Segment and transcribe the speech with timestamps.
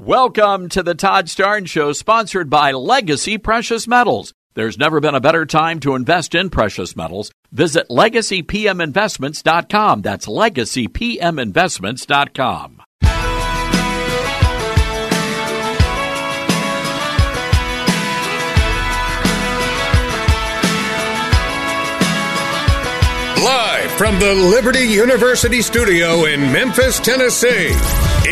[0.00, 4.34] Welcome to the Todd Starnes Show, sponsored by Legacy Precious Metals.
[4.54, 7.30] There's never been a better time to invest in precious metals.
[7.52, 10.02] Visit legacypminvestments.com.
[10.02, 12.82] That's legacypminvestments.com.
[23.44, 27.70] Live from the Liberty University studio in Memphis, Tennessee,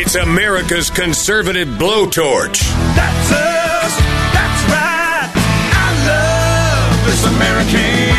[0.03, 2.59] it's America's conservative blowtorch.
[2.93, 3.95] That's us.
[4.35, 5.31] That's right.
[5.71, 8.09] I love this American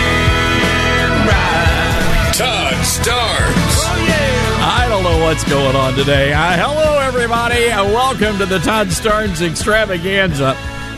[1.28, 2.32] ride.
[2.32, 3.76] Todd Starnes.
[3.84, 4.64] Oh, yeah.
[4.66, 6.32] I don't know what's going on today.
[6.32, 7.68] Uh, hello, everybody.
[7.68, 10.56] Uh, welcome to the Todd Starnes extravaganza.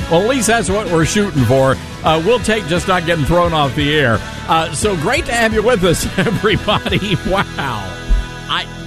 [0.08, 1.74] Well, at least that's what we're shooting for.
[2.04, 4.18] Uh, we'll take just not getting thrown off the air.
[4.48, 7.16] Uh, so great to have you with us, everybody.
[7.28, 7.82] Wow.
[8.48, 8.85] I.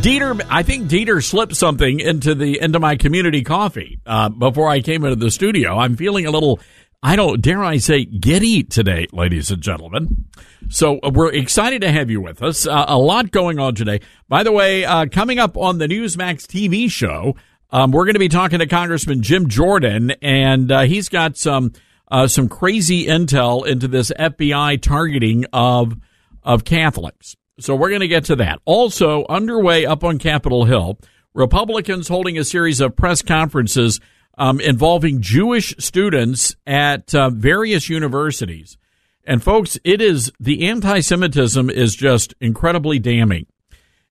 [0.00, 4.80] Dieter, I think Dieter slipped something into the into my community coffee uh, before I
[4.80, 5.78] came into the studio.
[5.78, 6.60] I'm feeling a little,
[7.02, 10.24] I don't dare I say, giddy today, ladies and gentlemen.
[10.70, 12.66] So uh, we're excited to have you with us.
[12.66, 14.00] Uh, a lot going on today.
[14.28, 17.36] By the way, uh, coming up on the Newsmax TV show,
[17.70, 21.72] um, we're going to be talking to Congressman Jim Jordan, and uh, he's got some
[22.08, 25.96] uh, some crazy intel into this FBI targeting of
[26.42, 27.36] of Catholics.
[27.60, 28.60] So we're going to get to that.
[28.64, 30.98] Also underway up on Capitol Hill,
[31.34, 34.00] Republicans holding a series of press conferences
[34.38, 38.78] um, involving Jewish students at uh, various universities.
[39.24, 43.46] And folks, it is the anti-Semitism is just incredibly damning.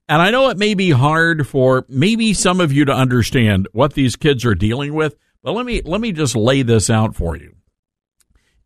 [0.08, 3.94] And I know it may be hard for maybe some of you to understand what
[3.94, 7.36] these kids are dealing with, but let me let me just lay this out for
[7.36, 7.56] you.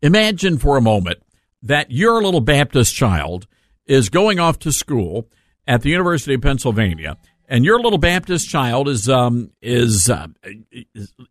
[0.02, 1.22] Imagine for a moment
[1.62, 3.46] that your little Baptist child
[3.86, 5.28] is going off to school
[5.66, 7.16] at the University of Pennsylvania,
[7.48, 10.28] and your little Baptist child is um, is, uh,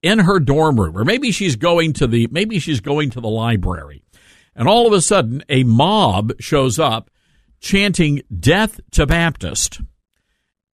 [0.02, 3.30] in her dorm room, or maybe she's going to the maybe she's going to the
[3.30, 4.02] library,
[4.56, 7.10] and all of a sudden a mob shows up
[7.60, 9.82] chanting "Death to Baptist."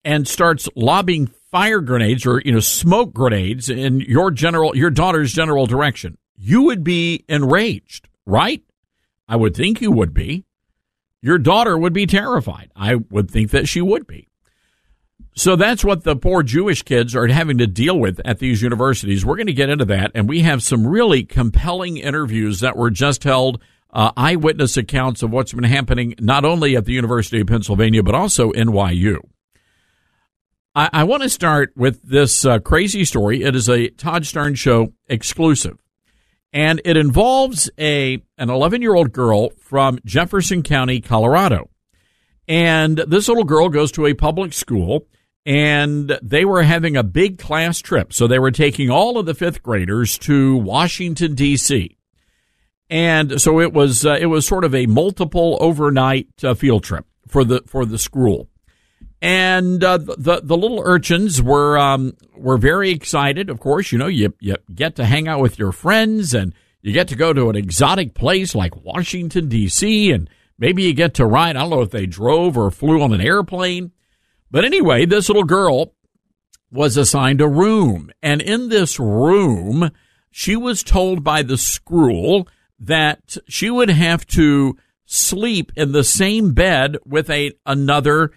[0.04, 5.34] and starts lobbing fire grenades or you know smoke grenades in your general your daughter's
[5.34, 8.64] general direction you would be enraged right
[9.28, 10.46] i would think you would be
[11.22, 12.72] your daughter would be terrified.
[12.76, 14.28] I would think that she would be.
[15.34, 19.26] So that's what the poor jewish kids are having to deal with at these universities.
[19.26, 22.90] We're going to get into that and we have some really compelling interviews that were
[22.90, 23.62] just held
[23.94, 28.16] uh, eyewitness accounts of what's been happening not only at the university of pennsylvania but
[28.16, 29.20] also nyu
[30.74, 33.44] I, I want to start with this uh, crazy story.
[33.44, 35.81] It is a Todd Starnes Show exclusive,
[36.54, 41.70] and it involves a an 11 year old girl from Jefferson County, Colorado.
[42.48, 45.08] And this little girl goes to a public school,
[45.46, 48.12] and they were having a big class trip.
[48.12, 51.98] So they were taking all of the fifth graders to Washington D.C.
[52.90, 57.06] And so it was uh, it was sort of a multiple overnight uh, field trip
[57.28, 58.50] for the for the school
[59.22, 63.50] and uh, the the little urchins were um, were very excited.
[63.50, 66.92] Of course, you know you you get to hang out with your friends, and you
[66.92, 70.12] get to go to an exotic place like Washington D.C.
[70.12, 71.56] and maybe you get to ride.
[71.56, 73.92] I don't know if they drove or flew on an airplane,
[74.50, 75.94] but anyway, this little girl
[76.72, 79.92] was assigned a room, and in this room,
[80.32, 82.48] she was told by the school
[82.80, 88.32] that she would have to sleep in the same bed with a another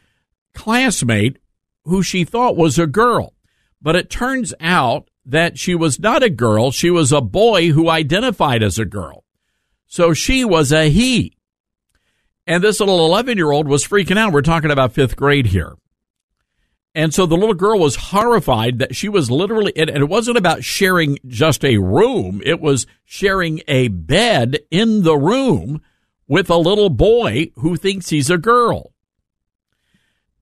[0.54, 1.38] classmate
[1.84, 3.34] who she thought was a girl.
[3.80, 6.70] But it turns out that she was not a girl.
[6.70, 9.24] She was a boy who identified as a girl.
[9.86, 11.36] So she was a he.
[12.46, 14.32] And this little 11 year old was freaking out.
[14.32, 15.74] We're talking about fifth grade here.
[16.94, 20.62] And so the little girl was horrified that she was literally, and it wasn't about
[20.62, 22.40] sharing just a room.
[22.44, 25.82] It was sharing a bed in the room
[26.28, 28.93] with a little boy who thinks he's a girl.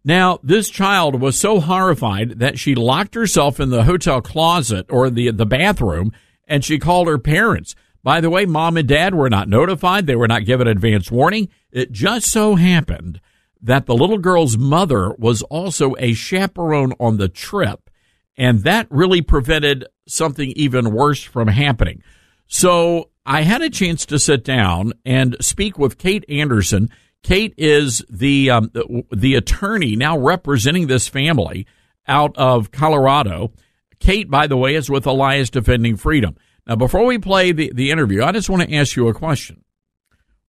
[0.04, 5.10] Now, this child was so horrified that she locked herself in the hotel closet or
[5.10, 6.12] the, the bathroom
[6.48, 7.74] and she called her parents.
[8.02, 10.06] By the way, mom and dad were not notified.
[10.06, 11.48] They were not given advance warning.
[11.70, 13.20] It just so happened
[13.62, 17.88] that the little girl's mother was also a chaperone on the trip.
[18.36, 22.02] And that really prevented something even worse from happening.
[22.48, 26.90] So I had a chance to sit down and speak with Kate Anderson.
[27.22, 28.70] Kate is the um,
[29.10, 31.66] the, attorney now representing this family
[32.06, 33.52] out of Colorado.
[34.00, 36.36] Kate, by the way, is with Alliance Defending Freedom.
[36.66, 39.64] Now, before we play the, the interview, I just want to ask you a question.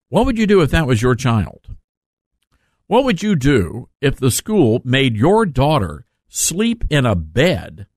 [0.10, 1.76] What would you do if that was your child?
[2.88, 7.88] What would you do if the school made your daughter sleep in a bed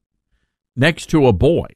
[0.75, 1.67] next to a boy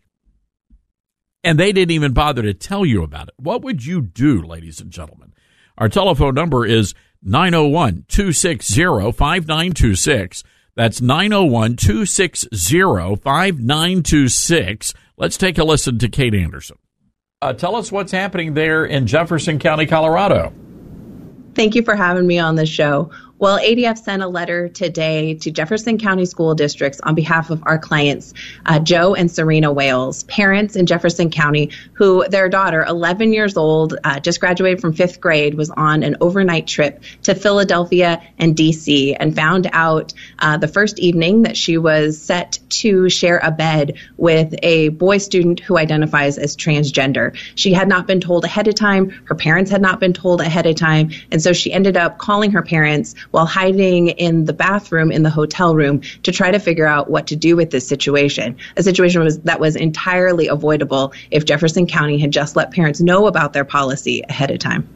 [1.43, 3.35] and they didn't even bother to tell you about it?
[3.37, 5.30] What would you do, ladies and gentlemen?
[5.81, 10.45] Our telephone number is 901 260 5926.
[10.77, 14.95] That's 901 260 5926.
[15.17, 16.77] Let's take a listen to Kate Anderson.
[17.41, 20.53] Uh, tell us what's happening there in Jefferson County, Colorado.
[21.55, 23.11] Thank you for having me on the show.
[23.41, 27.79] Well, ADF sent a letter today to Jefferson County School Districts on behalf of our
[27.79, 28.35] clients,
[28.67, 33.97] uh, Joe and Serena Wailes, parents in Jefferson County, who their daughter, 11 years old,
[34.05, 39.17] uh, just graduated from fifth grade, was on an overnight trip to Philadelphia and DC
[39.19, 43.95] and found out uh, the first evening that she was set to share a bed
[44.19, 47.35] with a boy student who identifies as transgender.
[47.55, 49.09] She had not been told ahead of time.
[49.25, 51.13] Her parents had not been told ahead of time.
[51.31, 55.31] And so she ended up calling her parents while hiding in the bathroom in the
[55.31, 58.57] hotel room to try to figure out what to do with this situation.
[58.77, 63.27] A situation was that was entirely avoidable if Jefferson County had just let parents know
[63.27, 64.89] about their policy ahead of time.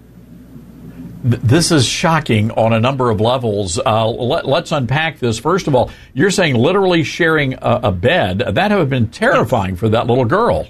[1.27, 3.79] This is shocking on a number of levels.
[3.79, 5.39] Uh, let, us unpack this.
[5.39, 8.41] First of all, you're saying literally sharing a, a bed.
[8.41, 10.69] That would have been terrifying for that little girl.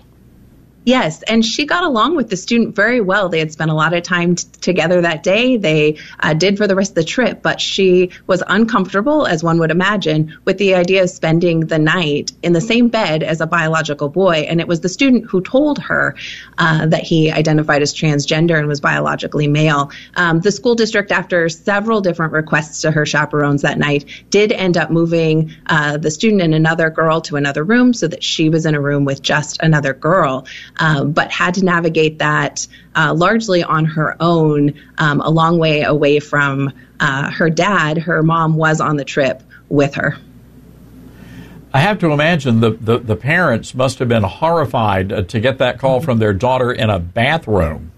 [0.85, 3.31] Yes, and she got along with the student very well.
[3.31, 5.57] They had spent a lot of time t- together that day.
[5.57, 9.59] They uh, did for the rest of the trip, but she was uncomfortable, as one
[9.61, 13.47] would imagine, with the idea of spending the night in the same bed as a
[13.47, 14.47] biological boy.
[14.49, 16.17] And it was the student who told her
[16.59, 19.91] uh, that he identified as transgender and was biologically male.
[20.17, 24.77] Um, the school district, after several different requests to her chaperones that night, did end
[24.77, 28.67] up moving uh, the student and another girl to another room so that she was
[28.67, 30.45] in a room with just another girl
[30.79, 35.83] um, but had to navigate that uh, largely on her own, um, a long way
[35.83, 37.99] away from uh, her dad.
[37.99, 40.17] Her mom was on the trip with her.
[41.73, 45.81] I have to imagine the, the, the parents must have been horrified to get that
[45.81, 47.91] call from their daughter in a bathroom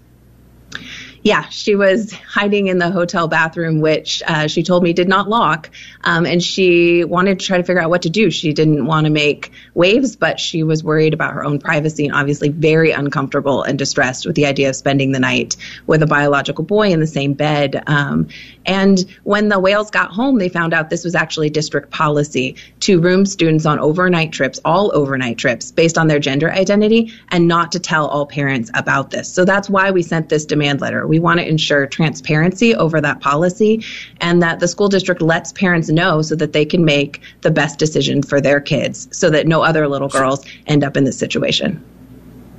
[1.27, 5.27] yeah, she was hiding in the hotel bathroom, which uh, she told me did not
[5.27, 5.69] lock.
[6.05, 8.31] Um, and she wanted to try to figure out what to do.
[8.31, 12.15] She didn't want to make waves, but she was worried about her own privacy and
[12.15, 16.63] obviously very uncomfortable and distressed with the idea of spending the night with a biological
[16.63, 17.83] boy in the same bed.
[17.87, 18.29] Um,
[18.65, 23.01] and when the Wailes got home, they found out this was actually district policy to
[23.01, 27.73] room students on overnight trips, all overnight trips, based on their gender identity, and not
[27.73, 29.27] to tell all parents about this.
[29.33, 31.05] So that's why we sent this demand letter.
[31.05, 33.83] We want to ensure transparency over that policy
[34.21, 37.79] and that the school district lets parents know so that they can make the best
[37.79, 41.83] decision for their kids so that no other little girls end up in this situation.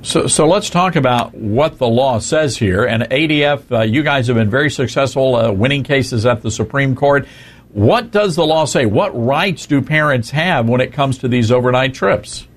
[0.01, 2.85] So, so let's talk about what the law says here.
[2.85, 6.95] And ADF, uh, you guys have been very successful uh, winning cases at the Supreme
[6.95, 7.27] Court.
[7.73, 8.85] What does the law say?
[8.85, 12.47] What rights do parents have when it comes to these overnight trips?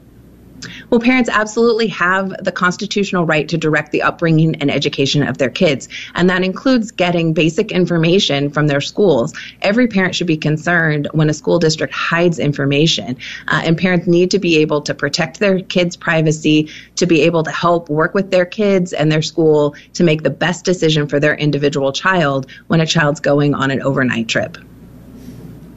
[0.92, 5.48] Well, parents absolutely have the constitutional right to direct the upbringing and education of their
[5.48, 9.32] kids, and that includes getting basic information from their schools.
[9.62, 13.16] Every parent should be concerned when a school district hides information,
[13.48, 17.42] uh, and parents need to be able to protect their kids' privacy, to be able
[17.42, 21.18] to help work with their kids and their school to make the best decision for
[21.18, 24.58] their individual child when a child's going on an overnight trip.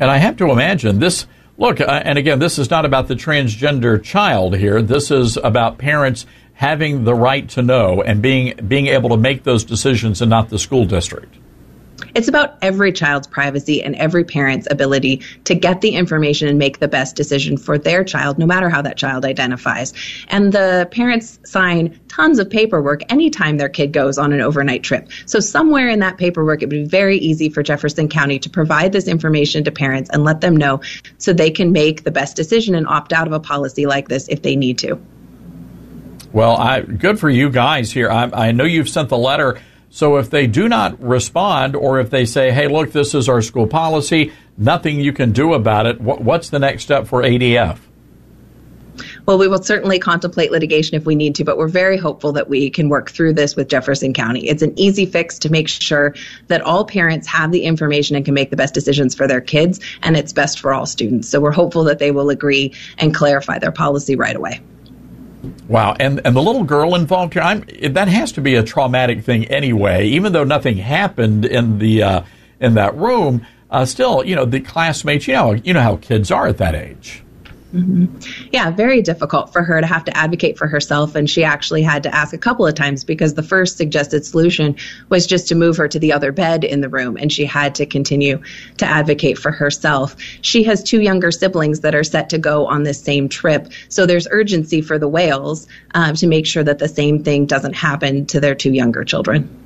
[0.02, 1.26] And I have to imagine this
[1.58, 4.82] Look, uh, and again, this is not about the transgender child here.
[4.82, 9.44] This is about parents having the right to know and being being able to make
[9.44, 11.36] those decisions and not the school district.
[12.16, 16.80] It's about every child's privacy and every parent's ability to get the information and make
[16.80, 19.94] the best decision for their child, no matter how that child identifies.
[20.30, 25.10] And the parents sign tons of paperwork anytime their kid goes on an overnight trip.
[25.26, 28.94] So, somewhere in that paperwork, it would be very easy for Jefferson County to provide
[28.94, 30.80] this information to parents and let them know
[31.18, 34.30] so they can make the best decision and opt out of a policy like this
[34.30, 34.98] if they need to.
[36.32, 38.10] Well, I, good for you guys here.
[38.10, 42.10] I, I know you've sent the letter so if they do not respond, or if
[42.10, 46.02] they say, hey, look, this is our school policy, nothing you can do about it,
[46.02, 47.80] what's the next step for ADF?
[49.26, 52.48] Well, we will certainly contemplate litigation if we need to, but we're very hopeful that
[52.48, 54.48] we can work through this with Jefferson County.
[54.48, 56.14] It's an easy fix to make sure
[56.48, 59.80] that all parents have the information and can make the best decisions for their kids,
[60.04, 61.28] and it's best for all students.
[61.28, 64.62] So we're hopeful that they will agree and clarify their policy right away.
[65.68, 69.24] Wow, and and the little girl involved here, I'm, that has to be a traumatic
[69.24, 70.08] thing anyway.
[70.08, 72.22] Even though nothing happened in the uh,
[72.60, 76.32] in that room, uh, still, you know, the classmates, you know, you know how kids
[76.32, 77.25] are at that age.
[77.76, 78.48] Mm-hmm.
[78.54, 81.16] Yeah, very difficult for her to have to advocate for herself.
[81.16, 84.78] And she actually had to ask a couple of times because the first suggested solution
[85.10, 87.18] was just to move her to the other bed in the room.
[87.18, 88.42] And she had to continue
[88.78, 90.16] to advocate for herself.
[90.42, 93.68] She has two younger siblings that are set to go on this same trip.
[93.90, 97.76] So there's urgency for the Wailes um, to make sure that the same thing doesn't
[97.76, 99.65] happen to their two younger children.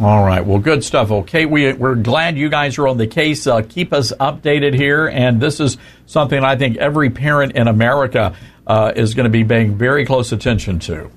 [0.00, 0.44] All right.
[0.44, 1.10] Well, good stuff.
[1.10, 3.46] Okay, we we're glad you guys are on the case.
[3.46, 8.36] Uh, keep us updated here, and this is something I think every parent in America
[8.66, 11.10] uh, is going to be paying very close attention to.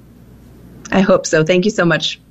[0.91, 1.43] I hope so.
[1.43, 2.21] Thank you so much.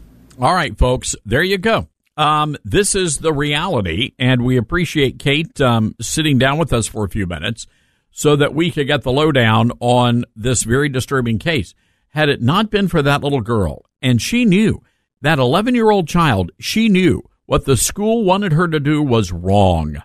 [0.41, 1.15] All right, folks.
[1.27, 1.89] There you go.
[2.17, 7.05] Um, this is the reality, and we appreciate Kate um, sitting down with us for
[7.05, 7.67] a few minutes
[8.11, 11.75] so that we could get the lowdown on this very disturbing case.
[12.09, 14.83] Had it not been for that little girl, and she knew
[15.21, 19.33] that 11 year old child, she knew what the school wanted her to do was
[19.33, 20.03] wrong.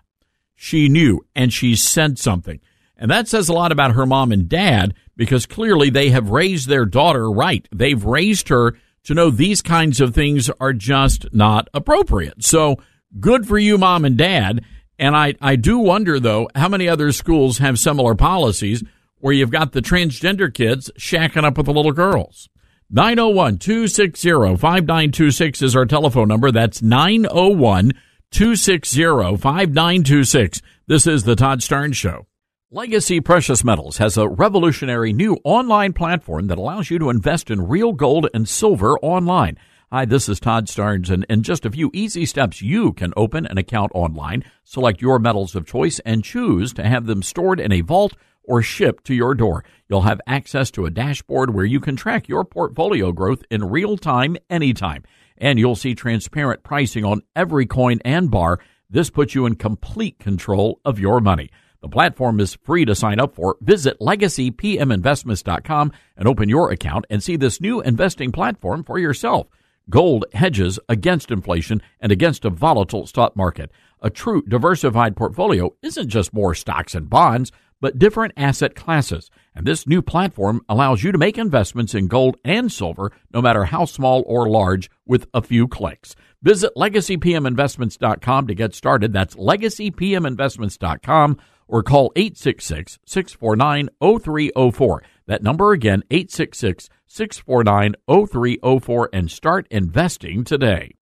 [0.56, 2.60] She knew, and she said something.
[2.98, 6.70] And that says a lot about her mom and dad because clearly they have raised
[6.70, 7.68] their daughter right.
[7.72, 12.44] They've raised her to know these kinds of things are just not appropriate.
[12.44, 12.78] So
[13.20, 14.64] good for you, mom and dad.
[14.98, 18.84] And I, I do wonder, though, how many other schools have similar policies
[19.18, 22.50] where you've got the transgender kids shacking up with the little girls.
[22.96, 26.52] 901 260 5926 is our telephone number.
[26.52, 27.94] That's 901
[28.30, 30.62] 260 5926.
[30.86, 32.28] This is the Todd Starnes Show.
[32.70, 37.68] Legacy Precious Metals has a revolutionary new online platform that allows you to invest in
[37.68, 39.58] real gold and silver online.
[39.92, 43.48] Hi, this is Todd Starnes, and in just a few easy steps, you can open
[43.48, 47.72] an account online, select your metals of choice, and choose to have them stored in
[47.72, 49.64] a vault or shipped to your door.
[49.90, 53.98] You'll have access to a dashboard where you can track your portfolio growth in real
[53.98, 55.04] time anytime.
[55.38, 58.60] And you'll see transparent pricing on every coin and bar.
[58.90, 61.50] This puts you in complete control of your money.
[61.82, 63.58] The platform is free to sign up for.
[63.60, 69.48] Visit legacypminvestments.com and open your account and see this new investing platform for yourself.
[69.90, 73.70] Gold hedges against inflation and against a volatile stock market.
[74.02, 77.52] A true diversified portfolio isn't just more stocks and bonds
[77.84, 79.30] but different asset classes.
[79.54, 83.66] And this new platform allows you to make investments in gold and silver, no matter
[83.66, 86.16] how small or large, with a few clicks.
[86.42, 89.12] Visit legacypminvestments.com to get started.
[89.12, 91.38] That's legacypminvestments.com
[91.68, 95.04] or call 866 649 0304.
[95.28, 100.96] That number again, 866 649 0304, and start investing today.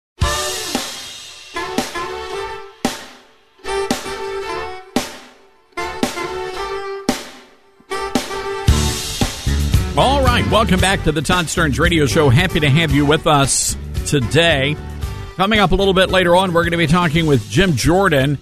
[10.41, 12.29] Right, welcome back to the Todd Starnes Radio Show.
[12.29, 14.77] Happy to have you with us today.
[15.35, 18.37] Coming up a little bit later on, we're going to be talking with Jim Jordan.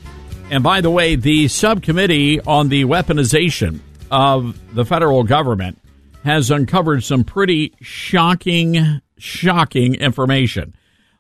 [0.52, 3.80] And by the way, the subcommittee on the weaponization
[4.12, 5.80] of the federal government
[6.24, 10.76] has uncovered some pretty shocking, shocking information.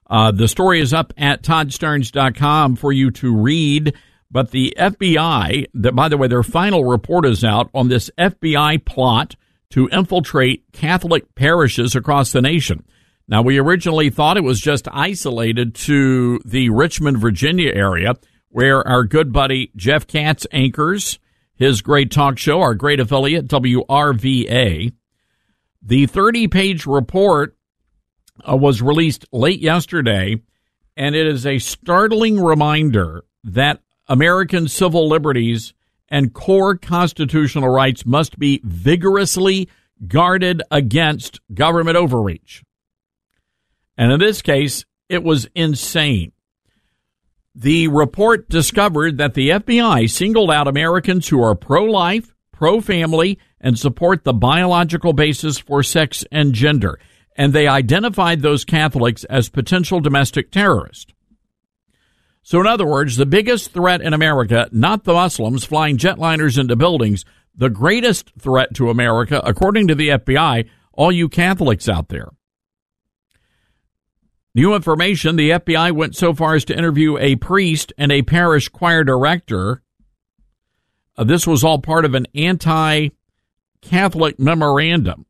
[0.09, 3.95] Uh, the story is up at toddstarnes.com for you to read.
[4.29, 8.83] But the FBI, that by the way, their final report is out on this FBI
[8.85, 9.35] plot
[9.71, 12.85] to infiltrate Catholic parishes across the nation.
[13.27, 18.15] Now, we originally thought it was just isolated to the Richmond, Virginia area,
[18.49, 21.19] where our good buddy Jeff Katz anchors
[21.57, 24.93] his great talk show, our great affiliate, WRVA.
[25.81, 27.57] The 30 page report
[28.47, 30.41] uh, was released late yesterday,
[30.95, 35.73] and it is a startling reminder that American civil liberties
[36.09, 39.69] and core constitutional rights must be vigorously
[40.07, 42.63] guarded against government overreach.
[43.97, 46.31] And in this case, it was insane.
[47.55, 53.39] The report discovered that the FBI singled out Americans who are pro life, pro family,
[53.59, 56.99] and support the biological basis for sex and gender.
[57.35, 61.11] And they identified those Catholics as potential domestic terrorists.
[62.47, 66.77] So, in other words, the biggest threat in America, not the Muslims flying jetliners into
[66.77, 72.29] buildings, the greatest threat to America, according to the FBI, all you Catholics out there.
[74.55, 78.69] New information the FBI went so far as to interview a priest and a parish
[78.69, 79.83] choir director.
[81.17, 83.09] Uh, this was all part of an anti
[83.81, 85.25] Catholic memorandum.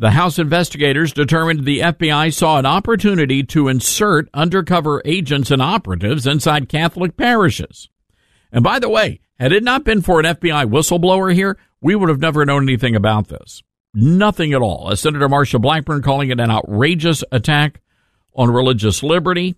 [0.00, 6.26] The House investigators determined the FBI saw an opportunity to insert undercover agents and operatives
[6.26, 7.90] inside Catholic parishes.
[8.50, 12.08] And by the way, had it not been for an FBI whistleblower here, we would
[12.08, 13.62] have never known anything about this.
[13.92, 14.90] Nothing at all.
[14.90, 17.82] As Senator Marsha Blackburn calling it an outrageous attack
[18.34, 19.56] on religious liberty.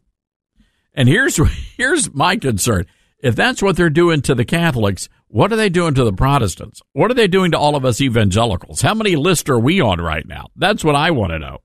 [0.92, 1.36] And here's
[1.76, 2.86] here's my concern.
[3.20, 6.82] If that's what they're doing to the Catholics, what are they doing to the Protestants?
[6.92, 8.82] What are they doing to all of us evangelicals?
[8.82, 10.48] How many lists are we on right now?
[10.56, 11.60] That's what I want to know.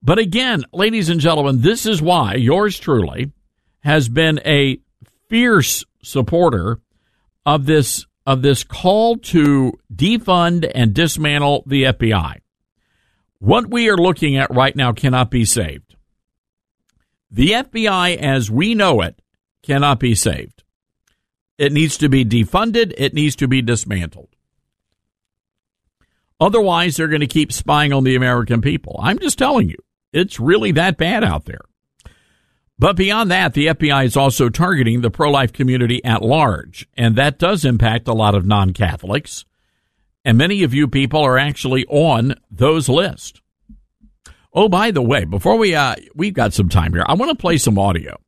[0.00, 3.32] But again, ladies and gentlemen, this is why yours truly
[3.80, 4.78] has been a
[5.28, 6.78] fierce supporter
[7.44, 12.36] of this of this call to defund and dismantle the FBI.
[13.40, 15.96] What we are looking at right now cannot be saved.
[17.32, 19.20] The FBI as we know it
[19.62, 20.55] cannot be saved.
[21.58, 22.92] It needs to be defunded.
[22.96, 24.28] It needs to be dismantled.
[26.38, 29.00] Otherwise, they're going to keep spying on the American people.
[29.02, 29.78] I'm just telling you,
[30.12, 31.62] it's really that bad out there.
[32.78, 37.16] But beyond that, the FBI is also targeting the pro life community at large, and
[37.16, 39.46] that does impact a lot of non Catholics.
[40.26, 43.40] And many of you people are actually on those lists.
[44.52, 47.40] Oh, by the way, before we uh, we've got some time here, I want to
[47.40, 48.18] play some audio.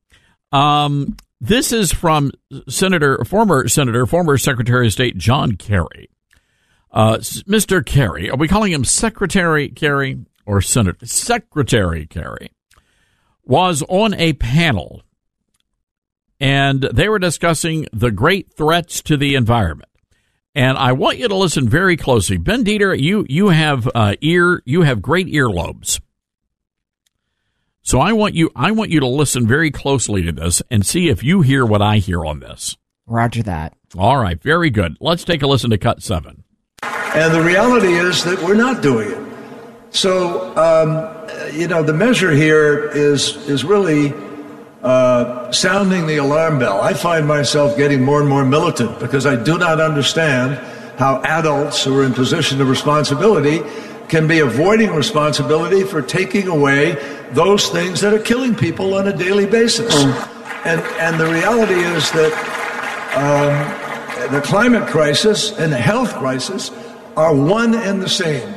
[0.51, 2.31] Um, this is from
[2.67, 6.09] Senator, former Senator, former Secretary of State John Kerry.
[6.91, 7.85] Uh, Mr.
[7.85, 11.05] Kerry, are we calling him Secretary Kerry or Senator?
[11.05, 12.51] Secretary Kerry
[13.43, 15.03] was on a panel
[16.39, 19.89] and they were discussing the great threats to the environment.
[20.55, 22.37] And I want you to listen very closely.
[22.37, 25.99] Ben Dieter, you, you have uh, ear, you have great earlobes.
[27.89, 31.09] So I want you I want you to listen very closely to this and see
[31.09, 32.77] if you hear what I hear on this.
[33.07, 33.73] Roger that.
[33.97, 34.95] All right, very good.
[34.99, 36.43] Let's take a listen to cut 7.
[36.83, 39.33] And the reality is that we're not doing it.
[39.89, 44.13] So um, you know, the measure here is is really
[44.83, 46.79] uh, sounding the alarm bell.
[46.81, 50.59] I find myself getting more and more militant because I do not understand
[50.99, 53.63] how adults who are in position of responsibility
[54.09, 56.93] can be avoiding responsibility for taking away
[57.31, 59.93] those things that are killing people on a daily basis.
[59.95, 60.61] Oh.
[60.65, 62.33] And, and the reality is that
[63.15, 66.71] um, the climate crisis and the health crisis
[67.15, 68.55] are one and the same.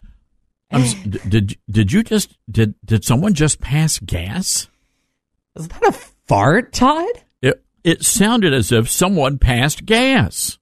[0.73, 0.85] Um,
[1.29, 4.69] did did you just did did someone just pass gas?
[5.55, 7.11] Is that a fart, Todd?
[7.43, 10.59] It it sounded as if someone passed gas.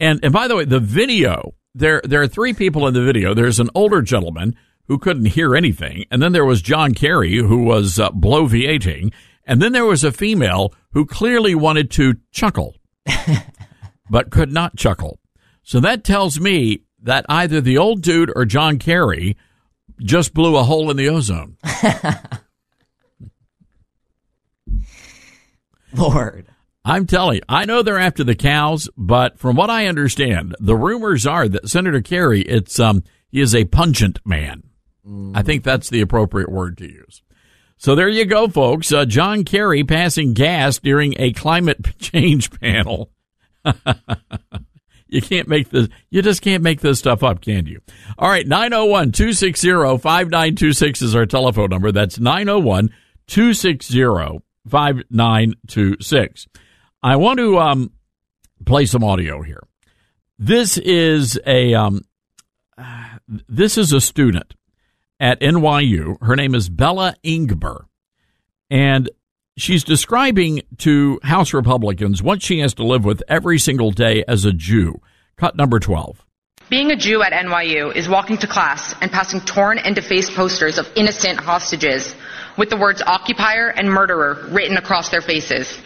[0.00, 3.34] And and by the way, the video there there are three people in the video.
[3.34, 4.56] There's an older gentleman
[4.88, 9.12] who couldn't hear anything, and then there was John Kerry who was uh, bloviating,
[9.44, 12.76] and then there was a female who clearly wanted to chuckle,
[14.10, 15.20] but could not chuckle.
[15.62, 19.36] So that tells me that either the old dude or John Kerry
[20.00, 21.56] just blew a hole in the ozone.
[25.94, 26.46] Lord.
[26.86, 30.76] I'm telling you, I know they're after the cows, but from what I understand, the
[30.76, 34.62] rumors are that Senator Kerry, it's um, he is a pungent man.
[35.04, 35.32] Mm.
[35.34, 37.22] I think that's the appropriate word to use.
[37.76, 38.92] So there you go, folks.
[38.92, 43.10] Uh, John Kerry passing gas during a climate change panel.
[45.08, 47.80] you can't make this, you just can't make this stuff up, can you?
[48.16, 51.90] All right, 901 260 5926 is our telephone number.
[51.90, 52.90] That's 901
[53.26, 56.46] 260 5926.
[57.06, 57.92] I want to um,
[58.64, 59.62] play some audio here.
[60.40, 62.04] This is a um,
[63.48, 64.54] this is a student
[65.20, 66.20] at NYU.
[66.20, 67.84] Her name is Bella Ingber,
[68.70, 69.08] and
[69.56, 74.44] she's describing to House Republicans what she has to live with every single day as
[74.44, 75.00] a Jew.
[75.36, 76.26] Cut number twelve.
[76.70, 80.76] Being a Jew at NYU is walking to class and passing torn and defaced posters
[80.76, 82.16] of innocent hostages
[82.58, 85.78] with the words occupier and murderer written across their faces.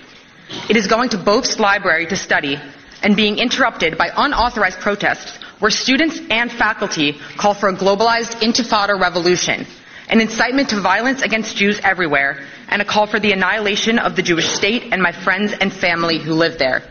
[0.68, 2.58] It is going to Bobst library to study
[3.02, 8.98] and being interrupted by unauthorized protests where students and faculty call for a globalized intifada
[8.98, 9.66] revolution,
[10.08, 14.22] an incitement to violence against Jews everywhere, and a call for the annihilation of the
[14.22, 16.82] Jewish state and my friends and family who live there.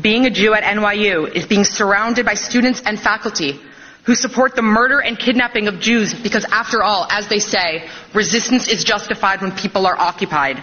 [0.00, 3.60] Being a Jew at NYU is being surrounded by students and faculty
[4.04, 8.68] who support the murder and kidnapping of Jews because after all, as they say, resistance
[8.68, 10.62] is justified when people are occupied.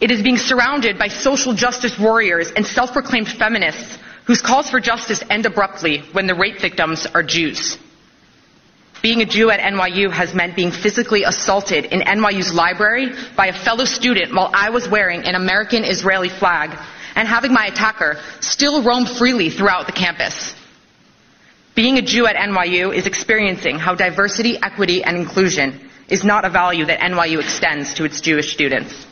[0.00, 5.22] It is being surrounded by social justice warriors and self-proclaimed feminists whose calls for justice
[5.28, 7.78] end abruptly when the rape victims are Jews.
[9.00, 13.52] Being a Jew at NYU has meant being physically assaulted in NYU's library by a
[13.52, 16.76] fellow student while I was wearing an American Israeli flag
[17.14, 20.54] and having my attacker still roam freely throughout the campus.
[21.74, 26.50] Being a Jew at NYU is experiencing how diversity, equity, and inclusion is not a
[26.50, 29.06] value that NYU extends to its Jewish students.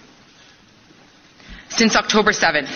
[1.76, 2.70] Since October 7th,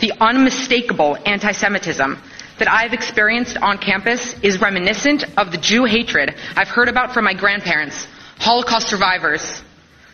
[0.00, 2.18] the unmistakable anti Semitism
[2.58, 7.26] that I've experienced on campus is reminiscent of the Jew hatred I've heard about from
[7.26, 8.06] my grandparents,
[8.38, 9.62] Holocaust survivors,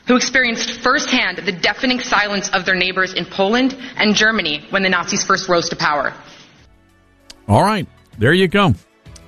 [0.09, 4.89] who experienced firsthand the deafening silence of their neighbors in Poland and Germany when the
[4.89, 6.13] Nazis first rose to power.
[7.47, 7.87] All right,
[8.19, 8.75] there you go.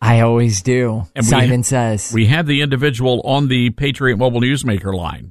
[0.00, 1.04] I always do.
[1.14, 2.10] And Simon says.
[2.12, 5.30] We have the individual on the Patriot Mobile Newsmaker line.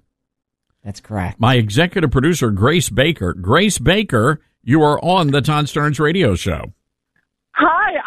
[0.82, 1.42] That's correct.
[1.42, 3.34] My executive producer, Grace Baker.
[3.34, 6.72] Grace Baker, you are on the Todd Starnes radio show.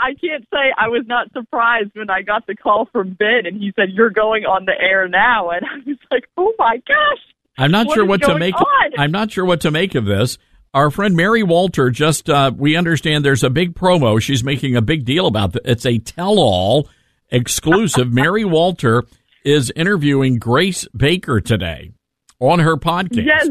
[0.02, 3.56] I can't say I was not surprised when I got the call from Ben and
[3.56, 5.50] he said, You're going on the air now.
[5.50, 7.18] And I was like, Oh my gosh.
[7.56, 8.54] I'm not What sure what to make.
[8.56, 8.90] on?
[8.98, 10.38] I'm not sure what to make of this.
[10.74, 14.20] Our friend Mary Walter just uh, we understand there's a big promo.
[14.20, 15.62] She's making a big deal about it.
[15.66, 16.88] It's a tell-all
[17.30, 18.12] exclusive.
[18.12, 19.04] Mary Walter
[19.44, 21.92] is interviewing Grace Baker today
[22.40, 23.24] on her podcast.
[23.26, 23.48] Yes.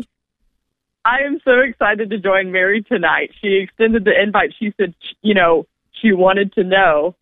[1.05, 3.31] I am so excited to join Mary tonight.
[3.41, 4.53] She extended the invite.
[4.59, 5.65] She said, you know,
[6.01, 7.15] she wanted to know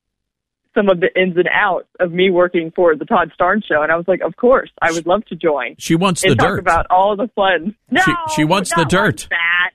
[0.75, 3.81] some of the ins and outs of me working for the Todd Starnes show.
[3.81, 5.75] And I was like, Of course, I would love to join.
[5.79, 6.59] She wants and the talk dirt.
[6.59, 7.75] about all the fun.
[7.89, 9.21] No, She- she wants the dirt.
[9.21, 9.69] Like that.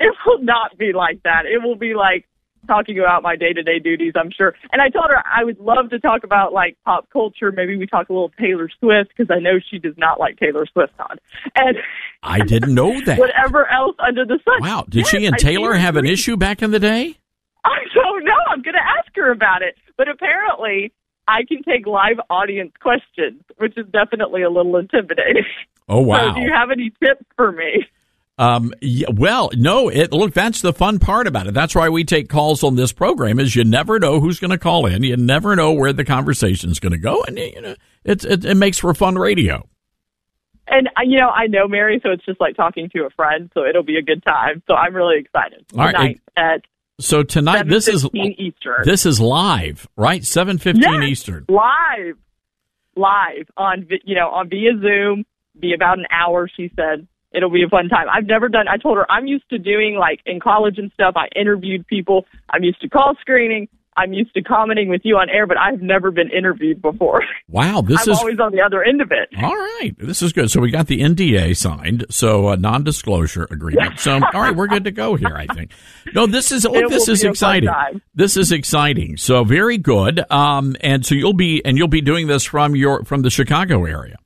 [0.00, 1.44] It will not be like that.
[1.46, 2.26] It will be like
[2.66, 4.54] talking about my day to day duties, I'm sure.
[4.72, 7.50] And I told her I would love to talk about like pop culture.
[7.52, 10.66] Maybe we talk a little Taylor Swift because I know she does not like Taylor
[10.72, 11.18] Swift on.
[11.54, 11.78] And
[12.22, 13.18] I didn't know that.
[13.18, 14.60] whatever else under the sun.
[14.60, 17.16] Wow, did she and Taylor have an issue back in the day?
[17.64, 18.38] I don't know.
[18.48, 19.76] I'm going to ask her about it.
[19.96, 20.92] But apparently,
[21.26, 25.44] I can take live audience questions, which is definitely a little intimidating.
[25.90, 26.28] Oh wow.
[26.28, 27.86] So, do you have any tips for me?
[28.36, 31.54] Um, yeah, well, no, it, look, that's the fun part about it.
[31.54, 34.58] That's why we take calls on this program is you never know who's going to
[34.58, 35.02] call in.
[35.02, 37.24] You never know where the conversation's going to go.
[37.26, 39.68] And, you know, it's, it, it makes for fun radio.
[40.70, 43.50] And uh, you know, I know Mary, so it's just like talking to a friend.
[43.54, 44.62] So it'll be a good time.
[44.66, 45.64] So I'm really excited.
[45.72, 46.60] All right, Tonight at
[47.00, 48.82] So tonight, this is, Eastern.
[48.84, 50.24] this is live, right?
[50.24, 51.44] 715 Yes, Eastern.
[51.48, 52.16] live,
[52.96, 55.24] live on vi- you know on via Zoom.
[55.58, 56.48] Be about an hour.
[56.56, 58.06] She said it'll be a fun time.
[58.12, 58.66] I've never done.
[58.68, 61.14] I told her I'm used to doing like in college and stuff.
[61.16, 62.26] I interviewed people.
[62.50, 63.68] I'm used to call screening.
[63.98, 67.22] I'm used to commenting with you on air, but I've never been interviewed before.
[67.48, 69.28] Wow, this I'm is always on the other end of it.
[69.42, 69.92] all right.
[69.98, 70.50] This is good.
[70.50, 73.98] So we got the NDA signed, so a non-disclosure agreement.
[73.98, 75.36] So all right, we're good to go here.
[75.36, 75.72] I think.
[76.14, 76.88] No, this is look.
[76.88, 78.00] This is be a fun exciting.
[78.14, 79.16] This is exciting.
[79.16, 80.24] So very good.
[80.30, 83.84] Um, and so you'll be and you'll be doing this from your from the Chicago
[83.84, 84.16] area.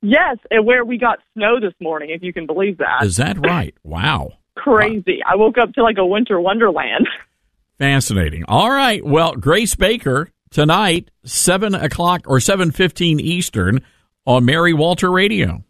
[0.00, 3.02] Yes, and where we got snow this morning, if you can believe that.
[3.02, 3.74] Is that right?
[3.84, 4.32] Wow.
[4.54, 5.20] Crazy.
[5.24, 7.06] I woke up to like a winter wonderland.
[7.78, 8.44] Fascinating.
[8.48, 9.04] All right.
[9.04, 13.80] Well, Grace Baker tonight, seven o'clock or seven fifteen Eastern
[14.26, 15.62] on Mary Walter Radio.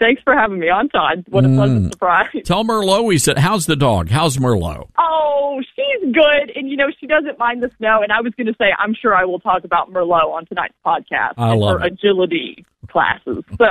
[0.00, 1.24] Thanks for having me on, Todd.
[1.28, 1.56] What a Mm.
[1.56, 2.26] pleasant surprise.
[2.44, 4.10] Tell Merlot we said, "How's the dog?
[4.10, 8.00] How's Merlot?" Oh, she's good, and you know she doesn't mind the snow.
[8.02, 10.74] And I was going to say, I'm sure I will talk about Merlot on tonight's
[10.84, 11.92] podcast I love her it.
[11.92, 13.44] agility classes.
[13.56, 13.68] So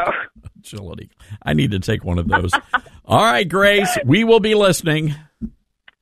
[0.60, 1.10] Agility.
[1.44, 2.52] I need to take one of those.
[3.06, 5.14] All right, Grace, we will be listening.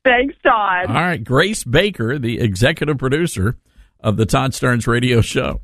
[0.04, 0.88] Thanks, Todd.
[0.88, 3.58] All right, Grace Baker, the executive producer
[4.00, 5.62] of the Todd Starnes Radio Show.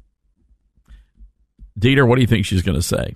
[1.79, 3.15] Dieter, what do you think she's going to say?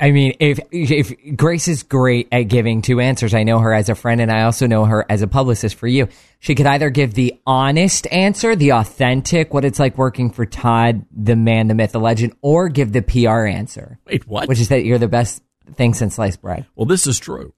[0.00, 3.88] I mean, if if Grace is great at giving two answers, I know her as
[3.88, 6.08] a friend, and I also know her as a publicist for you.
[6.38, 11.04] She could either give the honest answer, the authentic, what it's like working for Todd,
[11.10, 13.98] the man, the myth, the legend, or give the PR answer.
[14.06, 14.48] Wait, what?
[14.48, 15.42] Which is that you're the best
[15.74, 16.66] thing since sliced bread.
[16.76, 17.54] Well, this is true.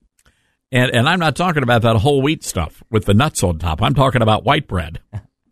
[0.72, 3.82] And and I'm not talking about that whole wheat stuff with the nuts on top.
[3.82, 5.00] I'm talking about white bread.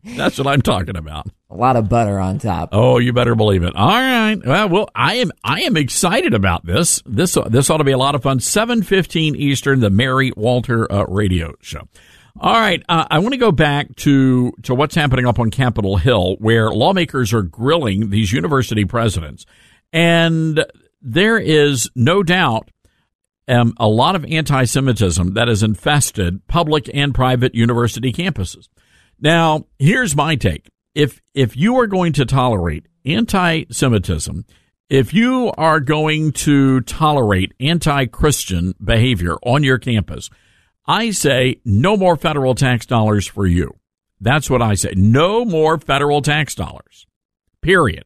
[0.05, 1.27] That's what I'm talking about.
[1.51, 2.69] A lot of butter on top.
[2.73, 3.75] Oh, you better believe it.
[3.75, 4.37] All right.
[4.45, 7.03] Well, well, I am I am excited about this.
[7.07, 8.39] This this ought to be a lot of fun.
[8.39, 11.89] 7:15 Eastern, the Mary Walter uh, radio show.
[12.41, 15.97] All right, uh, I want to go back to to what's happening up on Capitol
[15.97, 19.45] Hill, where lawmakers are grilling these university presidents,
[19.93, 20.65] and
[21.03, 22.71] there is no doubt
[23.49, 28.69] um, a lot of anti-Semitism that has infested public and private university campuses.
[29.21, 34.45] Now, here's my take: if if you are going to tolerate anti-Semitism,
[34.91, 40.31] if you are going to tolerate anti-Christian behavior on your campus,
[40.87, 43.79] I say no more federal tax dollars for you.
[44.21, 44.95] That's what I say.
[44.97, 47.07] No more federal tax dollars.
[47.63, 48.05] Period.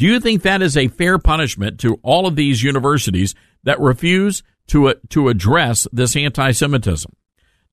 [0.00, 3.34] Do you think that is a fair punishment to all of these universities
[3.64, 7.12] that refuse to uh, to address this anti-Semitism?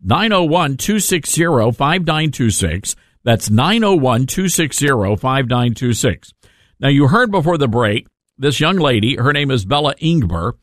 [0.06, 2.96] 901-260-5926.
[3.24, 6.34] That's 901-260-5926.
[6.82, 10.56] Now you heard before the break this young lady, her name is Bella Ingber.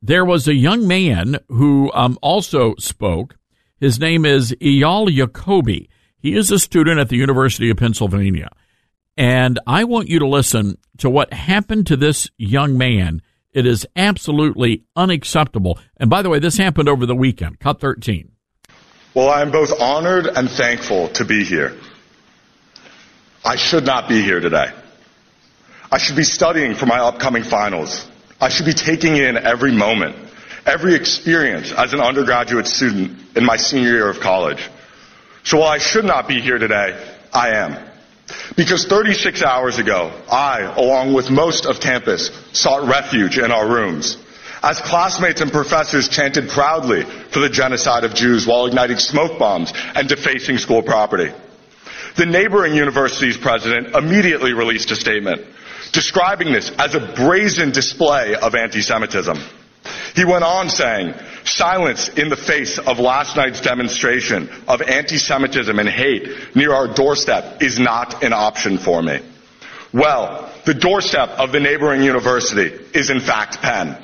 [0.00, 3.36] There was a young man who um, also spoke.
[3.78, 5.88] His name is Eyal Yacobi.
[6.16, 8.48] He is a student at the University of Pennsylvania.
[9.16, 13.22] And I want you to listen to what happened to this young man.
[13.52, 15.78] It is absolutely unacceptable.
[15.98, 18.32] And by the way, this happened over the weekend, Cut 13.
[19.14, 21.76] Well, I am both honored and thankful to be here.
[23.44, 24.70] I should not be here today.
[25.90, 28.08] I should be studying for my upcoming finals.
[28.40, 30.16] I should be taking in every moment,
[30.64, 34.70] every experience as an undergraduate student in my senior year of college.
[35.44, 36.98] So while I should not be here today,
[37.34, 37.91] I am.
[38.56, 44.16] Because 36 hours ago, I, along with most of campus, sought refuge in our rooms.
[44.62, 49.72] As classmates and professors chanted proudly for the genocide of Jews while igniting smoke bombs
[49.94, 51.32] and defacing school property.
[52.16, 55.42] The neighboring university's president immediately released a statement
[55.92, 59.38] describing this as a brazen display of anti-Semitism.
[60.14, 65.88] He went on saying, silence in the face of last night's demonstration of anti-Semitism and
[65.88, 69.20] hate near our doorstep is not an option for me.
[69.92, 74.02] Well, the doorstep of the neighboring university is in fact Penn.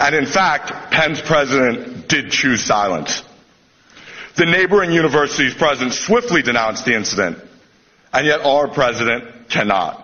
[0.00, 3.22] And in fact, Penn's president did choose silence.
[4.36, 7.38] The neighboring university's president swiftly denounced the incident,
[8.12, 10.00] and yet our president cannot.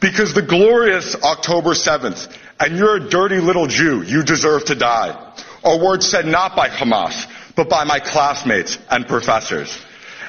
[0.00, 5.34] Because the glorious October 7th, and you're a dirty little Jew, you deserve to die,
[5.64, 9.76] are words said not by Hamas, but by my classmates and professors.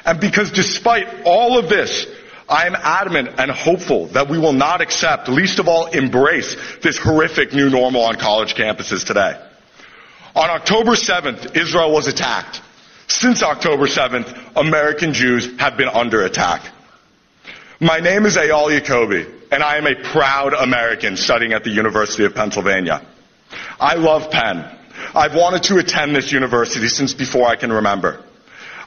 [0.04, 2.06] And because despite all of this,
[2.48, 6.96] I am adamant and hopeful that we will not accept, least of all embrace, this
[6.96, 9.38] horrific new normal on college campuses today.
[10.34, 12.62] On October 7th, Israel was attacked.
[13.06, 16.62] Since October 7th, American Jews have been under attack.
[17.80, 22.24] My name is Eyal Yacobi, and I am a proud American studying at the University
[22.24, 23.02] of Pennsylvania.
[23.80, 24.64] I love Penn.
[25.14, 28.22] I've wanted to attend this university since before I can remember.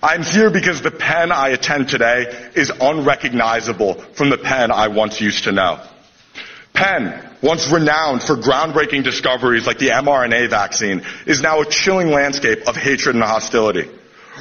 [0.04, 5.22] I'm here because the Penn I attend today is unrecognizable from the Penn I once
[5.22, 5.80] used to know.
[6.74, 12.68] Penn, once renowned for groundbreaking discoveries like the mRNA vaccine, is now a chilling landscape
[12.68, 13.90] of hatred and hostility.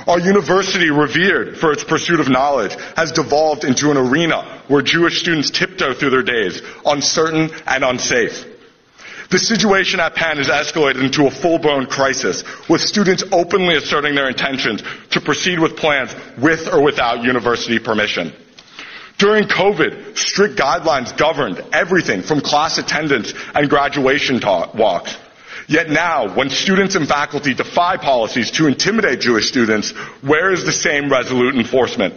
[0.07, 5.21] Our university, revered for its pursuit of knowledge, has devolved into an arena where Jewish
[5.21, 8.47] students tiptoe through their days, uncertain and unsafe.
[9.31, 14.29] The situation at Penn has escalated into a full-blown crisis, with students openly asserting their
[14.29, 18.33] intentions to proceed with plans with or without university permission.
[19.19, 25.17] During COVID, strict guidelines governed everything from class attendance and graduation talk, walks.
[25.71, 30.73] Yet now, when students and faculty defy policies to intimidate Jewish students, where is the
[30.73, 32.15] same resolute enforcement?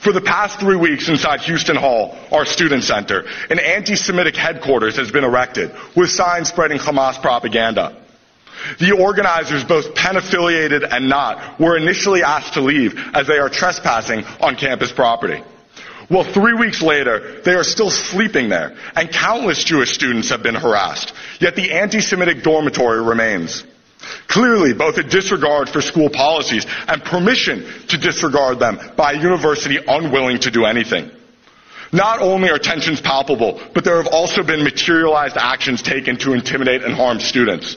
[0.00, 5.10] For the past three weeks inside Houston Hall, our student center, an anti-Semitic headquarters has
[5.10, 8.02] been erected with signs spreading Hamas propaganda.
[8.80, 13.50] The organizers, both Penn affiliated and not, were initially asked to leave as they are
[13.50, 15.42] trespassing on campus property.
[16.12, 20.54] Well, three weeks later, they are still sleeping there, and countless Jewish students have been
[20.54, 23.64] harassed, yet the anti-Semitic dormitory remains.
[24.26, 29.78] Clearly, both a disregard for school policies and permission to disregard them by a university
[29.88, 31.10] unwilling to do anything.
[31.92, 36.82] Not only are tensions palpable, but there have also been materialized actions taken to intimidate
[36.82, 37.76] and harm students.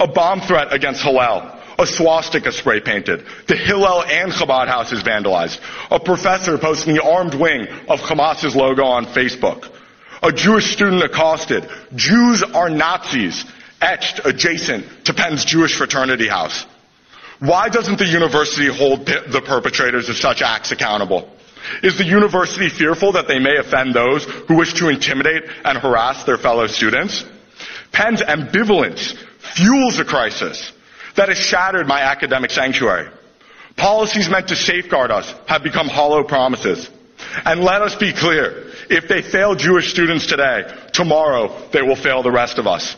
[0.00, 5.60] A bomb threat against Hillel, a swastika spray painted, the Hillel and Chabad houses vandalized,
[5.90, 9.70] a professor posting the armed wing of Hamas's logo on Facebook,
[10.22, 13.44] a Jewish student accosted, Jews are Nazis,
[13.80, 16.66] etched adjacent to Penn's Jewish fraternity house.
[17.38, 21.30] Why doesn't the university hold the perpetrators of such acts accountable?
[21.82, 26.24] Is the university fearful that they may offend those who wish to intimidate and harass
[26.24, 27.24] their fellow students?
[27.92, 30.72] Penn's ambivalence fuels a crisis
[31.16, 33.10] that has shattered my academic sanctuary.
[33.76, 36.88] Policies meant to safeguard us have become hollow promises.
[37.44, 42.22] And let us be clear, if they fail Jewish students today, tomorrow they will fail
[42.22, 42.96] the rest of us.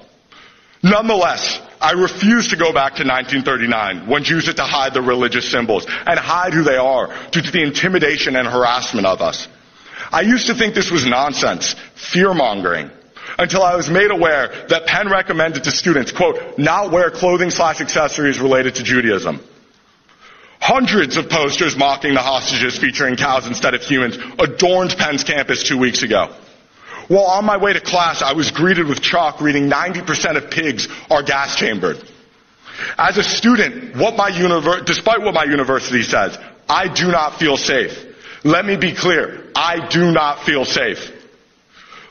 [0.82, 5.50] Nonetheless, I refuse to go back to 1939 when Jews had to hide their religious
[5.50, 9.48] symbols and hide who they are due to the intimidation and harassment of us.
[10.12, 12.90] I used to think this was nonsense, fear mongering,
[13.38, 17.80] until I was made aware that Penn recommended to students, quote, not wear clothing slash
[17.80, 19.40] accessories related to Judaism.
[20.60, 25.78] Hundreds of posters mocking the hostages featuring cows instead of humans adorned Penn's campus two
[25.78, 26.34] weeks ago.
[27.06, 30.88] While on my way to class, I was greeted with chalk reading 90% of pigs
[31.10, 31.96] are gas chambered.
[32.98, 36.36] As a student, what univer- despite what my university says,
[36.68, 38.04] I do not feel safe.
[38.44, 39.44] Let me be clear.
[39.54, 41.12] I do not feel safe.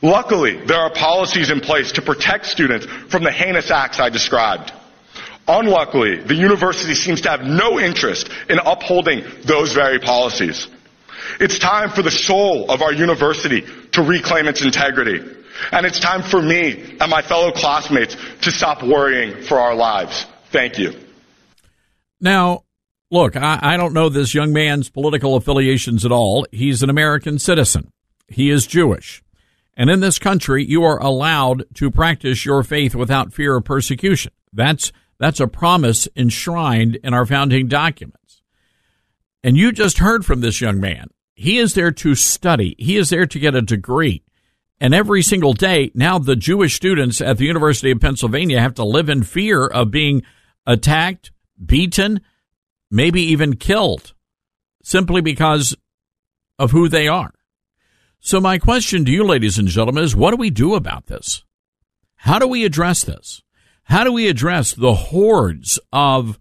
[0.02, 4.72] Luckily, there are policies in place to protect students from the heinous acts I described.
[5.48, 10.68] Unluckily, the university seems to have no interest in upholding those very policies.
[11.40, 15.20] It's time for the soul of our university to reclaim its integrity.
[15.72, 20.26] And it's time for me and my fellow classmates to stop worrying for our lives.
[20.52, 20.94] Thank you.
[22.22, 22.64] Now,
[23.10, 26.46] look, I, I, don't know this young man's political affiliations at all.
[26.52, 27.92] He's an American citizen.
[28.28, 29.24] He is Jewish.
[29.78, 34.32] And in this country, you are allowed to practice your faith without fear of persecution.
[34.52, 38.42] That's, that's a promise enshrined in our founding documents.
[39.44, 42.76] And you just heard from this young man he is there to study.
[42.80, 44.24] He is there to get a degree.
[44.80, 48.84] And every single day, now the Jewish students at the University of Pennsylvania have to
[48.84, 50.24] live in fear of being
[50.66, 51.32] attacked,
[51.63, 52.22] beaten,
[52.90, 54.16] maybe even killed
[54.84, 55.76] simply because
[56.58, 57.34] of who they are.
[58.28, 61.46] So my question to you, ladies and gentlemen, is what do we do about this?
[62.18, 63.42] How do we address this?
[63.84, 66.38] How do we address the hordes of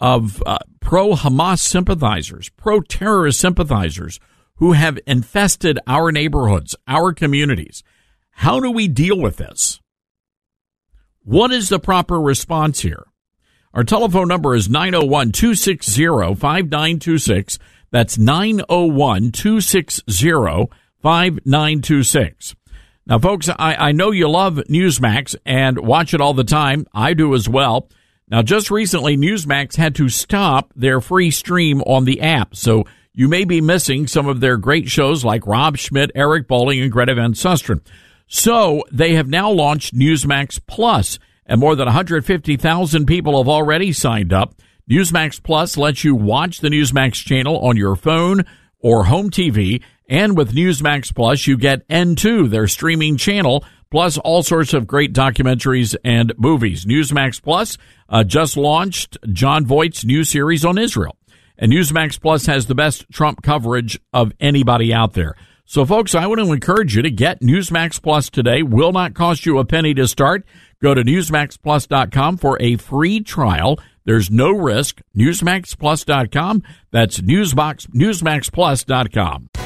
[0.00, 4.18] of uh, pro Hamas sympathizers, pro terrorist sympathizers
[4.54, 7.82] who have infested our neighborhoods, our communities.
[8.30, 9.78] How do we deal with this?
[11.20, 13.04] What is the proper response here?
[13.74, 17.58] Our telephone number is 901 260 5926.
[17.90, 20.70] That's 901 260
[21.02, 22.54] 5926.
[23.06, 26.86] Now, folks, I, I know you love Newsmax and watch it all the time.
[26.92, 27.88] I do as well.
[28.28, 32.56] Now, just recently, Newsmax had to stop their free stream on the app.
[32.56, 36.80] So you may be missing some of their great shows like Rob Schmitt, Eric Bolling,
[36.80, 37.80] and Greta Van Susteren.
[38.26, 44.32] So they have now launched Newsmax Plus, and more than 150,000 people have already signed
[44.32, 44.56] up.
[44.90, 48.44] Newsmax Plus lets you watch the Newsmax channel on your phone
[48.80, 49.82] or home TV.
[50.08, 55.12] And with Newsmax Plus, you get N2, their streaming channel, plus all sorts of great
[55.12, 56.84] documentaries and movies.
[56.84, 57.76] Newsmax Plus
[58.08, 61.16] uh, just launched Jon Voight's new series on Israel.
[61.58, 65.34] And Newsmax Plus has the best Trump coverage of anybody out there.
[65.64, 68.62] So, folks, I want to encourage you to get Newsmax Plus today.
[68.62, 70.44] Will not cost you a penny to start.
[70.80, 73.80] Go to NewsmaxPlus.com for a free trial.
[74.04, 75.00] There's no risk.
[75.16, 76.62] NewsmaxPlus.com.
[76.92, 79.65] That's Newsbox, NewsmaxPlus.com.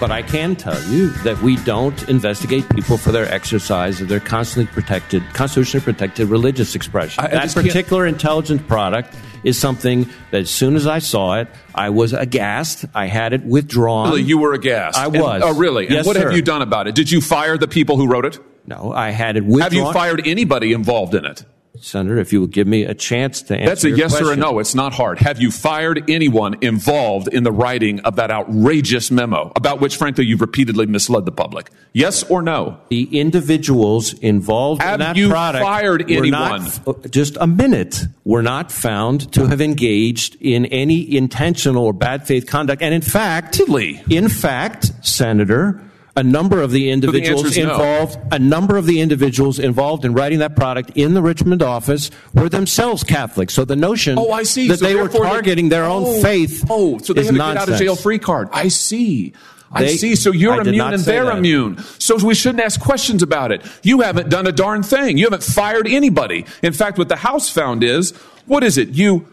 [0.00, 4.20] But I can tell you that we don't investigate people for their exercise of their
[4.20, 7.22] constantly protected, constitutionally protected religious expression.
[7.22, 11.34] I- I that can't- particular intelligence product is something that as soon as I saw
[11.40, 12.86] it, I was aghast.
[12.94, 14.08] I had it withdrawn.
[14.08, 14.98] Really, you were aghast.
[14.98, 15.42] I And- was.
[15.44, 15.86] oh, really?
[15.86, 16.22] And Yes, what sir.
[16.28, 16.94] have you done about it?
[16.94, 18.38] Did you fire the people who wrote it?
[18.66, 19.62] No, I had it withdrawn.
[19.62, 21.44] Have you fired anybody involved in it?
[21.80, 24.36] Senator, if you will give me a chance to answer That's a yes or a
[24.36, 24.60] no.
[24.60, 25.18] It's not hard.
[25.18, 30.24] Have you fired anyone involved in the writing of that outrageous memo about which, frankly,
[30.24, 31.70] you've repeatedly misled the public?
[31.92, 32.78] Yes or no?
[32.90, 36.64] The individuals involved Have in that you product fired anyone?
[36.86, 38.04] Not, just a minute.
[38.24, 43.02] Were not found to have engaged in any intentional or bad faith conduct, and in
[43.02, 45.82] fact, in fact, Senator.
[46.16, 47.72] A number of the individuals is no.
[47.72, 52.10] involved, a number of the individuals involved in writing that product in the Richmond office
[52.32, 53.50] were themselves Catholic.
[53.50, 54.68] So the notion Oh, I see.
[54.68, 57.38] that So they were they- targeting their own Oh, faith Oh, so they have a
[57.38, 58.48] get out of jail free card.
[58.52, 59.32] I see.
[59.72, 60.14] I see.
[60.14, 61.38] So you're I immune and they're that.
[61.38, 61.82] immune.
[61.98, 63.62] So we shouldn't ask questions about it.
[63.82, 65.18] You haven't done a darn thing.
[65.18, 66.46] You haven't fired anybody.
[66.62, 68.12] In fact, what the House found is,
[68.46, 68.90] what is it?
[68.90, 69.26] You,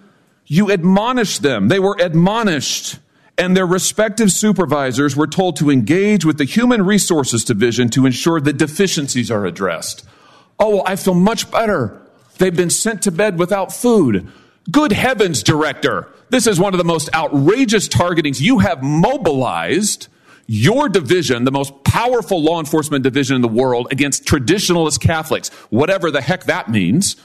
[0.48, 1.68] you admonished them.
[1.68, 2.98] They were admonished.
[3.42, 8.39] And their respective supervisors were told to engage with the Human Resources Division to ensure
[8.39, 10.06] that deficiencies are addressed.
[10.60, 12.00] Oh, I feel much better.
[12.38, 14.28] They've been sent to bed without food.
[14.70, 16.08] Good heavens, director.
[16.30, 18.39] This is one of the most outrageous targetings.
[18.39, 20.08] You have mobilized
[20.46, 26.12] your division, the most powerful law enforcement division in the world, against traditionalist Catholics, whatever
[26.12, 27.16] the heck that means.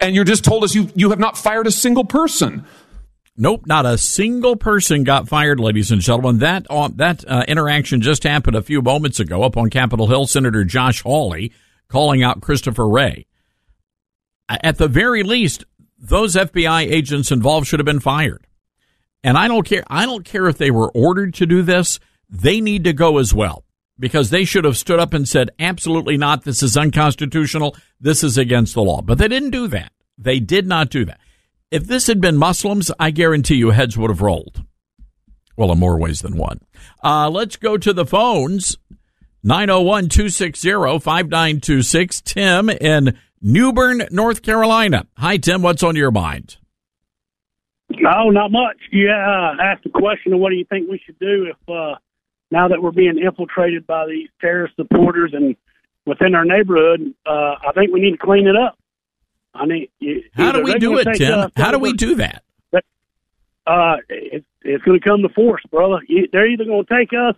[0.00, 2.66] And you're just told us you, you have not fired a single person.
[3.36, 6.38] Nope, not a single person got fired, ladies and gentlemen.
[6.38, 10.26] That uh, that uh, interaction just happened a few moments ago up on Capitol Hill.
[10.26, 11.52] Senator Josh Hawley
[11.88, 13.26] calling out Christopher Wray.
[14.48, 15.64] At the very least,
[15.98, 18.46] those FBI agents involved should have been fired.
[19.24, 19.84] And I don't care.
[19.86, 22.00] I don't care if they were ordered to do this.
[22.28, 23.64] They need to go as well
[23.98, 26.44] because they should have stood up and said, "Absolutely not.
[26.44, 27.76] This is unconstitutional.
[27.98, 29.92] This is against the law." But they didn't do that.
[30.18, 31.20] They did not do that.
[31.72, 34.62] If this had been Muslims, I guarantee you heads would have rolled.
[35.56, 36.60] Well, in more ways than one.
[37.02, 38.76] Uh, let's go to the phones.
[39.42, 42.20] 901 260 5926.
[42.20, 45.06] Tim in New Bern, North Carolina.
[45.16, 45.62] Hi, Tim.
[45.62, 46.58] What's on your mind?
[47.88, 48.76] No, not much.
[48.92, 51.96] Yeah, uh, asked a question of what do you think we should do if uh,
[52.50, 55.56] now that we're being infiltrated by these terrorist supporters and
[56.04, 58.76] within our neighborhood, uh, I think we need to clean it up.
[59.54, 61.50] I mean, you- How do we do it, Tim?
[61.56, 62.42] How do we do that?
[63.64, 66.00] Uh, it, it's going to come to force, brother.
[66.08, 67.36] You- They're either going to take us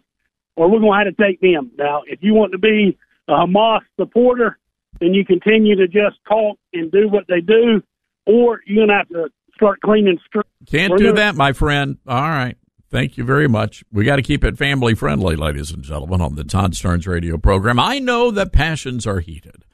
[0.57, 1.71] or we're going to have to take them.
[1.77, 2.97] Now, if you want to be
[3.29, 4.59] a Hamas supporter,
[5.01, 7.83] then you continue to just talk and do what they do,
[8.27, 10.49] or you're going to have to start cleaning streets.
[10.67, 11.99] Can't We're do gonna- that, my friend.
[12.07, 12.57] All right.
[12.91, 13.83] Thank you very much.
[13.93, 17.37] We got to keep it family friendly, ladies and gentlemen, on the Todd Starnes radio
[17.37, 17.81] program.
[17.81, 19.65] I know that passions are heated,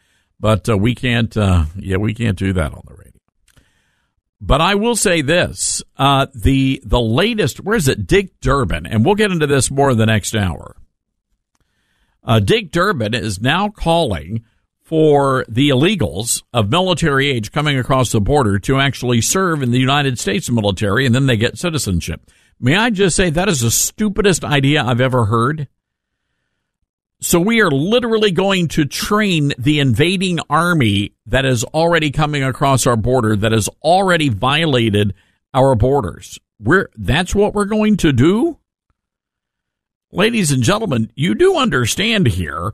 [0.41, 1.37] but uh, we can't.
[1.37, 3.13] Uh, yeah, we can't do that on the radio.
[4.41, 7.61] But I will say this: uh, the the latest.
[7.61, 8.07] Where is it?
[8.07, 10.77] Dick Durbin, and we'll get into this more in the next hour.
[12.25, 14.45] Uh, Dick Durbin is now calling
[14.83, 19.79] for the illegals of military age coming across the border to actually serve in the
[19.79, 22.29] United States military, and then they get citizenship.
[22.59, 25.69] May I just say that is the stupidest idea I've ever heard.
[27.23, 32.87] So we are literally going to train the invading army that is already coming across
[32.87, 35.13] our border, that has already violated
[35.53, 36.39] our borders.
[36.59, 38.59] We're that's what we're going to do.
[40.11, 42.73] Ladies and gentlemen, you do understand here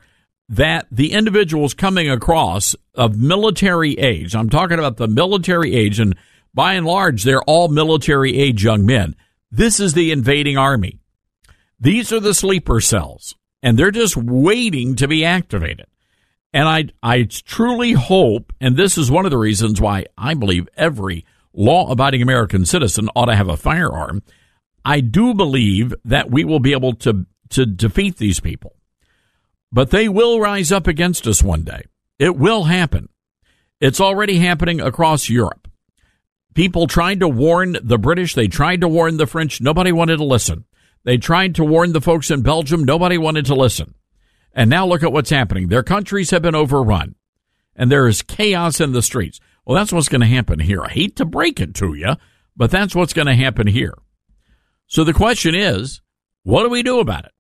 [0.49, 6.17] that the individuals coming across of military age, I'm talking about the military age, and
[6.55, 9.17] by and large, they're all military age young men.
[9.51, 11.01] This is the invading army.
[11.81, 13.35] These are the sleeper cells,
[13.67, 15.87] and they're just waiting to be activated.
[16.53, 20.69] And I, I truly hope, and this is one of the reasons why I believe
[20.77, 24.23] every law abiding American citizen ought to have a firearm.
[24.85, 28.77] I do believe that we will be able to, to defeat these people,
[29.73, 31.87] but they will rise up against us one day.
[32.21, 33.09] It will happen.
[33.81, 35.67] It's already happening across Europe.
[36.55, 39.61] People tried to warn the British, they tried to warn the French.
[39.61, 40.67] Nobody wanted to listen.
[41.07, 42.85] They tried to warn the folks in Belgium.
[42.85, 43.95] Nobody wanted to listen.
[44.53, 45.69] And now look at what's happening.
[45.69, 47.15] Their countries have been overrun
[47.77, 49.39] and there is chaos in the streets.
[49.65, 50.83] Well, that's what's going to happen here.
[50.83, 52.17] I hate to break it to you,
[52.57, 53.95] but that's what's going to happen here.
[54.89, 56.01] So the question is,
[56.43, 57.33] what do we do about it?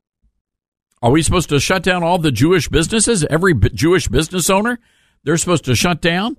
[1.02, 3.24] Are we supposed to shut down all the Jewish businesses?
[3.24, 4.78] Every Jewish business owner,
[5.24, 6.36] they're supposed to shut down?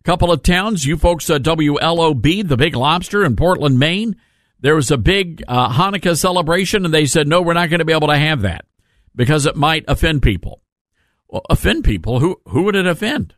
[0.00, 4.16] A couple of towns, you folks at WLOB, the Big Lobster in Portland, Maine,
[4.60, 7.84] there was a big uh, Hanukkah celebration, and they said, no, we're not going to
[7.84, 8.64] be able to have that
[9.14, 10.62] because it might offend people.
[11.28, 12.20] Well, offend people?
[12.20, 13.34] Who, who would it offend?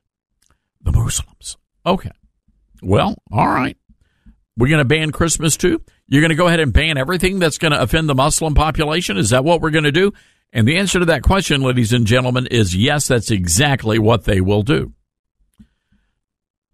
[0.80, 1.56] The Muslims.
[1.86, 2.10] Okay.
[2.82, 3.76] Well, all right.
[4.56, 5.82] We're going to ban Christmas too?
[6.08, 9.16] You're going to go ahead and ban everything that's going to offend the Muslim population?
[9.16, 10.12] Is that what we're going to do?
[10.52, 14.40] And the answer to that question, ladies and gentlemen, is yes, that's exactly what they
[14.40, 14.92] will do.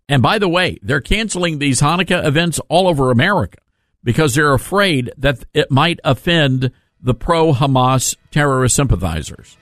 [0.09, 3.59] And by the way, they're canceling these Hanukkah events all over America
[4.09, 6.71] because they're afraid that it might offend
[7.03, 9.59] the pro Hamas terrorist sympathizers.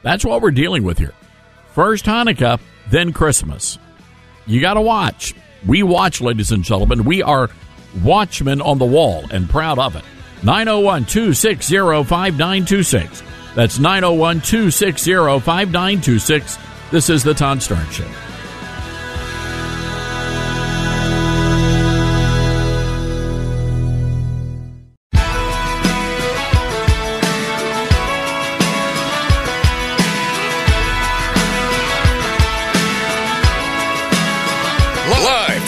[0.00, 1.12] That's what we're dealing with here.
[1.74, 2.58] First Hanukkah,
[2.88, 3.78] then Christmas.
[4.46, 5.34] You got to watch.
[5.66, 7.04] We watch, ladies and gentlemen.
[7.04, 7.50] We are
[8.02, 10.04] watchmen on the wall and proud of it.
[10.42, 13.22] 901 260 5926.
[13.54, 16.58] That's 901 260 5926.
[16.90, 18.33] This is the Todd Starnes Show.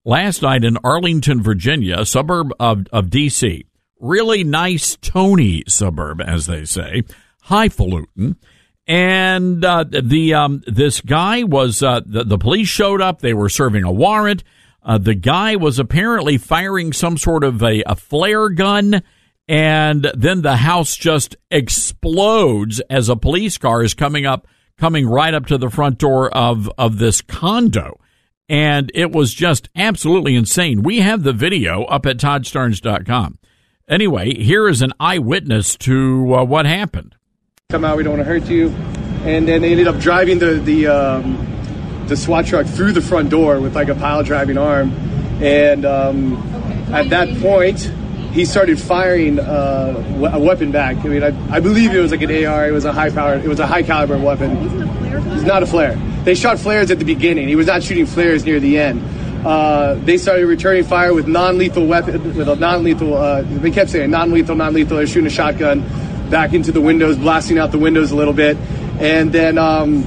[0.05, 3.65] last night in Arlington, Virginia, a suburb of, of D.C.?
[3.99, 7.01] Really nice, Tony suburb, as they say.
[7.47, 8.35] Highfalutin.
[8.87, 13.19] And uh, the um, this guy was uh, the, the police showed up.
[13.19, 14.43] They were serving a warrant.
[14.81, 19.03] Uh, the guy was apparently firing some sort of a, a flare gun,
[19.45, 25.33] and then the house just explodes as a police car is coming up, coming right
[25.33, 27.99] up to the front door of of this condo,
[28.47, 30.81] and it was just absolutely insane.
[30.81, 33.37] We have the video up at ToddStarnes.com.
[33.89, 37.16] Anyway, here is an eyewitness to uh, what happened.
[37.69, 37.97] Come out.
[37.97, 38.69] We don't want to hurt you.
[39.29, 43.29] And then they ended up driving the the um, the SWAT truck through the front
[43.29, 44.93] door with like a pile driving arm.
[45.43, 46.37] And um,
[46.93, 47.81] at that point,
[48.31, 50.95] he started firing uh, a weapon back.
[50.95, 52.69] I mean, I, I believe it was like an AR.
[52.69, 53.43] It was a high powered.
[53.43, 54.55] It was a high caliber weapon.
[55.33, 55.97] It's not a flare.
[56.23, 57.49] They shot flares at the beginning.
[57.49, 59.03] He was not shooting flares near the end.
[59.45, 63.13] Uh, they started returning fire with non-lethal weapon, with a non-lethal.
[63.13, 64.95] Uh, they kept saying non-lethal, non-lethal.
[64.95, 65.83] They're shooting a shotgun
[66.29, 68.57] back into the windows, blasting out the windows a little bit,
[68.99, 70.03] and then um,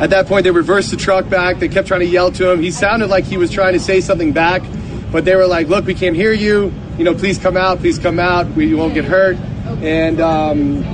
[0.00, 1.58] at that point they reversed the truck back.
[1.58, 2.62] They kept trying to yell to him.
[2.62, 4.62] He sounded like he was trying to say something back,
[5.10, 6.72] but they were like, "Look, we can't hear you.
[6.98, 7.78] You know, please come out.
[7.78, 8.48] Please come out.
[8.52, 9.36] We won't get hurt."
[9.82, 10.84] And um,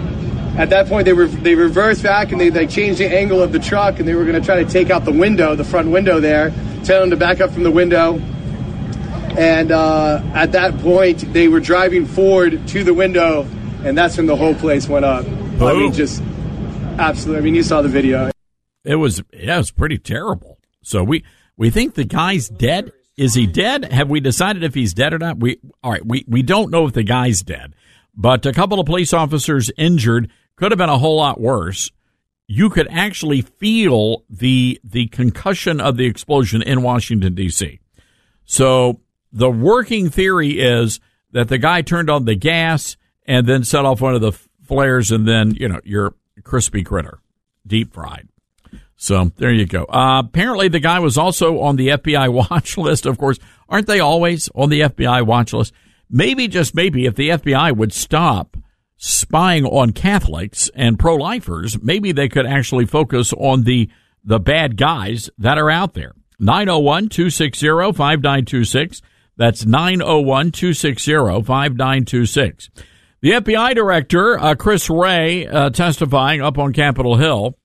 [0.57, 3.53] at that point they were they reversed back and they like changed the angle of
[3.53, 5.89] the truck and they were going to try to take out the window the front
[5.89, 6.53] window there
[6.85, 8.19] tell them to back up from the window
[9.39, 13.47] and uh, at that point they were driving forward to the window
[13.85, 15.25] and that's when the whole place went up
[15.61, 16.23] i mean just
[16.99, 18.31] absolutely i mean you saw the video
[18.85, 20.59] It was yeah, it was pretty terrible.
[20.83, 21.25] So we
[21.57, 22.93] we think the guy's dead.
[23.17, 23.93] Is he dead?
[23.93, 25.39] Have we decided if he's dead or not?
[25.39, 26.05] We all right.
[26.05, 27.75] We we don't know if the guy's dead,
[28.13, 31.93] but a couple of police officers injured could have been a whole lot worse.
[32.49, 37.79] You could actually feel the the concussion of the explosion in Washington D.C.
[38.45, 39.01] So
[39.33, 40.99] the working theory is
[41.31, 42.97] that the guy turned on the gas
[43.27, 47.21] and then set off one of the flares, and then you know your crispy critter,
[47.67, 48.29] deep fried.
[48.97, 49.85] So there you go.
[49.85, 53.07] Uh, apparently, the guy was also on the FBI watch list.
[53.07, 55.73] Of course, aren't they always on the FBI watch list?
[56.09, 58.57] Maybe, just maybe, if the FBI would stop
[58.99, 63.91] spying on Catholics and pro-lifers, maybe they could actually focus on the
[64.25, 66.13] the bad guys that are out there.
[66.39, 69.03] 901 260 5926.
[69.37, 71.13] That's 901 260
[71.43, 72.71] 5926.
[73.23, 77.57] The FBI director, uh, Chris Wray, uh, testifying up on Capitol Hill.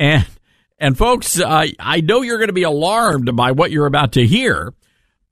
[0.00, 0.26] And,
[0.80, 4.26] and folks, uh, I know you're going to be alarmed by what you're about to
[4.26, 4.74] hear,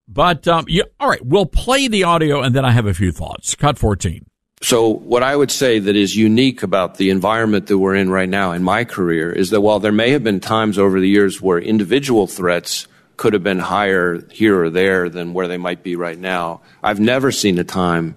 [0.06, 3.10] but, um, you, all right, we'll play the audio and then I have a few
[3.10, 3.56] thoughts.
[3.56, 4.26] Cut 14.
[4.62, 8.28] So, what I would say that is unique about the environment that we're in right
[8.28, 11.42] now in my career is that while there may have been times over the years
[11.42, 12.86] where individual threats
[13.16, 17.00] could have been higher here or there than where they might be right now, I've
[17.00, 18.16] never seen a time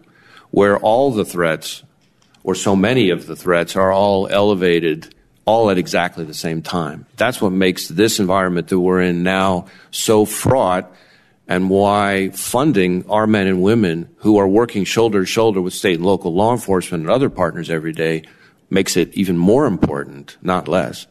[0.52, 1.84] where all the threats,
[2.44, 5.14] or so many of the threats, are all elevated
[5.46, 7.06] all at exactly the same time.
[7.18, 10.92] That's what makes this environment that we're in now so fraught
[11.48, 15.96] and why funding our men and women who are working shoulder to shoulder with state
[15.96, 18.24] and local law enforcement and other partners every day
[18.70, 21.08] makes it even more important, not less.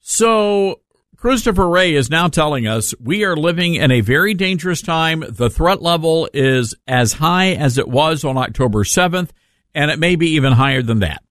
[0.00, 0.80] So,
[1.24, 5.24] Christopher Wray is now telling us we are living in a very dangerous time.
[5.26, 9.30] The threat level is as high as it was on October 7th,
[9.74, 11.22] and it may be even higher than that.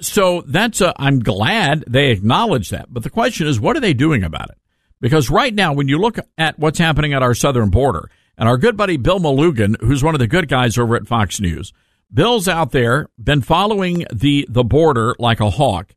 [0.00, 2.86] So that's a, I'm glad they acknowledge that.
[2.88, 4.58] But the question is, what are they doing about it?
[5.00, 8.58] Because right now, when you look at what's happening at our southern border, and our
[8.58, 11.72] good buddy Bill Melugin, who's one of the good guys over at Fox News,
[12.14, 15.94] Bill's out there, been following the, the border like a hawk,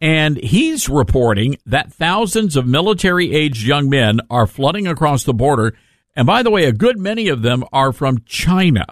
[0.00, 5.74] and he's reporting that thousands of military aged young men are flooding across the border.
[6.14, 8.86] And by the way, a good many of them are from China.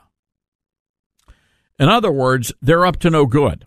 [1.78, 3.66] In other words, they're up to no good.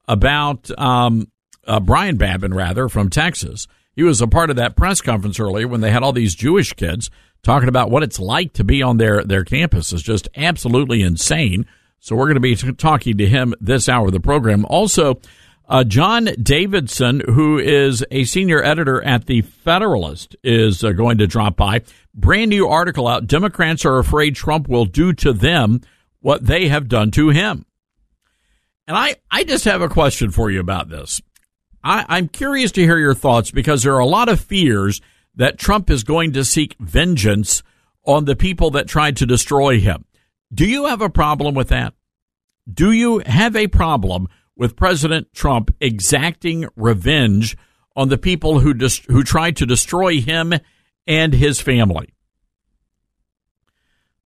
[0.08, 1.30] about um,
[1.66, 3.66] uh, Brian Babin, rather, from Texas.
[3.94, 6.72] He was a part of that press conference earlier when they had all these Jewish
[6.72, 7.10] kids
[7.42, 9.92] talking about what it's like to be on their, their campus.
[9.92, 11.66] is just absolutely insane.
[12.00, 14.64] So we're going to be talking to him this hour of the program.
[14.64, 15.20] Also,
[15.68, 21.26] uh, John Davidson, who is a senior editor at the Federalist, is uh, going to
[21.26, 21.82] drop by.
[22.14, 23.26] Brand new article out.
[23.26, 25.82] Democrats are afraid Trump will do to them
[26.20, 27.66] what they have done to him.
[28.88, 31.20] And I, I just have a question for you about this.
[31.84, 35.00] I, I'm curious to hear your thoughts because there are a lot of fears
[35.36, 37.62] that Trump is going to seek vengeance
[38.04, 40.04] on the people that tried to destroy him.
[40.52, 41.94] Do you have a problem with that?
[42.72, 47.56] Do you have a problem with President Trump exacting revenge
[47.96, 50.52] on the people who dis- who tried to destroy him
[51.06, 52.14] and his family?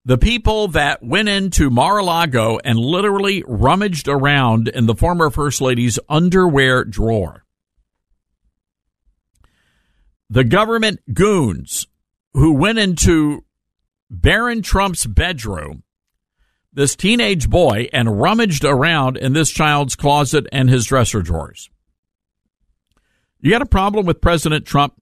[0.05, 5.99] The people that went into Mar-a-Lago and literally rummaged around in the former First Lady's
[6.09, 7.45] underwear drawer.
[10.29, 11.87] The government goons
[12.33, 13.45] who went into
[14.11, 15.85] Barron Trump's bedroom
[16.73, 21.71] this teenage boy and rummaged around in this child's closet and his dresser drawers.
[23.41, 24.95] You got a problem with President Trump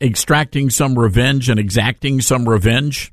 [0.00, 3.12] extracting some revenge and exacting some revenge?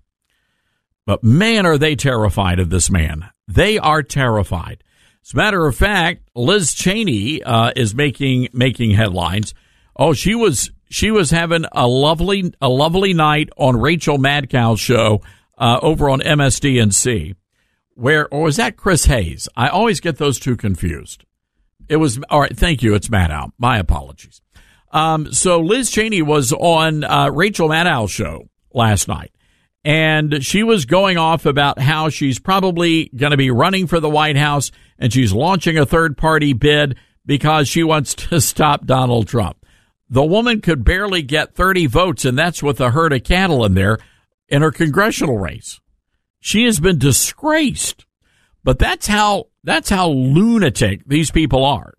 [1.06, 3.30] But man, are they terrified of this man.
[3.48, 4.84] They are terrified.
[5.26, 9.54] As a matter of fact, Liz Cheney uh, is making making headlines.
[9.96, 15.22] Oh, she was she was having a lovely a lovely night on Rachel Madcow's show
[15.58, 17.36] uh, over on MSDNC,
[17.96, 19.48] where, or was that Chris Hayes?
[19.56, 21.26] I always get those two confused.
[21.90, 22.96] It was, all right, thank you.
[22.96, 23.52] It's Maddow.
[23.58, 24.42] My apologies.
[24.92, 29.32] Um, so Liz Cheney was on uh, Rachel Maddow's show last night,
[29.84, 34.10] and she was going off about how she's probably going to be running for the
[34.10, 39.28] White House and she's launching a third party bid because she wants to stop Donald
[39.28, 39.58] Trump.
[40.10, 43.74] The woman could barely get 30 votes, and that's with a herd of cattle in
[43.74, 43.98] there
[44.54, 45.82] in her congressional race.
[46.40, 48.06] She has been disgraced.
[48.64, 51.96] But that's how that's how lunatic these people are.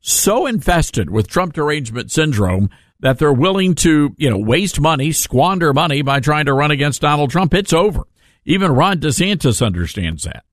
[0.00, 2.68] So infested with Trump derangement syndrome
[3.00, 7.00] that they're willing to, you know, waste money, squander money by trying to run against
[7.00, 7.54] Donald Trump.
[7.54, 8.04] It's over.
[8.44, 10.44] Even Ron DeSantis understands that.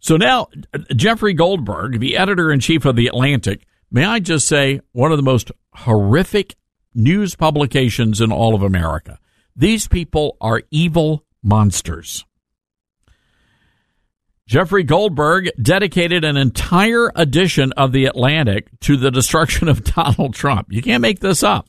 [0.00, 0.48] So now,
[0.96, 5.18] Jeffrey Goldberg, the editor in chief of The Atlantic, may I just say, one of
[5.18, 6.56] the most horrific
[6.94, 9.18] news publications in all of America.
[9.56, 12.24] These people are evil monsters.
[14.46, 20.68] Jeffrey Goldberg dedicated an entire edition of The Atlantic to the destruction of Donald Trump.
[20.70, 21.68] You can't make this up.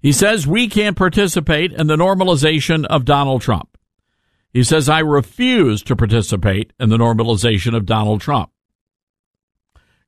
[0.00, 3.76] He says we can't participate in the normalization of Donald Trump.
[4.52, 8.50] He says, I refuse to participate in the normalization of Donald Trump.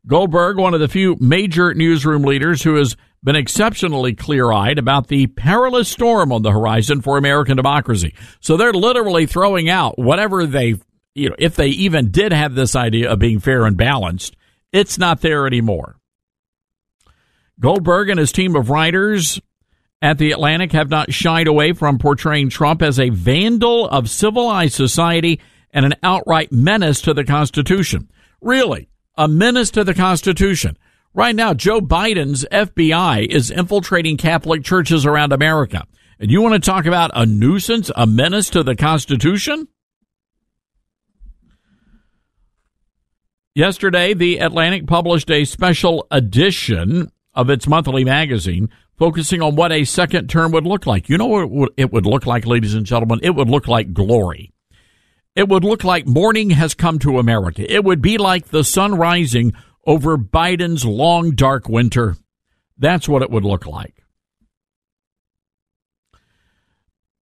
[0.07, 5.09] Goldberg, one of the few major newsroom leaders who has been exceptionally clear eyed about
[5.09, 8.15] the perilous storm on the horizon for American democracy.
[8.41, 10.77] So they're literally throwing out whatever they,
[11.15, 14.37] you know, if they even did have this idea of being fair and balanced,
[14.73, 15.97] it's not there anymore.
[17.59, 19.39] Goldberg and his team of writers
[20.01, 24.73] at The Atlantic have not shied away from portraying Trump as a vandal of civilized
[24.73, 25.41] society
[25.73, 28.09] and an outright menace to the Constitution.
[28.41, 28.89] Really,
[29.21, 30.79] a menace to the Constitution.
[31.13, 35.87] Right now, Joe Biden's FBI is infiltrating Catholic churches around America.
[36.19, 39.69] And you want to talk about a nuisance, a menace to the Constitution?
[43.55, 49.85] Yesterday, The Atlantic published a special edition of its monthly magazine focusing on what a
[49.85, 51.11] second term would look like.
[51.11, 53.21] You know what it would look like, ladies and gentlemen?
[53.23, 54.55] It would look like glory.
[55.37, 57.71] It would look like morning has come to America.
[57.73, 59.53] It would be like the sun rising
[59.87, 62.17] over Biden's long, dark winter.
[62.77, 63.95] That's what it would look like.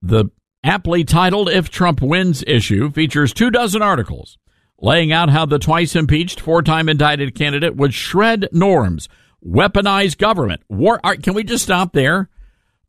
[0.02, 0.26] The
[0.64, 4.38] aptly titled If Trump Wins issue features two dozen articles
[4.80, 9.10] laying out how the twice impeached, four time indicted candidate would shred norms
[9.44, 10.62] weaponize government.
[10.70, 12.30] War, can we just stop there?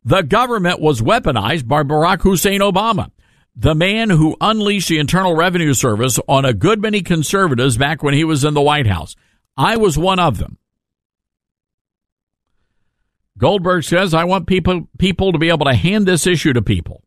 [0.05, 3.11] The government was weaponized by Barack Hussein Obama,
[3.57, 8.13] the man who unleashed the Internal Revenue Service on a good many conservatives back when
[8.13, 9.17] he was in the White House.
[9.57, 10.59] I was one of them.
[13.39, 17.03] Goldberg says, I want people, people to be able to hand this issue to people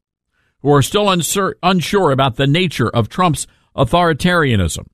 [0.61, 4.85] who are still unsur- unsure about the nature of Trump's authoritarianism.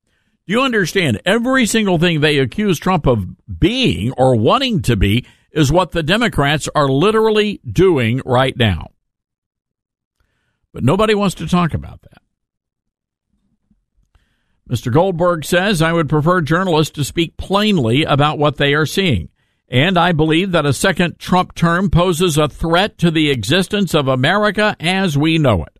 [0.46, 1.20] Do you understand?
[1.24, 3.26] Every single thing they accuse Trump of
[3.58, 8.90] being or wanting to be is what the Democrats are literally doing right now.
[10.76, 12.20] But nobody wants to talk about that.
[14.68, 14.92] Mr.
[14.92, 19.30] Goldberg says, I would prefer journalists to speak plainly about what they are seeing.
[19.70, 24.06] And I believe that a second Trump term poses a threat to the existence of
[24.06, 25.78] America as we know it.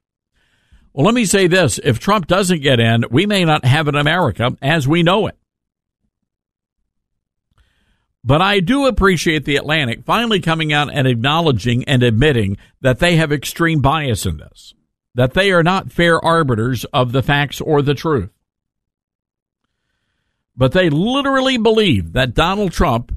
[0.95, 1.79] Well, let me say this.
[1.85, 5.37] If Trump doesn't get in, we may not have an America as we know it.
[8.25, 13.17] But I do appreciate the Atlantic finally coming out and acknowledging and admitting that they
[13.17, 14.73] have extreme bias in this,
[15.17, 18.29] that they are not fair arbiters of the facts or the truth.
[20.55, 23.13] But they literally believe that Donald Trump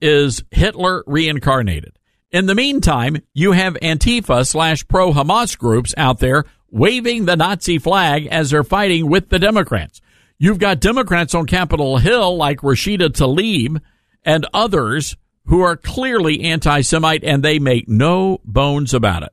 [0.00, 1.98] is Hitler reincarnated.
[2.32, 7.78] In the meantime, you have Antifa slash pro Hamas groups out there waving the Nazi
[7.78, 10.00] flag as they're fighting with the Democrats.
[10.38, 13.80] You've got Democrats on Capitol Hill like Rashida Tlaib
[14.24, 15.16] and others
[15.46, 19.30] who are clearly anti Semite and they make no bones about it.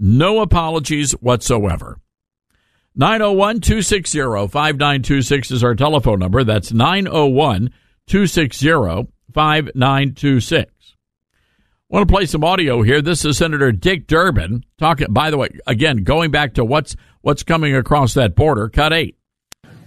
[0.00, 2.00] No apologies whatsoever.
[2.96, 6.42] 901 260 5926 is our telephone number.
[6.42, 7.70] That's 901
[8.08, 10.72] 260 5926
[11.90, 13.02] want to play some audio here.
[13.02, 15.12] This is Senator Dick Durbin talking.
[15.12, 18.68] By the way, again, going back to what's what's coming across that border.
[18.68, 19.16] Cut eight.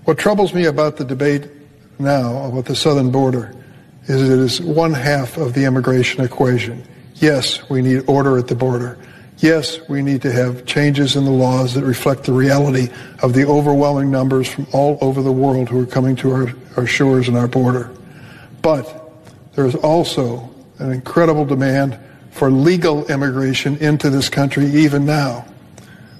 [0.04, 1.48] What troubles me about the debate
[1.98, 3.56] now about the southern border
[4.04, 6.86] is it is one half of the immigration equation.
[7.16, 8.98] Yes, we need order at the border.
[9.44, 12.88] Yes, we need to have changes in the laws that reflect the reality
[13.22, 16.88] of the overwhelming numbers from all over the world who are coming to our, our
[16.88, 17.92] shores and our border.
[18.62, 19.12] But
[19.52, 22.00] there is also an incredible demand
[22.32, 25.46] for legal immigration into this country even now.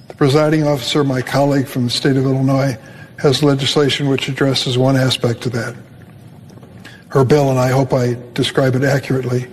[0.08, 2.76] The presiding officer, my colleague from the state of Illinois,
[3.20, 5.74] has legislation which addresses one aspect of that.
[7.08, 9.46] Her bill, and I hope I describe it accurately,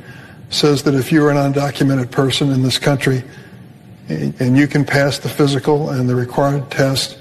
[0.49, 3.23] says that if you're an undocumented person in this country
[4.11, 7.17] and you can pass the physical and the required test,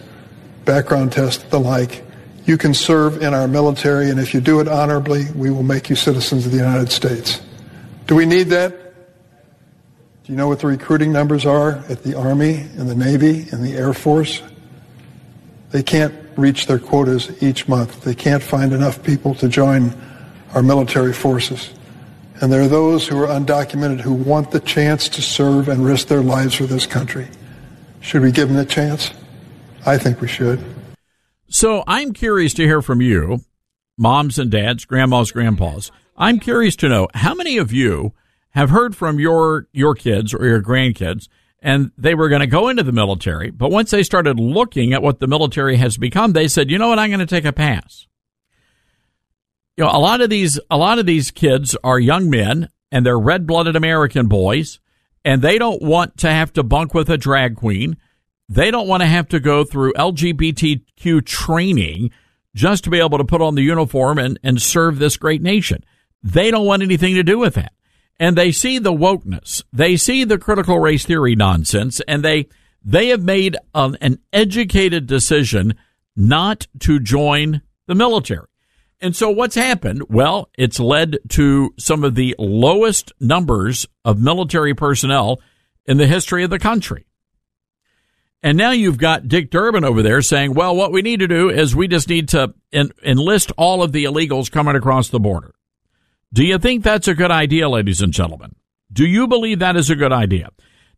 [0.65, 2.05] background test, the like,
[2.47, 5.89] you can serve in our military, and if you do it honorably, we will make
[5.89, 7.41] you citizens of the United States.
[8.07, 8.73] Do we need that?
[10.25, 13.65] Do you know what the recruiting numbers are at the Army and the Navy and
[13.65, 14.43] the Air Force?
[15.71, 18.03] They can't reach their quotas each month.
[18.03, 19.95] They can't find enough people to join
[20.55, 21.71] our military forces.
[22.41, 26.09] And there are those who are undocumented who want the chance to serve and risk
[26.09, 27.29] their lives for this country.
[28.01, 29.11] Should we give them the chance?
[29.85, 30.65] I think we should.
[31.49, 33.41] So I'm curious to hear from you,
[33.99, 35.91] moms and dads, grandmas, grandpas.
[36.17, 38.15] I'm curious to know how many of you
[38.51, 41.29] have heard from your your kids or your grandkids
[41.63, 45.03] and they were going to go into the military, but once they started looking at
[45.03, 46.99] what the military has become, they said, "You know what?
[46.99, 48.07] I'm going to take a pass."
[49.81, 53.07] You know, a lot of these a lot of these kids are young men and
[53.07, 54.79] they're red-blooded American boys
[55.25, 57.97] and they don't want to have to bunk with a drag queen.
[58.47, 62.11] They don't want to have to go through LGBTQ training
[62.55, 65.83] just to be able to put on the uniform and, and serve this great nation.
[66.23, 67.73] They don't want anything to do with that.
[68.19, 69.63] And they see the wokeness.
[69.73, 72.49] They see the critical race theory nonsense and they,
[72.85, 75.73] they have made an, an educated decision
[76.15, 78.45] not to join the military.
[79.01, 80.05] And so what's happened?
[80.11, 85.41] Well, it's led to some of the lowest numbers of military personnel
[85.87, 87.07] in the history of the country.
[88.43, 91.51] And now you've got Dick Durbin over there saying, well, what we need to do
[91.51, 95.55] is we just need to en- enlist all of the illegals coming across the border.
[96.33, 98.55] Do you think that's a good idea, ladies and gentlemen?
[98.93, 100.51] Do you believe that is a good idea?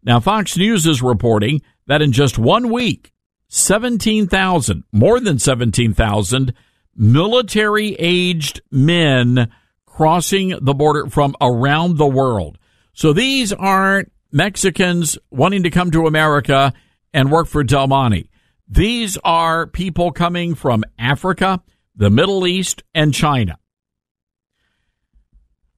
[0.05, 3.13] Now, Fox News is reporting that in just one week,
[3.49, 6.55] 17,000, more than 17,000
[6.95, 9.51] military aged men
[9.87, 12.59] crossing the border from around the world.
[12.93, 16.73] So these aren't Mexicans wanting to come to America
[17.13, 18.31] and work for Del Monte.
[18.69, 21.63] These are people coming from Africa,
[21.95, 23.59] the Middle East, and China.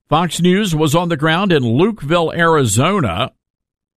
[0.08, 3.32] Fox News was on the ground in Lukeville, Arizona,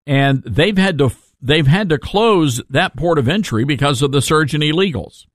[0.07, 4.22] and they've had to they've had to close that port of entry because of the
[4.22, 5.26] surge in illegals.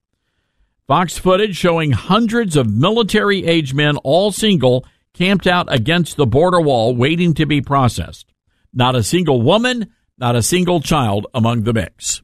[0.92, 4.84] Fox footage showing hundreds of military age men, all single,
[5.14, 8.30] camped out against the border wall waiting to be processed.
[8.74, 12.20] Not a single woman, not a single child among the mix.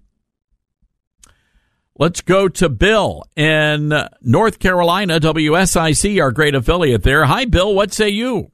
[1.99, 3.91] Let's go to Bill in
[4.21, 7.25] North Carolina, WSIC, our great affiliate there.
[7.25, 7.75] Hi, Bill.
[7.75, 8.53] What say you?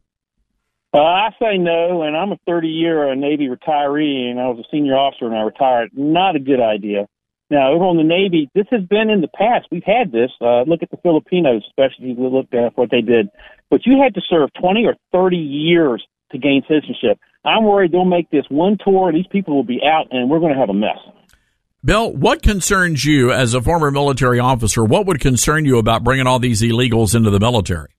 [0.94, 4.70] Uh, I say no, and I'm a 30 year Navy retiree, and I was a
[4.70, 5.90] senior officer when I retired.
[5.92, 7.08] Not a good idea.
[7.50, 9.68] Now, over on the Navy, this has been in the past.
[9.70, 10.30] We've had this.
[10.40, 12.14] Uh, look at the Filipinos, especially.
[12.18, 13.28] Look at what they did.
[13.70, 17.18] But you had to serve 20 or 30 years to gain citizenship.
[17.44, 20.40] I'm worried they'll make this one tour, and these people will be out, and we're
[20.40, 20.98] going to have a mess.
[21.84, 24.82] Bill, what concerns you as a former military officer?
[24.82, 27.90] What would concern you about bringing all these illegals into the military?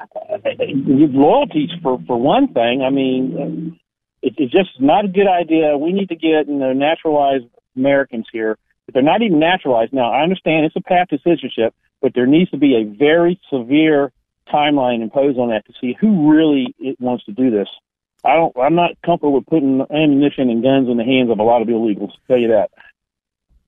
[0.00, 0.38] Uh,
[0.86, 2.82] loyalties, for for one thing.
[2.86, 3.76] I mean, uh,
[4.22, 5.76] it, it's just not a good idea.
[5.76, 7.46] We need to get you know naturalized
[7.80, 8.56] Americans here.
[8.86, 9.92] But they're not even naturalized.
[9.92, 13.40] Now, I understand it's a path to citizenship, but there needs to be a very
[13.52, 14.12] severe
[14.52, 17.68] timeline imposed on that to see who really wants to do this.
[18.24, 18.54] I don't.
[18.56, 21.68] I'm not comfortable with putting ammunition and guns in the hands of a lot of
[21.68, 22.10] illegals.
[22.10, 22.70] I'll tell you that.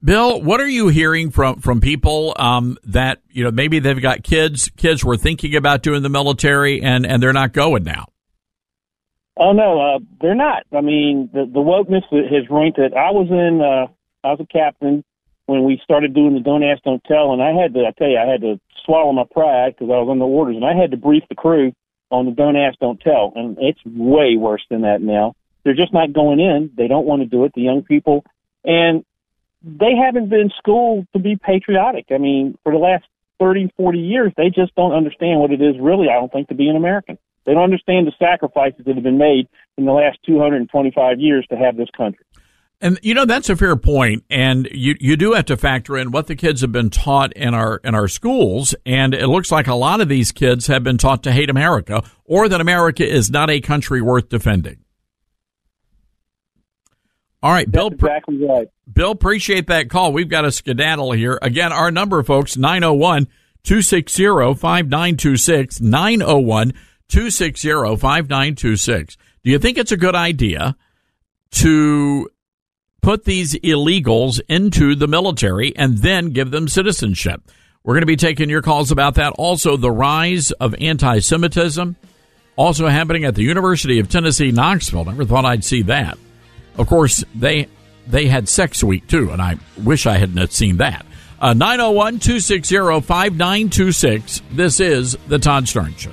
[0.05, 4.23] Bill, what are you hearing from from people um, that you know maybe they've got
[4.23, 4.71] kids?
[4.77, 8.07] Kids were thinking about doing the military and and they're not going now.
[9.39, 10.65] Oh no, uh, they're not.
[10.73, 12.93] I mean, the the wokeness has ranked it.
[12.95, 13.61] I was in.
[13.63, 13.93] Uh,
[14.25, 15.05] I was a captain
[15.47, 17.87] when we started doing the don't ask, don't tell, and I had to.
[17.87, 20.65] I tell you, I had to swallow my pride because I was under orders, and
[20.65, 21.73] I had to brief the crew
[22.11, 23.33] on the don't ask, don't tell.
[23.35, 25.35] And it's way worse than that now.
[25.65, 26.71] They're just not going in.
[26.77, 28.25] They don't want to do it, the young people.
[28.65, 29.05] And
[29.63, 32.07] they haven't been schooled to be patriotic.
[32.11, 33.05] I mean, for the last
[33.39, 36.55] 30, 40 years, they just don't understand what it is really, I don't think, to
[36.55, 37.19] be an American.
[37.45, 41.57] They don't understand the sacrifices that have been made in the last 225 years to
[41.57, 42.25] have this country.
[42.83, 46.11] And you know that's a fair point, and you you do have to factor in
[46.11, 49.69] what the kids have been taught in our in our schools, and it looks like
[49.69, 53.31] a lot of these kids have been taught to hate America or that America is
[53.31, 54.79] not a country worth defending.
[57.41, 57.87] All right, Bill.
[57.87, 58.67] exactly right.
[58.93, 60.13] Bill, appreciate that call.
[60.13, 61.39] We've got a skedaddle here.
[61.41, 63.29] Again, our number, folks, 901
[63.63, 64.25] 260
[64.55, 65.81] 5926.
[65.81, 66.73] 901
[67.09, 69.17] 260 5926.
[69.45, 70.77] Do you think it's a good idea
[71.53, 72.29] to
[73.03, 77.43] put these illegals into the military and then give them citizenship.
[77.85, 79.33] We're going to be taking your calls about that.
[79.37, 81.97] Also, the rise of anti Semitism,
[82.55, 85.05] also happening at the University of Tennessee, Knoxville.
[85.05, 86.17] Never thought I'd see that.
[86.79, 87.67] Of course, they
[88.07, 91.05] they had Sex Week too, and I wish I hadn't seen that.
[91.41, 94.43] Uh, 901 260 5926.
[94.53, 96.13] This is The Todd Starnes Show.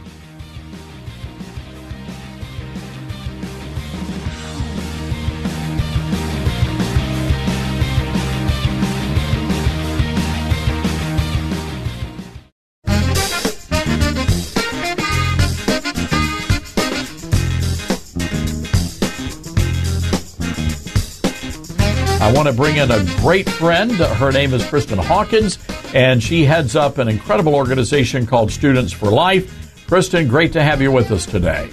[22.29, 23.91] I want to bring in a great friend.
[23.91, 25.57] Her name is Kristan Hawkins,
[25.95, 29.87] and she heads up an incredible organization called Students for Life.
[29.87, 31.69] Kristan, great to have you with us today.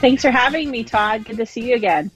[0.00, 1.24] Thanks for having me, Todd.
[1.24, 2.12] Good to see you again.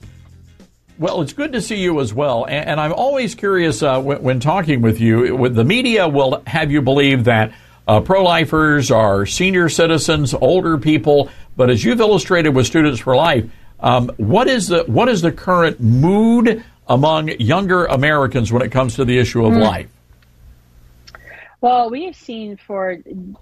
[0.99, 2.45] Well, it's good to see you as well.
[2.45, 5.35] And, and I'm always curious uh, when, when, talking with you.
[5.35, 7.51] With the media, will have you believe that
[7.89, 11.29] uh, pro-lifers are senior citizens, older people.
[11.57, 13.51] But as you've illustrated with Students for Life,
[13.81, 18.95] um, what is the what is the current mood among younger Americans when it comes
[18.95, 19.61] to the issue of mm.
[19.61, 19.89] life?
[21.61, 22.97] Well, we have seen for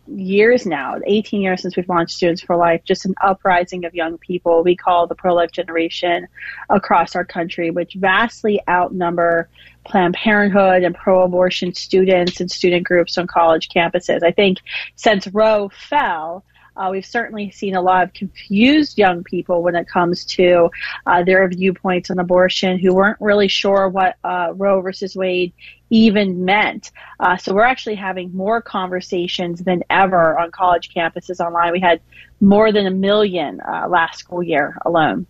[0.05, 4.17] years now, 18 years since we've launched Students for Life, just an uprising of young
[4.17, 6.27] people we call the pro life generation
[6.69, 9.47] across our country, which vastly outnumber
[9.85, 14.21] Planned Parenthood and pro abortion students and student groups on college campuses.
[14.21, 14.57] I think
[14.95, 16.43] since Roe fell,
[16.79, 20.69] uh, we've certainly seen a lot of confused young people when it comes to
[21.05, 25.51] uh, their viewpoints on abortion who weren't really sure what uh, Roe versus Wade
[25.89, 26.91] even meant.
[27.19, 31.73] Uh, so we're actually having more conversations than ever on college campuses online.
[31.73, 31.99] We had
[32.39, 35.27] more than a million uh, last school year alone.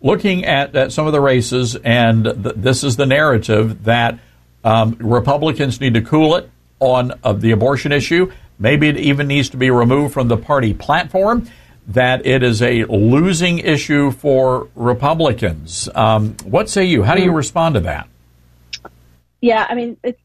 [0.00, 4.20] Looking at, at some of the races, and th- this is the narrative that
[4.64, 6.48] um, Republicans need to cool it
[6.80, 11.48] on the abortion issue Maybe it even needs to be removed from the party platform.
[11.88, 15.88] That it is a losing issue for Republicans.
[15.94, 17.04] Um, what say you?
[17.04, 17.36] How do you mm.
[17.36, 18.08] respond to that?
[19.40, 20.18] Yeah, I mean, it,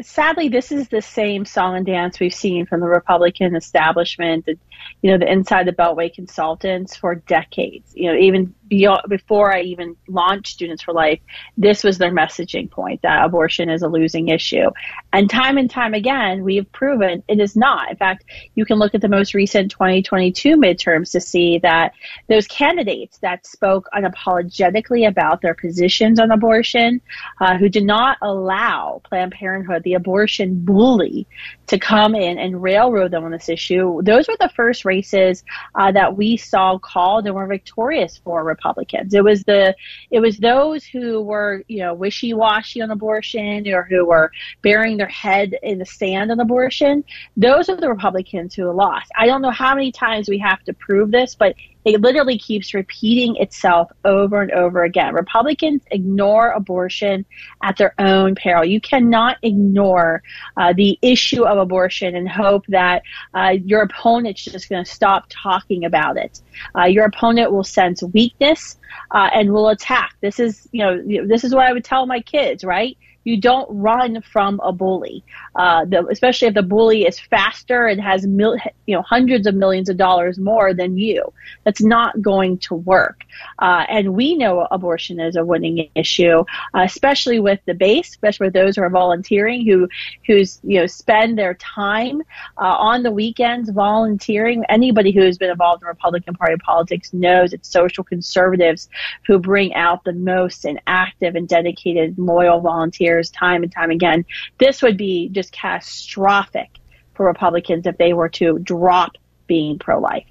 [0.00, 4.58] sadly, this is the same song and dance we've seen from the Republican establishment, and,
[5.02, 7.92] you know, the inside the Beltway consultants for decades.
[7.94, 11.20] You know, even beyond, before I even launched Students for Life,
[11.58, 14.70] this was their messaging point that abortion is a losing issue.
[15.12, 17.90] And time and time again, we have proven it is not.
[17.90, 21.92] In fact, you can look at the most recent 2022 midterms to see that
[22.30, 27.02] those candidates that spoke unapologetically about their positions on abortion,
[27.42, 31.26] uh, who did not allow Planned Parenthood, the abortion bully,
[31.66, 35.44] to come in and railroad them on this issue, those were the first races
[35.74, 39.14] uh, that we saw called and were victorious for Republicans.
[39.14, 39.74] It was the
[40.10, 44.30] it was those who were you know wishy washy on abortion or who were
[44.62, 47.04] burying their head in the sand on abortion.
[47.36, 49.10] Those are the Republicans who lost.
[49.18, 51.54] I don't know how many times we have to prove this, but
[51.84, 55.14] it literally keeps repeating itself over and over again.
[55.14, 57.24] Republicans ignore abortion
[57.62, 58.64] at their own peril.
[58.64, 60.22] You cannot ignore
[60.56, 63.02] uh, the issue of abortion and hope that
[63.34, 66.40] uh, your opponent's just going to stop talking about it.
[66.76, 68.76] Uh, your opponent will sense weakness
[69.10, 70.14] uh, and will attack.
[70.20, 72.96] This is, you know, this is what I would tell my kids, right?
[73.24, 78.00] You don't run from a bully, uh, the, especially if the bully is faster and
[78.00, 78.56] has mil,
[78.86, 81.32] you know hundreds of millions of dollars more than you.
[81.64, 83.22] That's not going to work.
[83.58, 86.40] Uh, and we know abortion is a winning issue,
[86.74, 89.88] uh, especially with the base, especially with those who are volunteering, who
[90.26, 92.22] who's you know spend their time
[92.58, 94.64] uh, on the weekends volunteering.
[94.68, 98.88] Anybody who has been involved in Republican Party politics knows it's social conservatives
[99.26, 104.24] who bring out the most and active and dedicated, loyal volunteers time and time again.
[104.58, 106.70] This would be just catastrophic
[107.14, 110.26] for Republicans if they were to drop being pro life.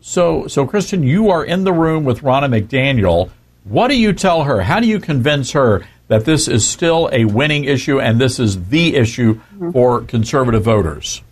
[0.00, 3.30] So, so Kristan, you are in the room with Ronna McDaniel.
[3.64, 4.62] What do you tell her?
[4.62, 8.68] How do you convince her that this is still a winning issue and this is
[8.68, 9.70] the issue mm-hmm.
[9.72, 11.22] for conservative voters?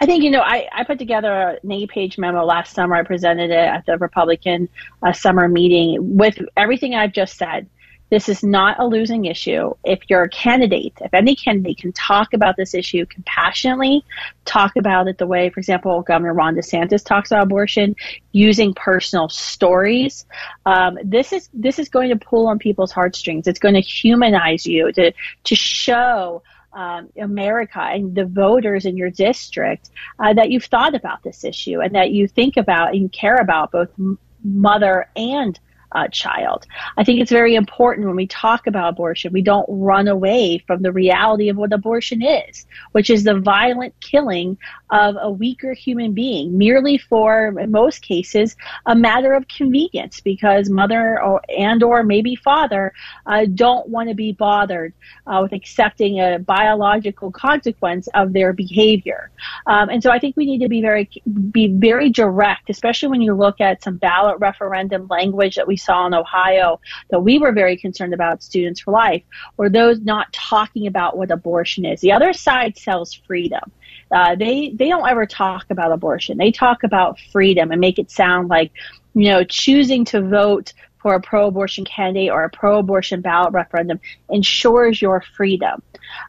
[0.00, 2.96] I think, you know, I, I put together an eight page memo last summer.
[2.96, 4.68] I presented it at the Republican
[5.00, 7.68] uh, summer meeting with everything I've just said.
[8.12, 9.72] This is not a losing issue.
[9.84, 14.04] If you're a candidate, if any candidate can talk about this issue compassionately,
[14.44, 17.96] talk about it the way, for example, Governor Ron DeSantis talks about abortion,
[18.32, 20.26] using personal stories,
[20.66, 23.46] um, this is this is going to pull on people's heartstrings.
[23.46, 26.42] It's going to humanize you to to show
[26.74, 29.88] um, America and the voters in your district
[30.18, 33.36] uh, that you've thought about this issue and that you think about and you care
[33.36, 35.58] about both m- mother and
[35.94, 36.66] uh, child.
[36.96, 40.82] I think it's very important when we talk about abortion, we don't run away from
[40.82, 44.58] the reality of what abortion is, which is the violent killing
[44.90, 50.68] of a weaker human being, merely for, in most cases, a matter of convenience, because
[50.68, 52.92] mother or, and or maybe father
[53.26, 54.92] uh, don't want to be bothered
[55.26, 59.30] uh, with accepting a biological consequence of their behavior.
[59.66, 61.10] Um, and so I think we need to be very
[61.50, 66.06] be very direct, especially when you look at some ballot referendum language that we saw
[66.06, 66.80] in Ohio
[67.10, 69.22] that we were very concerned about Students for Life,
[69.56, 72.00] or those not talking about what abortion is.
[72.00, 73.70] The other side sells freedom.
[74.10, 76.36] Uh, they they don't ever talk about abortion.
[76.36, 78.72] They talk about freedom and make it sound like
[79.14, 80.72] you know choosing to vote
[81.02, 84.00] for a pro abortion candidate or a pro abortion ballot referendum
[84.30, 85.82] ensures your freedom.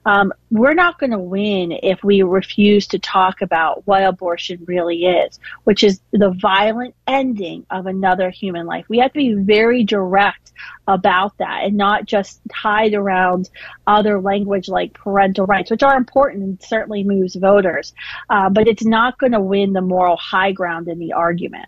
[0.05, 5.05] Um, we're not going to win if we refuse to talk about what abortion really
[5.05, 8.85] is, which is the violent ending of another human life.
[8.89, 10.51] We have to be very direct
[10.87, 13.49] about that and not just tied around
[13.87, 17.93] other language like parental rights, which are important and certainly moves voters.
[18.29, 21.67] Uh, but it's not going to win the moral high ground in the argument.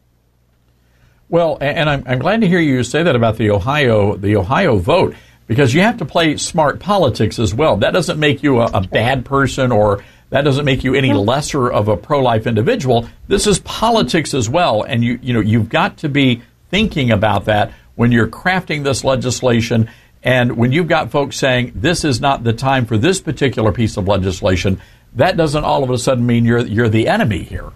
[1.29, 4.77] Well, and I'm, I'm glad to hear you say that about the Ohio the Ohio
[4.77, 5.15] vote
[5.47, 7.77] because you have to play smart politics as well.
[7.77, 11.71] That doesn't make you a, a bad person or that doesn't make you any lesser
[11.71, 13.07] of a pro-life individual.
[13.27, 17.45] This is politics as well, and you you know you've got to be thinking about
[17.45, 19.89] that when you're crafting this legislation
[20.23, 23.97] and when you've got folks saying this is not the time for this particular piece
[23.97, 24.81] of legislation.
[25.13, 27.71] That doesn't all of a sudden mean you're you're the enemy here.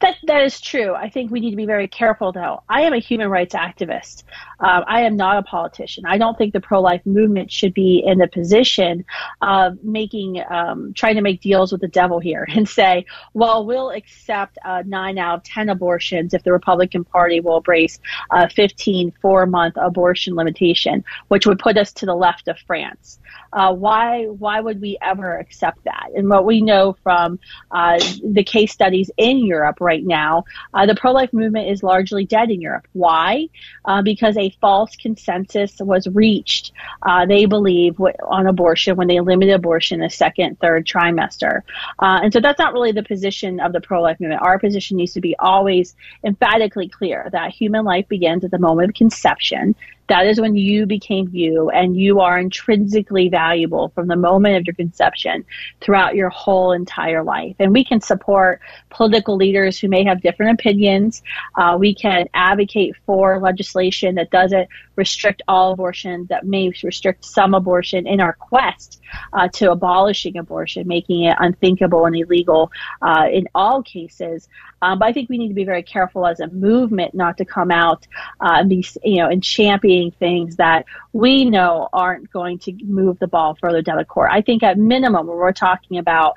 [0.00, 0.94] That that is true.
[0.94, 2.62] I think we need to be very careful, though.
[2.68, 4.24] I am a human rights activist.
[4.64, 6.06] Uh, I am not a politician.
[6.06, 9.04] I don't think the pro life movement should be in the position
[9.42, 13.04] of making um, trying to make deals with the devil here and say,
[13.34, 17.98] well, we'll accept uh, nine out of ten abortions if the Republican Party will embrace
[18.30, 23.18] a 15 four month abortion limitation, which would put us to the left of France.
[23.52, 26.08] Uh, why why would we ever accept that?
[26.16, 27.38] And what we know from
[27.70, 32.24] uh, the case studies in Europe right now, uh, the pro life movement is largely
[32.24, 32.88] dead in Europe.
[32.94, 33.48] Why?
[33.84, 36.72] Uh, because a false consensus was reached.
[37.02, 41.62] Uh, they believe on abortion when they limited abortion the second, third trimester,
[41.98, 44.42] uh, and so that's not really the position of the pro life movement.
[44.42, 45.94] Our position needs to be always
[46.24, 49.74] emphatically clear that human life begins at the moment of conception
[50.08, 54.66] that is when you became you and you are intrinsically valuable from the moment of
[54.66, 55.44] your conception
[55.80, 57.56] throughout your whole entire life.
[57.58, 61.22] And we can support political leaders who may have different opinions.
[61.54, 67.54] Uh, we can advocate for legislation that doesn't restrict all abortion, that may restrict some
[67.54, 69.00] abortion in our quest
[69.32, 72.70] uh, to abolishing abortion, making it unthinkable and illegal
[73.02, 74.48] uh, in all cases.
[74.84, 77.46] Um, but I think we need to be very careful as a movement not to
[77.46, 78.06] come out
[78.40, 83.18] uh, and be, you know, and championing things that we know aren't going to move
[83.18, 84.28] the ball further down the court.
[84.30, 86.34] I think at minimum, when we're talking about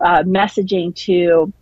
[0.00, 1.52] uh, messaging to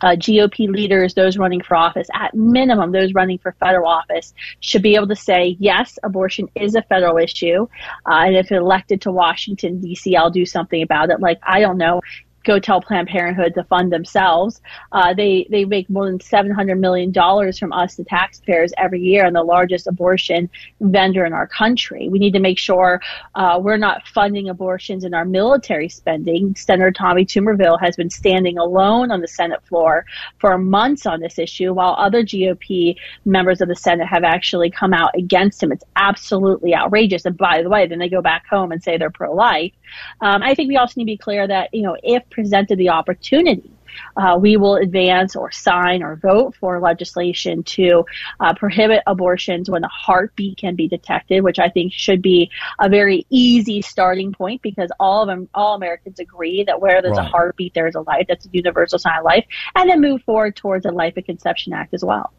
[0.00, 4.82] uh, GOP leaders, those running for office, at minimum, those running for federal office, should
[4.82, 7.68] be able to say, yes, abortion is a federal issue.
[8.04, 11.20] Uh, and if elected to Washington, D.C., I'll do something about it.
[11.20, 12.00] Like, I don't know,
[12.48, 14.60] go tell Planned Parenthood to fund themselves.
[14.92, 19.00] Uh, they they make more than seven hundred million dollars from us, the taxpayers, every
[19.00, 20.48] year, and the largest abortion
[20.80, 22.08] vendor in our country.
[22.08, 23.00] We need to make sure
[23.34, 26.54] uh, we're not funding abortions in our military spending.
[26.56, 30.06] Senator Tommy Tuberville has been standing alone on the Senate floor
[30.38, 32.96] for months on this issue, while other GOP
[33.26, 35.70] members of the Senate have actually come out against him.
[35.70, 37.26] It's absolutely outrageous.
[37.26, 39.72] And by the way, then they go back home and say they're pro-life.
[40.20, 42.90] Um, I think we also need to be clear that you know if presented the
[42.90, 43.70] opportunity,
[44.16, 48.04] uh, we will advance or sign or vote for legislation to
[48.40, 52.88] uh, prohibit abortions when a heartbeat can be detected, which I think should be a
[52.88, 57.26] very easy starting point because all of them, all Americans agree that where there's right.
[57.26, 58.26] a heartbeat, there's a life.
[58.28, 61.72] That's a universal sign of life, and then move forward towards a Life at Conception
[61.72, 62.32] Act as well.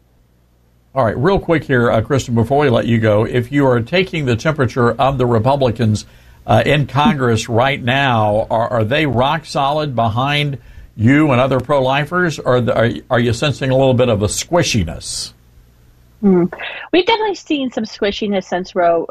[0.92, 3.80] All right, real quick here, uh, Kristan, before we let you go, if you are
[3.80, 6.04] taking the temperature of the Republicans
[6.46, 10.58] uh, in Congress right now, are, are, they rock solid behind
[10.96, 14.26] you and other pro lifers, or are, are you sensing a little bit of a
[14.26, 15.32] squishiness?
[16.22, 16.52] Mm.
[16.92, 19.06] We've definitely seen some squishiness since Roe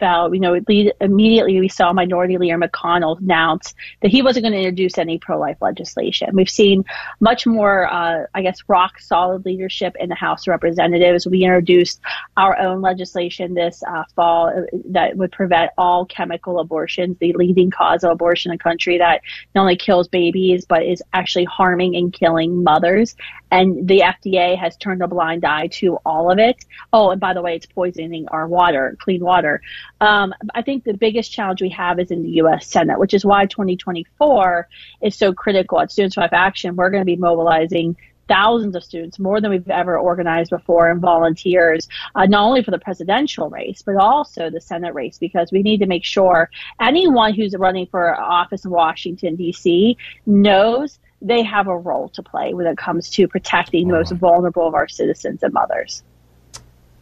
[0.00, 0.34] fell.
[0.34, 0.54] You know,
[1.00, 5.58] immediately we saw Minority Leader McConnell announce that he wasn't going to introduce any pro-life
[5.60, 6.30] legislation.
[6.32, 6.84] We've seen
[7.20, 11.26] much more, uh, I guess, rock solid leadership in the House of Representatives.
[11.26, 12.00] We introduced
[12.36, 17.70] our own legislation this uh, fall uh, that would prevent all chemical abortions, the leading
[17.70, 19.20] cause of abortion in the country that
[19.54, 23.14] not only kills babies but is actually harming and killing mothers.
[23.50, 26.64] And the FDA has turned a blind eye to all of it.
[26.92, 29.60] Oh, and by the way, it's poisoning our water, clean water.
[30.00, 32.66] Um, I think the biggest challenge we have is in the U.S.
[32.66, 34.68] Senate, which is why 2024
[35.02, 35.80] is so critical.
[35.80, 37.96] At Students for Life Action, we're going to be mobilizing
[38.30, 42.70] thousands of students, more than we've ever organized before, and volunteers, uh, not only for
[42.70, 46.48] the presidential race, but also the Senate race, because we need to make sure
[46.80, 49.96] anyone who's running for office in Washington, D.C.
[50.26, 54.66] knows they have a role to play when it comes to protecting the most vulnerable
[54.66, 56.04] of our citizens and mothers.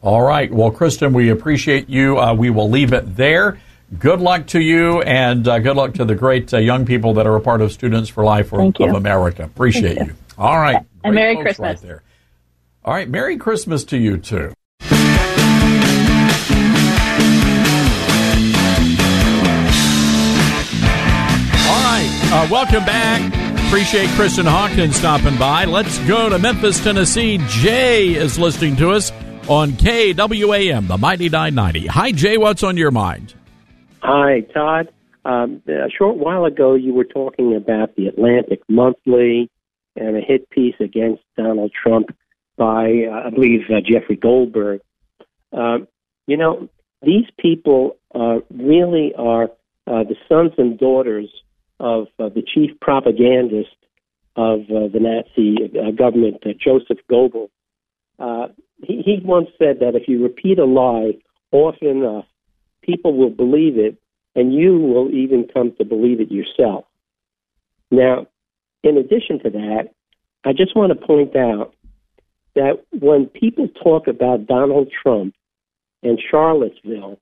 [0.03, 0.53] All right.
[0.53, 2.19] Well, Kristan, we appreciate you.
[2.19, 3.59] Uh, we will leave it there.
[3.99, 7.27] Good luck to you, and uh, good luck to the great uh, young people that
[7.27, 9.45] are a part of Students for Life of, of America.
[9.45, 10.05] Appreciate you.
[10.07, 10.15] you.
[10.37, 10.85] All right.
[11.03, 11.59] And Merry Christmas.
[11.59, 12.03] Right there.
[12.85, 13.09] All right.
[13.09, 14.53] Merry Christmas to you, too.
[22.31, 23.23] Uh, welcome back.
[23.67, 25.65] Appreciate Kristan Hawkins stopping by.
[25.65, 27.39] Let's go to Memphis, Tennessee.
[27.49, 29.11] Jay is listening to us
[29.49, 31.87] on KWAM, the Mighty 990.
[31.87, 32.37] Hi, Jay.
[32.37, 33.35] What's on your mind?
[34.03, 34.89] Hi, Todd.
[35.25, 39.51] Um, a short while ago, you were talking about the Atlantic Monthly
[39.97, 42.17] and a hit piece against Donald Trump
[42.57, 44.81] by, uh, I believe, uh, Jeffrey Goldberg.
[45.53, 45.79] Uh,
[46.27, 46.69] you know,
[47.03, 49.45] these people uh, really are
[49.87, 51.29] uh, the sons and daughters
[51.81, 53.75] of uh, the chief propagandist
[54.37, 55.57] of the Nazi
[55.97, 57.51] government, Joseph Goebbels.
[58.19, 58.49] Uh,
[58.83, 61.13] he, he once said that if you repeat a lie
[61.53, 62.27] often enough,
[62.83, 63.97] people will believe it,
[64.35, 66.85] and you will even come to believe it yourself.
[67.91, 68.27] Now,
[68.83, 69.91] in addition to that,
[70.45, 71.75] I just want to point out
[72.55, 75.35] that when people talk about Donald Trump
[76.03, 77.19] and Charlottesville,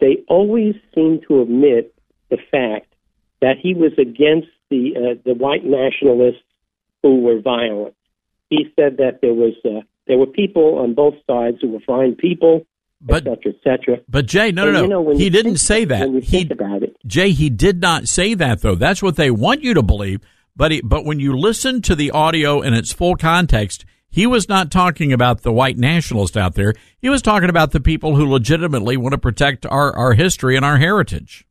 [0.00, 1.94] they always seem to omit
[2.30, 2.92] the fact
[3.40, 6.42] that he was against the uh, the white nationalists
[7.02, 7.94] who were violent.
[8.50, 12.14] He said that there was uh, there were people on both sides who were fine
[12.14, 12.66] people,
[13.00, 13.96] But- et cetera, et cetera.
[14.08, 14.82] But Jay, no, And, no, no.
[14.82, 16.00] you know, he didn't think- say that.
[16.08, 18.74] When you He about it, Jay, he did not say that though.
[18.76, 20.20] That's what they want you to believe.
[20.54, 24.48] But he, but when you listen to the audio in its full context, he was
[24.48, 26.72] not talking about the white nationalist out there.
[26.98, 30.64] He was talking about the people who legitimately want to protect our, our history and
[30.64, 31.44] our heritage.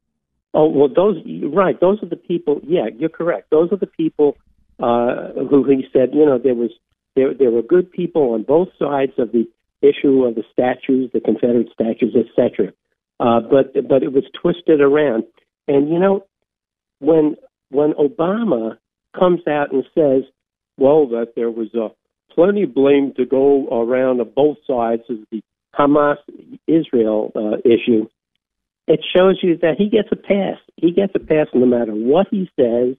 [0.55, 1.17] Oh well, those
[1.53, 1.79] right.
[1.79, 2.61] Those are the people.
[2.65, 3.49] Yeah, you're correct.
[3.51, 4.37] Those are the people
[4.79, 6.09] uh, who he said.
[6.13, 6.71] You know, there was
[7.15, 9.47] there there were good people on both sides of the
[9.81, 12.73] issue of the statues, the Confederate statues, etc.
[13.19, 15.23] Uh, but but it was twisted around.
[15.67, 16.25] And you know,
[16.99, 17.35] when
[17.69, 18.77] when Obama
[19.17, 20.23] comes out and says,
[20.77, 21.89] "Well, that there was uh,
[22.33, 25.41] plenty of blame to go around on both sides of the
[25.77, 26.17] Hamas
[26.67, 28.07] Israel uh, issue,"
[28.87, 30.59] it shows you that he gets a pass.
[30.75, 32.95] He gets a pass no matter what he says,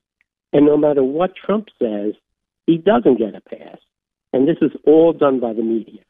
[0.53, 2.15] and no matter what Trump says,
[2.67, 3.79] he doesn't get a pass.
[4.33, 6.01] And this is all done by the media.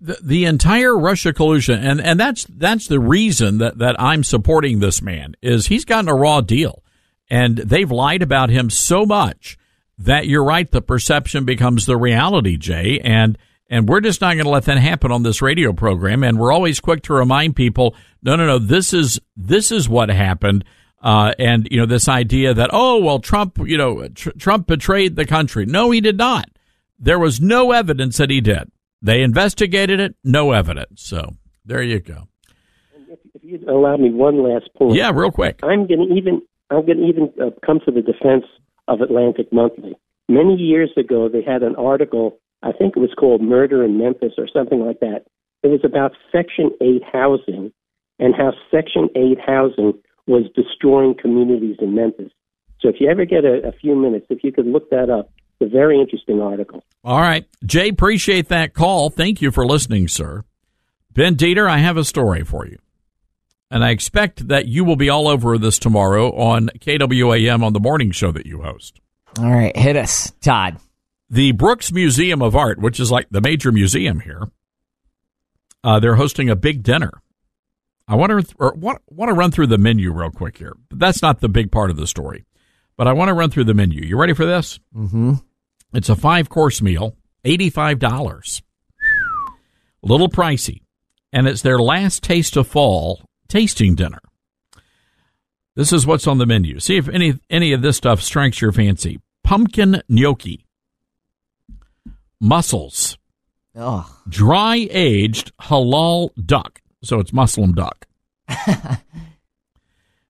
[0.00, 4.80] the, the entire Russia collusion, and, and that's that's the reason that, that I'm supporting
[4.80, 6.82] this man is he's gotten a raw deal,
[7.28, 9.58] and they've lied about him so much
[9.98, 10.70] that you're right.
[10.70, 13.36] The perception becomes the reality, Jay, and
[13.68, 16.24] and we're just not going to let that happen on this radio program.
[16.24, 20.08] And we're always quick to remind people, no, no, no, this is this is what
[20.08, 20.64] happened.
[21.02, 25.16] Uh, and you know this idea that oh well Trump you know tr- Trump betrayed
[25.16, 25.64] the country.
[25.64, 26.50] No, he did not.
[26.98, 28.70] There was no evidence that he did.
[29.00, 31.02] They investigated it, no evidence.
[31.02, 32.28] So there you go.
[33.34, 35.60] If you allow me one last point, Yeah, real quick.
[35.62, 38.44] I'm going to even I'm going to even uh, come to the defense
[38.86, 39.94] of Atlantic Monthly.
[40.28, 42.38] Many years ago, they had an article.
[42.62, 45.24] I think it was called "Murder in Memphis" or something like that.
[45.62, 47.72] It was about Section Eight housing
[48.18, 49.94] and how Section Eight housing
[50.30, 52.32] was destroying communities in Memphis.
[52.80, 55.30] So, if you ever get a, a few minutes, if you could look that up,
[55.60, 56.82] it's a very interesting article.
[57.04, 59.10] All right, Jay, appreciate that call.
[59.10, 60.44] Thank you for listening, sir.
[61.12, 62.78] Ben Dieter, I have a story for you.
[63.70, 67.80] And I expect that you will be all over this tomorrow on KWAM on the
[67.80, 69.00] morning show that you host.
[69.38, 70.78] All right, hit us, Todd.
[71.28, 74.48] The Brooks Museum of Art, which is like the major museum here,
[75.84, 77.12] uh, they're hosting a big dinner.
[78.10, 80.74] I want to or want, want to run through the menu real quick here.
[80.88, 82.44] But that's not the big part of the story.
[82.96, 84.02] But I want to run through the menu.
[84.02, 84.80] You ready for this?
[84.94, 85.34] Mm-hmm.
[85.94, 88.62] It's a five course meal, $85.
[90.02, 90.80] A little pricey.
[91.32, 94.18] And it's their last taste of fall tasting dinner.
[95.76, 96.80] This is what's on the menu.
[96.80, 99.20] See if any any of this stuff strikes your fancy.
[99.44, 100.66] Pumpkin gnocchi,
[102.40, 103.16] mussels,
[103.76, 106.80] Oh, dry aged halal duck.
[107.02, 108.06] So it's Muslim duck.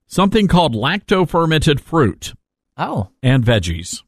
[0.06, 2.34] Something called lacto fermented fruit.
[2.76, 3.10] Oh.
[3.22, 4.02] And veggies.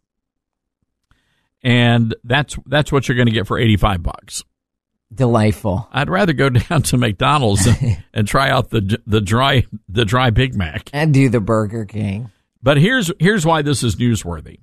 [1.63, 4.45] And that's that's what you're going to get for 85 bucks.
[5.15, 5.89] Delightful.
[5.93, 10.31] I'd rather go down to McDonald's and, and try out the the dry the dry
[10.31, 10.91] Big Mac.
[10.93, 12.31] and do the Burger King.
[12.63, 14.61] But here's here's why this is newsworthy.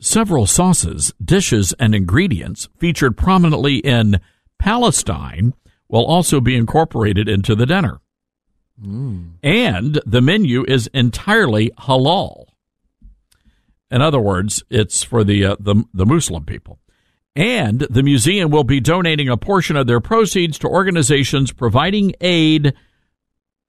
[0.00, 4.20] Several sauces, dishes, and ingredients featured prominently in
[4.58, 5.54] Palestine
[5.92, 8.00] will also be incorporated into the dinner.
[9.44, 12.46] And the menu is entirely halal.
[13.90, 16.80] In other words, it's for the uh, the the Muslim people.
[17.36, 22.74] And the museum will be donating a portion of their proceeds to organizations providing aid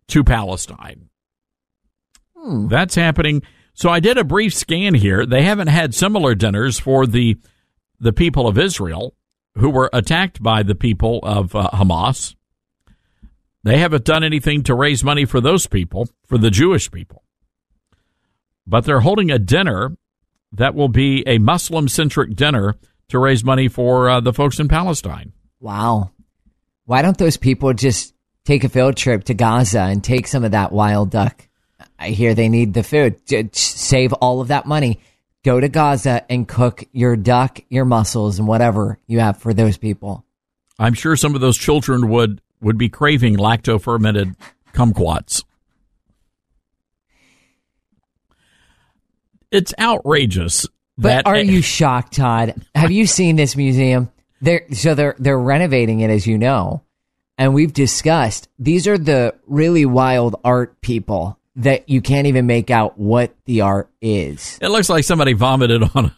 [0.08, 1.10] to Palestine.
[2.70, 3.42] That's happening.
[3.74, 5.26] So I did a brief scan here.
[5.26, 7.38] They haven't had similar dinners for the
[8.00, 9.14] the people of Israel
[9.56, 12.36] who were attacked by the people of uh, Hamas.
[13.64, 17.24] They haven't done anything to raise money for those people, for the Jewish people.
[18.66, 19.98] but they're holding a dinner
[20.52, 22.76] that will be a Muslim centric dinner
[23.10, 25.34] to raise money for uh, the folks in Palestine.
[25.60, 26.12] Wow.
[26.86, 28.14] Why don't those people just
[28.46, 31.48] take a field trip to Gaza and take some of that wild duck?
[32.00, 33.20] I hear they need the food.
[33.56, 35.00] Save all of that money.
[35.44, 39.78] Go to Gaza and cook your duck, your mussels, and whatever you have for those
[39.78, 40.26] people.
[40.80, 44.36] I'm sure some of those children would would be craving lacto fermented
[44.74, 45.44] kumquats.
[49.52, 50.66] It's outrageous.
[50.98, 52.56] But are you shocked, Todd?
[52.74, 54.10] Have you seen this museum?
[54.42, 56.84] They're so they're they're renovating it, as you know,
[57.38, 62.72] and we've discussed these are the really wild art people that you can't even make
[62.72, 64.58] out what the art is.
[64.62, 66.16] It looks like somebody vomited on a,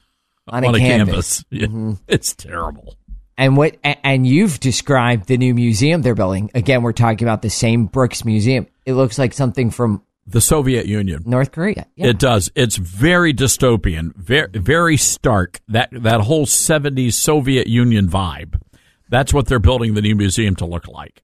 [0.47, 1.43] On a canvas.
[1.49, 1.93] Yeah, Mm-hmm.
[2.07, 2.95] It's terrible.
[3.37, 6.51] And what and you've described the new museum they're building.
[6.55, 8.65] Again, we're talking about the same Brooks Museum.
[8.85, 11.23] It looks like something from The Soviet Union.
[11.25, 11.85] North Korea.
[11.97, 12.07] Yeah.
[12.07, 12.49] It does.
[12.55, 15.59] It's very dystopian, very very stark.
[15.67, 18.61] That that whole '70s Soviet Union vibe.
[19.09, 21.21] That's what they're building the new museum to look like.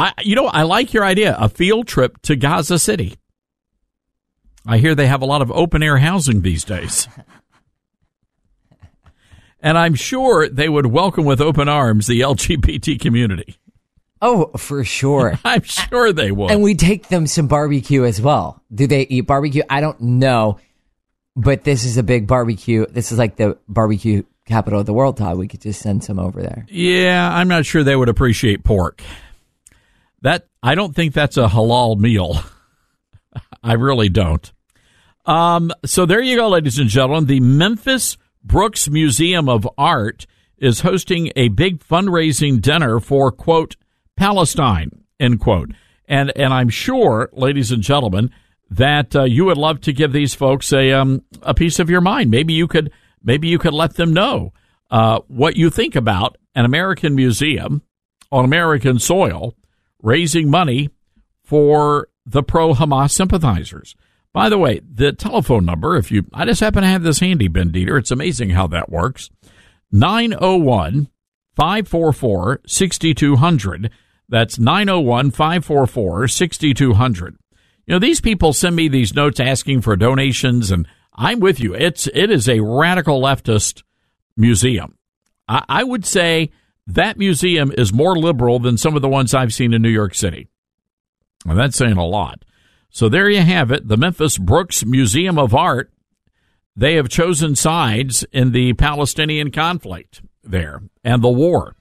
[0.00, 1.36] I, you know, I like your idea.
[1.38, 3.16] A field trip to Gaza City.
[4.66, 7.06] I hear they have a lot of open air housing these days.
[9.62, 13.56] And I'm sure they would welcome with open arms the LGBT community.
[14.22, 15.38] Oh, for sure.
[15.44, 16.50] I'm sure they would.
[16.50, 18.62] And we take them some barbecue as well.
[18.74, 19.62] Do they eat barbecue?
[19.68, 20.58] I don't know.
[21.36, 22.86] But this is a big barbecue.
[22.88, 25.36] This is like the barbecue capital of the world, Todd.
[25.36, 26.64] We could just send some over there.
[26.70, 29.02] Yeah, I'm not sure they would appreciate pork.
[30.22, 32.42] That I don't think that's a halal meal.
[33.62, 34.50] I really don't.
[35.26, 37.26] Um, so there you go, ladies and gentlemen.
[37.26, 40.26] The Memphis Brooks Museum of Art
[40.58, 43.76] is hosting a big fundraising dinner for quote
[44.16, 45.72] Palestine end quote.
[46.08, 48.30] And and I'm sure, ladies and gentlemen,
[48.70, 52.00] that uh, you would love to give these folks a um, a piece of your
[52.00, 52.30] mind.
[52.30, 52.92] Maybe you could
[53.22, 54.52] maybe you could let them know
[54.90, 57.82] uh, what you think about an American museum
[58.32, 59.54] on American soil
[60.02, 60.90] raising money
[61.42, 63.96] for the pro Hamas sympathizers.
[64.32, 67.48] By the way, the telephone number, if you, I just happen to have this handy,
[67.48, 67.98] Ben Dieter.
[67.98, 69.30] It's amazing how that works.
[69.90, 71.08] 901
[71.56, 73.90] 544 6200.
[74.28, 77.36] That's 901 544 6200.
[77.86, 81.74] You know, these people send me these notes asking for donations, and I'm with you.
[81.74, 83.82] It's, it is a radical leftist
[84.36, 84.96] museum.
[85.48, 86.52] I, I would say
[86.94, 90.14] that museum is more liberal than some of the ones I've seen in New York
[90.14, 90.48] City.
[91.46, 92.44] And that's saying a lot.
[92.90, 93.88] So there you have it.
[93.88, 95.90] The Memphis Brooks Museum of Art.
[96.76, 101.76] They have chosen sides in the Palestinian conflict there and the war.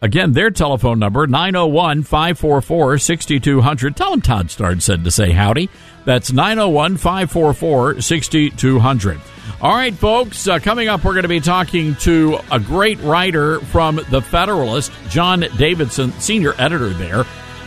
[0.00, 3.96] Again, their telephone number, 901 544 6200.
[3.96, 5.68] Tell them Todd Starnes said to say howdy.
[6.04, 9.20] That's 901 544 6200.
[9.60, 13.58] All right, folks, uh, coming up, we're going to be talking to a great writer
[13.58, 17.24] from The Federalist, John Davidson, senior editor there.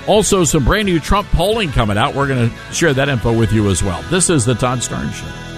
[0.07, 2.15] Also, some brand new Trump polling coming out.
[2.15, 4.01] We're going to share that info with you as well.
[4.03, 5.50] This is The Todd Starnes Show.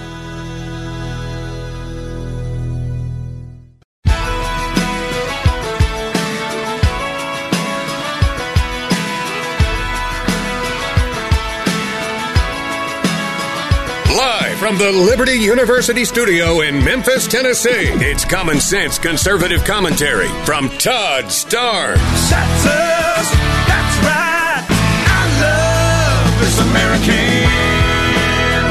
[14.76, 21.24] From the Liberty University studio in Memphis, Tennessee, it's common sense conservative commentary from Todd
[21.24, 21.96] Starnes.
[22.30, 23.30] That's us.
[23.68, 24.64] That's right.
[25.06, 27.44] I love this American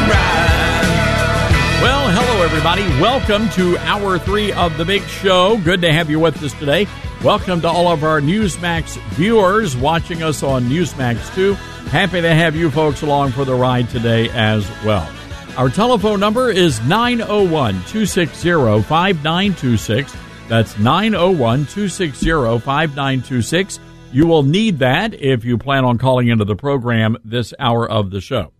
[0.09, 1.81] ride.
[1.81, 2.83] Well, hello, everybody.
[3.01, 5.57] Welcome to hour three of the big show.
[5.57, 6.87] Good to have you with us today.
[7.23, 11.53] Welcome to all of our Newsmax viewers watching us on Newsmax 2.
[11.89, 15.07] Happy to have you folks along for the ride today as well.
[15.55, 20.15] Our telephone number is 901 260 5926.
[20.49, 23.79] That's 901 260 5926.
[24.11, 28.09] You will need that if you plan on calling into the program this hour of
[28.09, 28.51] the show.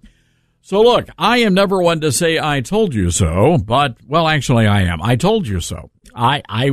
[0.61, 4.67] So look, I am never one to say I told you so, but well, actually
[4.67, 5.01] I am.
[5.01, 5.89] I told you so.
[6.13, 6.71] I I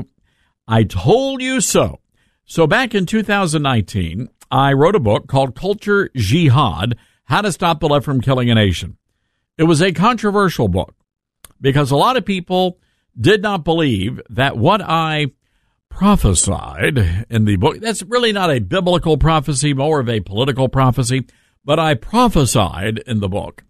[0.69, 1.99] I told you so.
[2.45, 7.89] So back in 2019, I wrote a book called Culture Jihad: How to Stop the
[7.89, 8.99] Left from Killing a Nation.
[9.61, 10.95] It was a controversial book
[11.61, 12.79] because a lot of people
[13.21, 15.33] did not believe that what I
[15.91, 21.27] prophesied in the book, that's really not a biblical prophecy, more of a political prophecy,
[21.63, 23.65] but I prophesied in the book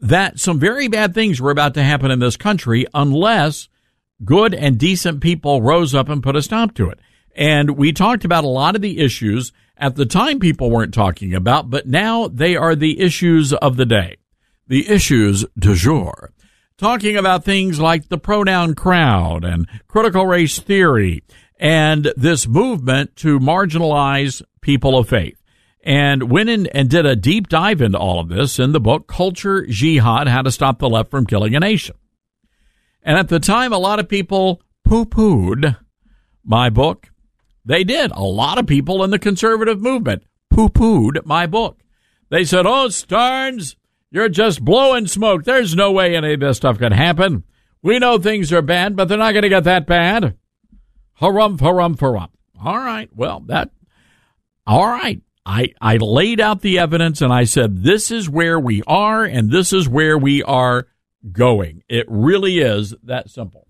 [0.00, 3.70] that some very bad things were about to happen in this country unless
[4.26, 6.98] good and decent people rose up and put a stop to it.
[7.34, 11.32] And we talked about a lot of the issues at the time people weren't talking
[11.32, 14.18] about, but now they are the issues of the day.
[14.72, 16.32] The issues du jour,
[16.78, 21.22] talking about things like the pronoun crowd and critical race theory
[21.58, 25.36] and this movement to marginalize people of faith.
[25.84, 29.06] And went in and did a deep dive into all of this in the book
[29.06, 31.96] Culture Jihad How to Stop the Left from Killing a Nation.
[33.02, 35.76] And at the time, a lot of people poo pooed
[36.44, 37.10] my book.
[37.62, 38.10] They did.
[38.12, 41.78] A lot of people in the conservative movement poo pooed my book.
[42.30, 43.74] They said, Oh, Starnes,
[44.12, 45.44] you're just blowing smoke.
[45.44, 47.44] There's no way any of this stuff can happen.
[47.80, 50.36] We know things are bad, but they're not going to get that bad.
[51.20, 52.28] Harumph, harumph, harumph.
[52.62, 53.08] All right.
[53.16, 53.70] Well, that,
[54.66, 55.22] all right.
[55.46, 59.50] I, I laid out the evidence and I said, this is where we are and
[59.50, 60.88] this is where we are
[61.32, 61.82] going.
[61.88, 63.66] It really is that simple.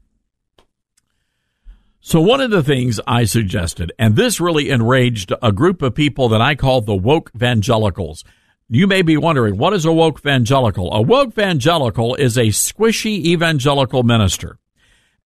[2.00, 6.28] So, one of the things I suggested, and this really enraged a group of people
[6.30, 8.24] that I call the woke evangelicals.
[8.68, 10.92] You may be wondering, what is a woke evangelical?
[10.92, 14.58] A woke evangelical is a squishy evangelical minister.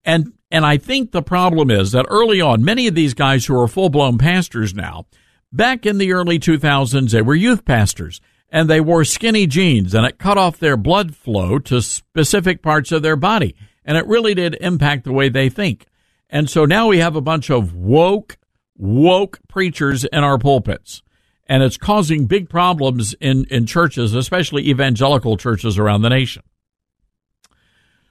[0.04, 3.60] And, and I think the problem is that early on, many of these guys who
[3.60, 5.06] are full blown pastors now,
[5.52, 10.06] back in the early 2000s, they were youth pastors and they wore skinny jeans and
[10.06, 13.54] it cut off their blood flow to specific parts of their body.
[13.84, 15.86] And it really did impact the way they think.
[16.28, 18.36] And so now we have a bunch of woke,
[18.76, 21.02] woke preachers in our pulpits.
[21.48, 26.42] And it's causing big problems in, in churches, especially evangelical churches around the nation.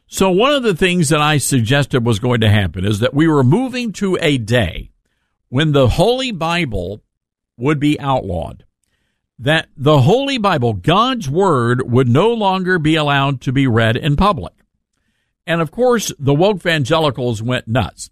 [0.07, 3.27] So one of the things that I suggested was going to happen is that we
[3.27, 4.91] were moving to a day
[5.49, 7.01] when the Holy Bible
[7.57, 8.65] would be outlawed.
[9.39, 14.15] That the Holy Bible, God's Word, would no longer be allowed to be read in
[14.15, 14.53] public.
[15.45, 18.09] And of course, the woke evangelicals went nuts.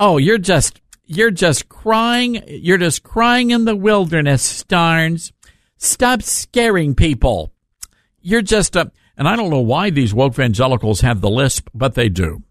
[0.00, 2.42] Oh, you're just, you're just crying.
[2.46, 5.32] You're just crying in the wilderness, Starnes.
[5.76, 7.52] Stop scaring people.
[8.20, 11.94] You're just a, and I don't know why these woke evangelicals have the lisp, but
[11.94, 12.42] they do.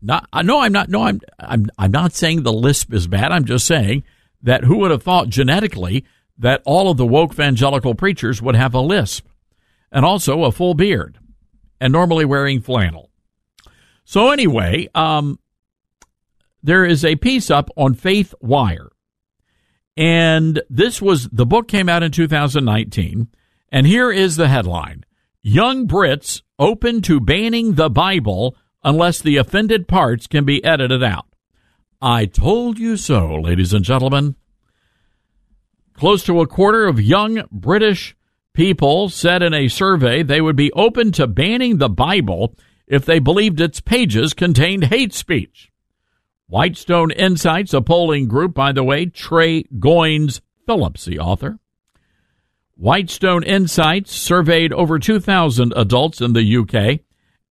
[0.00, 3.32] Not, no, I'm not, no, I'm, I'm, I'm not saying the lisp is bad.
[3.32, 4.04] I'm just saying
[4.42, 6.04] that who would have thought genetically
[6.38, 9.26] that all of the woke evangelical preachers would have a lisp
[9.92, 11.18] and also a full beard
[11.80, 13.10] and normally wearing flannel.
[14.04, 15.38] So anyway, um,
[16.62, 18.90] there is a piece up on Faith Wire,
[19.96, 23.28] and this was the book came out in 2019,
[23.70, 25.04] and here is the headline:
[25.42, 31.26] Young Brits open to banning the Bible unless the offended parts can be edited out.
[32.00, 34.36] I told you so, ladies and gentlemen.
[35.94, 38.16] Close to a quarter of young British
[38.54, 42.54] people said in a survey they would be open to banning the Bible
[42.86, 45.70] if they believed its pages contained hate speech.
[46.50, 51.60] Whitestone Insights, a polling group, by the way, Trey Goins Phillips, the author.
[52.74, 57.02] Whitestone Insights surveyed over 2,000 adults in the UK,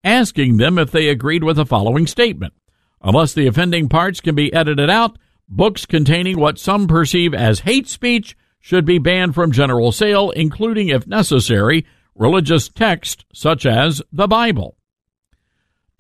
[0.04, 2.54] asking them if they agreed with the following statement.
[3.02, 5.18] Unless the offending parts can be edited out,
[5.48, 10.90] books containing what some perceive as hate speech should be banned from general sale, including,
[10.90, 11.86] if necessary,
[12.16, 14.76] religious texts such as the Bible.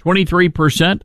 [0.01, 1.01] 23%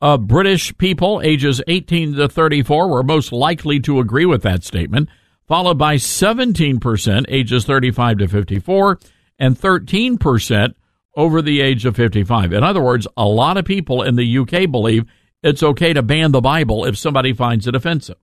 [0.00, 5.08] of British people ages 18 to 34 were most likely to agree with that statement,
[5.46, 8.98] followed by 17% ages 35 to 54
[9.38, 10.74] and 13%
[11.16, 12.52] over the age of 55.
[12.52, 15.04] In other words, a lot of people in the UK believe
[15.42, 18.16] it's okay to ban the Bible if somebody finds it offensive.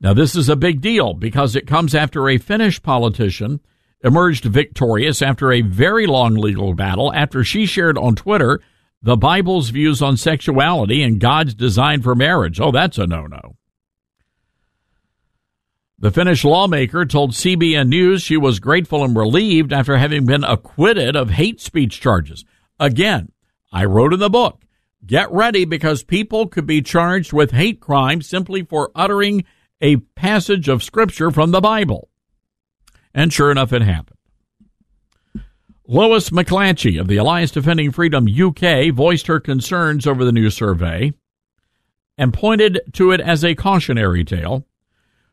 [0.00, 3.60] Now, this is a big deal because it comes after a Finnish politician
[4.02, 8.60] emerged victorious after a very long legal battle after she shared on Twitter
[9.02, 12.60] the Bible's views on sexuality and God's design for marriage.
[12.60, 13.56] Oh, that's a no no.
[15.98, 21.14] The Finnish lawmaker told CBN News she was grateful and relieved after having been acquitted
[21.14, 22.44] of hate speech charges.
[22.78, 23.32] Again,
[23.70, 24.62] I wrote in the book,
[25.04, 29.44] get ready because people could be charged with hate crime simply for uttering
[29.82, 32.08] a passage of scripture from the Bible.
[33.12, 34.19] And sure enough, it happened.
[35.92, 41.12] Lois McLatchie of the Alliance Defending Freedom UK voiced her concerns over the new survey
[42.16, 44.64] and pointed to it as a cautionary tale.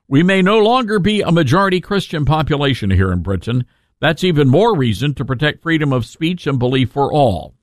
[0.08, 3.66] We may no longer be a majority Christian population here in Britain.
[4.00, 7.54] That's even more reason to protect freedom of speech and belief for all.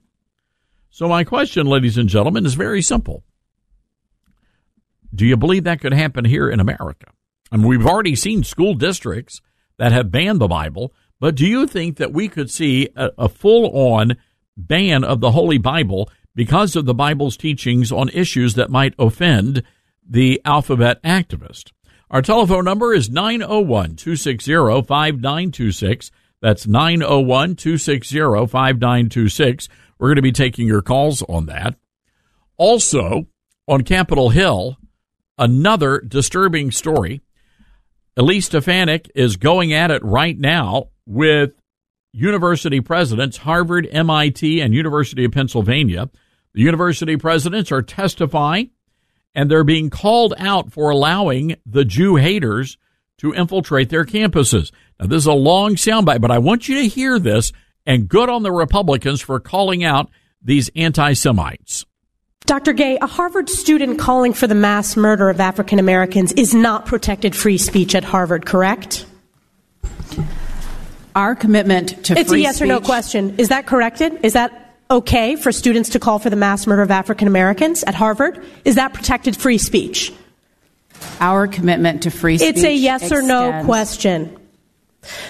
[0.88, 3.24] So, my question, ladies and gentlemen, is very simple.
[5.12, 7.06] Do you believe that could happen here in America?
[7.50, 9.40] I mean, we've already seen school districts
[9.78, 10.92] that have banned the Bible.
[11.24, 14.18] But do you think that we could see a, a full on
[14.58, 19.62] ban of the Holy Bible because of the Bible's teachings on issues that might offend
[20.06, 21.72] the alphabet activist?
[22.10, 26.10] Our telephone number is 901 260 5926.
[26.42, 29.68] That's 901 260 5926.
[29.98, 31.74] We're going to be taking your calls on that.
[32.58, 33.28] Also,
[33.66, 34.76] on Capitol Hill,
[35.38, 37.22] another disturbing story.
[38.14, 41.52] Elise Stefanik is going at it right now with
[42.12, 46.08] university presidents, Harvard, MIT, and University of Pennsylvania.
[46.54, 48.70] The university presidents are testifying
[49.34, 52.78] and they're being called out for allowing the Jew haters
[53.18, 54.70] to infiltrate their campuses.
[55.00, 57.52] Now, this is a long soundbite, but I want you to hear this
[57.84, 60.10] and good on the Republicans for calling out
[60.40, 61.84] these anti Semites.
[62.46, 62.74] Dr.
[62.74, 67.34] Gay, a Harvard student calling for the mass murder of African Americans is not protected
[67.34, 69.06] free speech at Harvard, correct?
[71.14, 72.18] Our commitment to free speech.
[72.18, 73.36] it's a yes or no question.
[73.38, 74.24] Is that corrected?
[74.24, 77.94] Is that okay for students to call for the mass murder of African Americans at
[77.94, 78.44] Harvard?
[78.64, 80.12] Is that protected free speech?
[81.20, 82.56] Our commitment to free speech.
[82.56, 84.36] It's a yes or no question.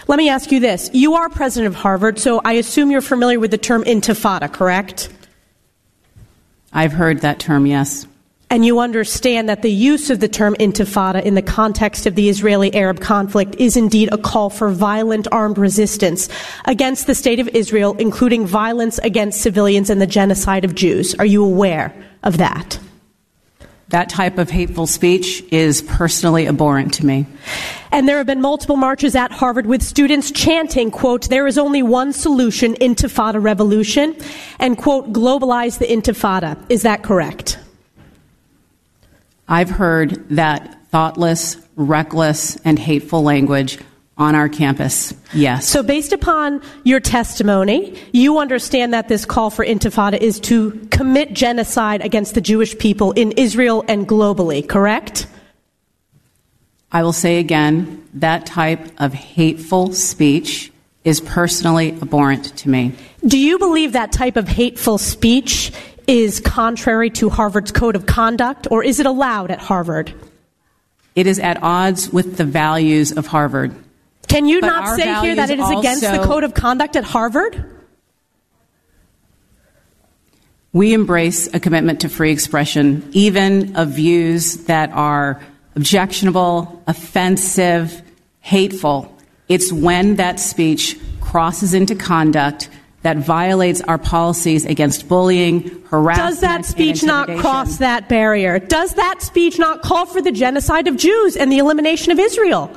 [0.07, 0.91] Let me ask you this.
[0.93, 5.11] You are president of Harvard, so I assume you're familiar with the term intifada, correct?
[6.73, 8.07] I've heard that term, yes.
[8.51, 12.29] And you understand that the use of the term intifada in the context of the
[12.29, 16.29] Israeli Arab conflict is indeed a call for violent armed resistance
[16.67, 21.15] against the state of Israel, including violence against civilians and the genocide of Jews.
[21.17, 22.79] Are you aware of that?
[23.89, 27.27] That type of hateful speech is personally abhorrent to me.
[27.93, 31.83] And there have been multiple marches at Harvard with students chanting, quote, there is only
[31.83, 34.17] one solution, intifada revolution,
[34.59, 36.59] and quote, globalize the intifada.
[36.69, 37.59] Is that correct?
[39.49, 43.79] I've heard that thoughtless, reckless, and hateful language
[44.17, 45.13] on our campus.
[45.33, 45.69] Yes.
[45.69, 51.33] So, based upon your testimony, you understand that this call for intifada is to commit
[51.33, 55.27] genocide against the Jewish people in Israel and globally, correct?
[56.93, 60.71] I will say again that type of hateful speech
[61.03, 62.93] is personally abhorrent to me.
[63.27, 65.73] Do you believe that type of hateful speech
[66.07, 70.13] is contrary to Harvard's code of conduct, or is it allowed at Harvard?
[71.15, 73.75] It is at odds with the values of Harvard.
[74.27, 77.05] Can you But not say here that it is against the code of conduct at
[77.05, 77.71] Harvard?
[80.73, 85.41] We embrace a commitment to free expression, even of views that are
[85.77, 88.03] objectionable, offensive,
[88.41, 89.17] hateful.
[89.49, 92.69] It's when that speech crosses into conduct
[93.05, 96.31] that violates our policies against bullying, harassment.
[96.31, 98.59] Does that speech not cross that barrier?
[98.59, 102.75] Does that speech not call for the genocide of Jews and the elimination of Israel?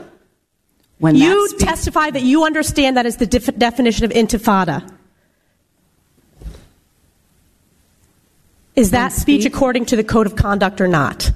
[0.99, 4.91] When you speech- testify that you understand that is the def- definition of intifada.
[8.75, 11.31] Is that speech according to the code of conduct or not?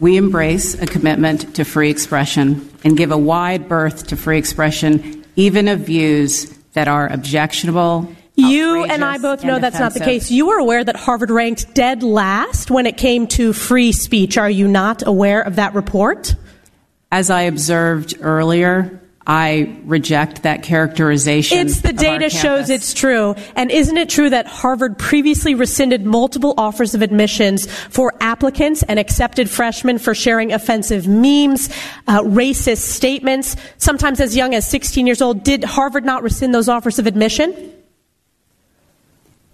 [0.00, 5.24] We embrace a commitment to free expression and give a wide berth to free expression,
[5.36, 8.12] even of views that are objectionable.
[8.34, 10.30] You and I both know that's not the case.
[10.30, 14.36] You are aware that Harvard ranked dead last when it came to free speech.
[14.36, 16.34] Are you not aware of that report?
[17.10, 21.58] As I observed earlier, I reject that characterization.
[21.58, 23.34] It's the data shows it's true.
[23.56, 29.00] And isn't it true that Harvard previously rescinded multiple offers of admissions for applicants and
[29.00, 31.68] accepted freshmen for sharing offensive memes,
[32.06, 35.42] uh, racist statements, sometimes as young as 16 years old?
[35.42, 37.72] Did Harvard not rescind those offers of admission?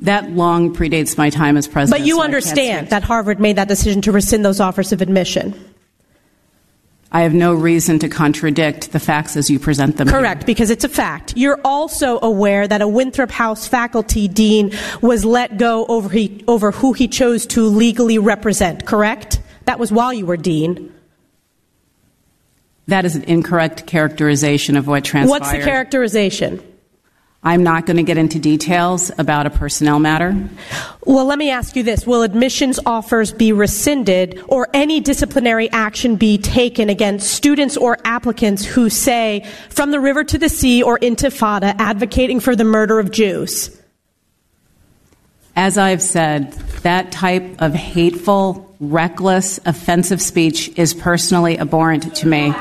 [0.00, 2.02] That long predates my time as president.
[2.02, 5.71] But you so understand that Harvard made that decision to rescind those offers of admission.
[7.14, 10.08] I have no reason to contradict the facts as you present them.
[10.08, 11.34] Correct, because it's a fact.
[11.36, 14.72] You're also aware that a Winthrop House faculty dean
[15.02, 19.42] was let go over, he, over who he chose to legally represent, correct?
[19.66, 20.92] That was while you were dean.
[22.88, 25.40] That is an incorrect characterization of what transpired.
[25.40, 26.62] What's the characterization?
[27.44, 30.48] I'm not going to get into details about a personnel matter.
[31.04, 32.06] Well, let me ask you this.
[32.06, 38.64] Will admissions offers be rescinded or any disciplinary action be taken against students or applicants
[38.64, 43.10] who say, from the river to the sea or intifada, advocating for the murder of
[43.10, 43.76] Jews?
[45.56, 46.52] As I've said,
[46.82, 52.54] that type of hateful, reckless, offensive speech is personally abhorrent to me.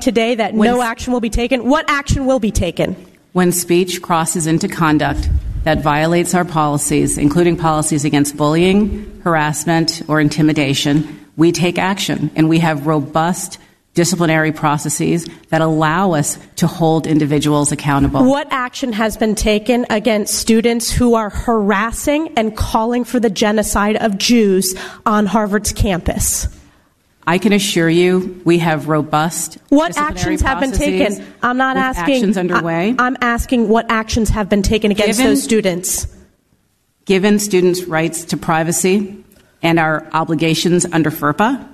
[0.00, 1.68] Today that no action will be taken.
[1.68, 2.96] What action will be taken?
[3.34, 5.28] When speech crosses into conduct
[5.64, 12.30] that violates our policies, including policies against bullying, harassment, or intimidation, we take action.
[12.36, 13.58] And we have robust
[13.94, 18.22] disciplinary processes that allow us to hold individuals accountable.
[18.22, 23.96] What action has been taken against students who are harassing and calling for the genocide
[23.96, 26.46] of Jews on Harvard's campus?
[27.26, 29.58] I can assure you we have robust.
[29.70, 31.24] What actions have been taken?
[31.42, 32.16] I'm not asking.
[32.16, 32.94] actions underway.
[32.98, 36.06] I, am asking what actions have been taken against Given- those students.
[37.06, 39.22] Given students' rights to privacy
[39.62, 41.68] and our obligations under FERPA,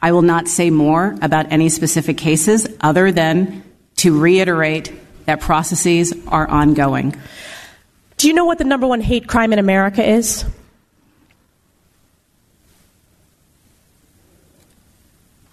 [0.00, 3.62] I will not say more about any specific cases other than
[3.96, 4.92] to reiterate
[5.26, 7.14] that processes are ongoing.
[8.16, 10.44] Do you know what the number one hate crime in America is?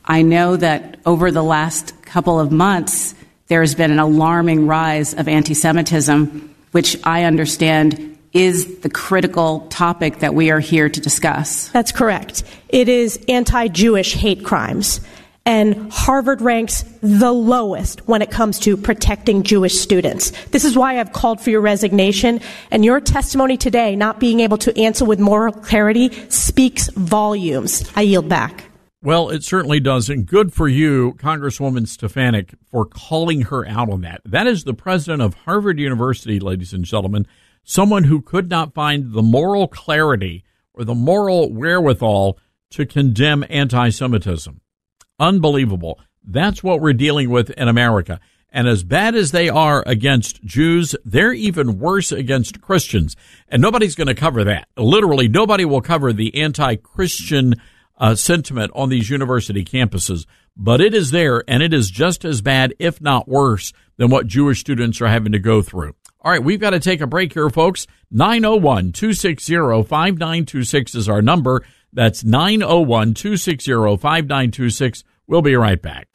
[0.07, 3.13] I know that over the last couple of months,
[3.47, 9.67] there has been an alarming rise of anti Semitism, which I understand is the critical
[9.69, 11.69] topic that we are here to discuss.
[11.69, 12.43] That's correct.
[12.69, 15.01] It is anti Jewish hate crimes.
[15.45, 20.31] And Harvard ranks the lowest when it comes to protecting Jewish students.
[20.47, 22.41] This is why I've called for your resignation.
[22.69, 27.89] And your testimony today, not being able to answer with moral clarity, speaks volumes.
[27.95, 28.65] I yield back.
[29.03, 30.09] Well, it certainly does.
[30.09, 34.21] And good for you, Congresswoman Stefanik, for calling her out on that.
[34.25, 37.27] That is the president of Harvard University, ladies and gentlemen,
[37.63, 40.43] someone who could not find the moral clarity
[40.73, 42.39] or the moral wherewithal
[42.71, 44.61] to condemn anti Semitism.
[45.19, 45.99] Unbelievable.
[46.23, 48.19] That's what we're dealing with in America.
[48.49, 53.15] And as bad as they are against Jews, they're even worse against Christians.
[53.47, 54.67] And nobody's going to cover that.
[54.75, 57.55] Literally, nobody will cover the anti Christian
[57.97, 60.25] uh, sentiment on these university campuses.
[60.55, 64.27] But it is there, and it is just as bad, if not worse, than what
[64.27, 65.95] Jewish students are having to go through.
[66.21, 67.85] All right, we've got to take a break here, folks.
[68.11, 71.63] 901 260 5926 is our number.
[71.93, 75.03] That's 901 260 5926.
[75.27, 76.07] We'll be right back.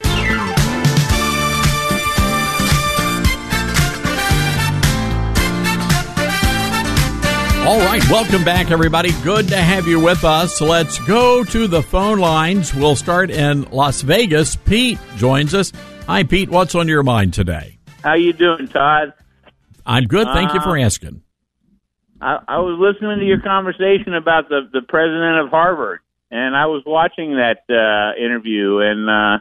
[7.65, 9.11] All right, welcome back, everybody.
[9.23, 10.59] Good to have you with us.
[10.59, 12.73] Let's go to the phone lines.
[12.75, 14.57] We'll start in Las Vegas.
[14.57, 15.71] Pete joins us.
[16.05, 16.49] Hi, Pete.
[16.49, 17.77] What's on your mind today?
[18.03, 19.13] How you doing, Todd?
[19.85, 20.27] I'm good.
[20.33, 21.21] Thank you for Uh, asking.
[22.21, 26.65] I, I was listening to your conversation about the the president of Harvard, and I
[26.65, 29.39] was watching that uh, interview, and uh,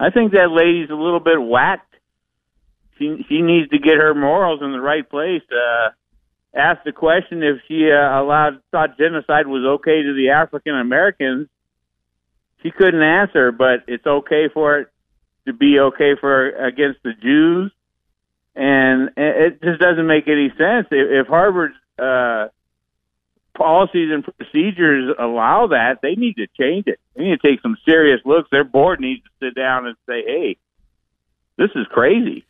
[0.00, 1.94] I think that lady's a little bit whacked.
[2.98, 5.42] She she needs to get her morals in the right place.
[5.50, 5.90] Uh,
[6.56, 11.48] ask the question if she uh, allowed thought genocide was okay to the African Americans.
[12.62, 14.88] She couldn't answer, but it's okay for it
[15.46, 17.70] to be okay for against the Jews
[18.56, 20.88] and it just doesn't make any sense.
[20.90, 22.48] If, if Harvard's uh,
[23.56, 26.98] policies and procedures allow that, they need to change it.
[27.14, 28.48] They need to take some serious looks.
[28.50, 30.56] Their board needs to sit down and say, "Hey,
[31.58, 32.46] this is crazy."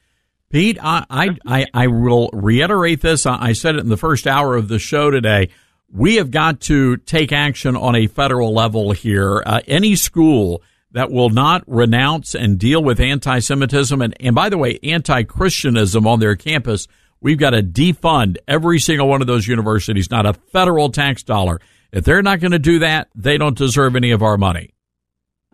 [0.51, 3.27] Pete, I, I, I, I will reiterate this.
[3.27, 5.49] I, said it in the first hour of the show today.
[5.93, 9.43] We have got to take action on a federal level here.
[9.45, 10.63] Uh, any school
[10.93, 15.25] that will not renounce and deal with anti Semitism and, and, by the way, anti
[15.25, 16.87] Christianism on their campus,
[17.21, 21.61] we've got to defund every single one of those universities, not a federal tax dollar.
[21.93, 24.75] If they're not going to do that, they don't deserve any of our money.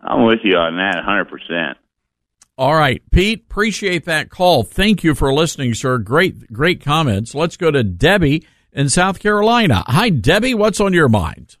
[0.01, 1.75] I'm with you on that 100%.
[2.55, 4.61] All right, Pete, appreciate that call.
[4.63, 5.97] Thank you for listening, sir.
[5.97, 7.33] Great, great comments.
[7.33, 9.83] Let's go to Debbie in South Carolina.
[9.87, 10.53] Hi, Debbie.
[10.53, 11.57] What's on your mind?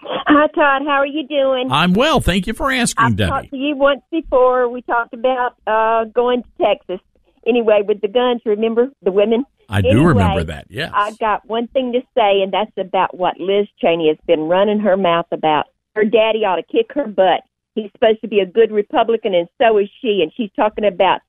[0.00, 0.82] Hi, Todd.
[0.84, 1.68] How are you doing?
[1.70, 2.20] I'm well.
[2.20, 3.30] Thank you for asking, I've Debbie.
[3.30, 4.68] talked to you once before.
[4.68, 6.98] We talked about uh, going to Texas.
[7.46, 9.44] Anyway, with the guns, remember the women?
[9.68, 10.90] I do remember that, yes.
[10.92, 14.80] I've got one thing to say, and that's about what Liz Cheney has been running
[14.80, 15.66] her mouth about.
[15.94, 17.42] Her daddy ought to kick her butt.
[17.74, 20.20] He's supposed to be a good Republican, and so is she.
[20.22, 21.20] And she's talking about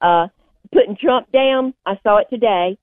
[0.00, 0.28] uh,
[0.72, 1.74] putting Trump down.
[1.86, 2.78] I saw it today.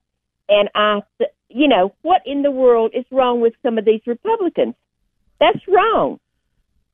[0.50, 1.02] And I,
[1.50, 4.76] you know, what in the world is wrong with some of these Republicans?
[5.40, 6.20] That's wrong.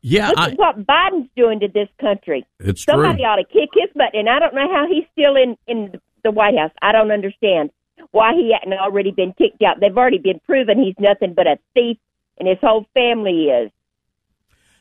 [0.01, 2.45] Yeah, Look I, at what Biden's doing to this country.
[2.59, 3.25] It's Somebody true.
[3.25, 6.31] ought to kick his butt, and I don't know how he's still in in the
[6.31, 6.71] White House.
[6.81, 7.71] I don't understand
[8.11, 9.79] why he hadn't already been kicked out.
[9.79, 11.97] They've already been proven he's nothing but a thief,
[12.37, 13.71] and his whole family is.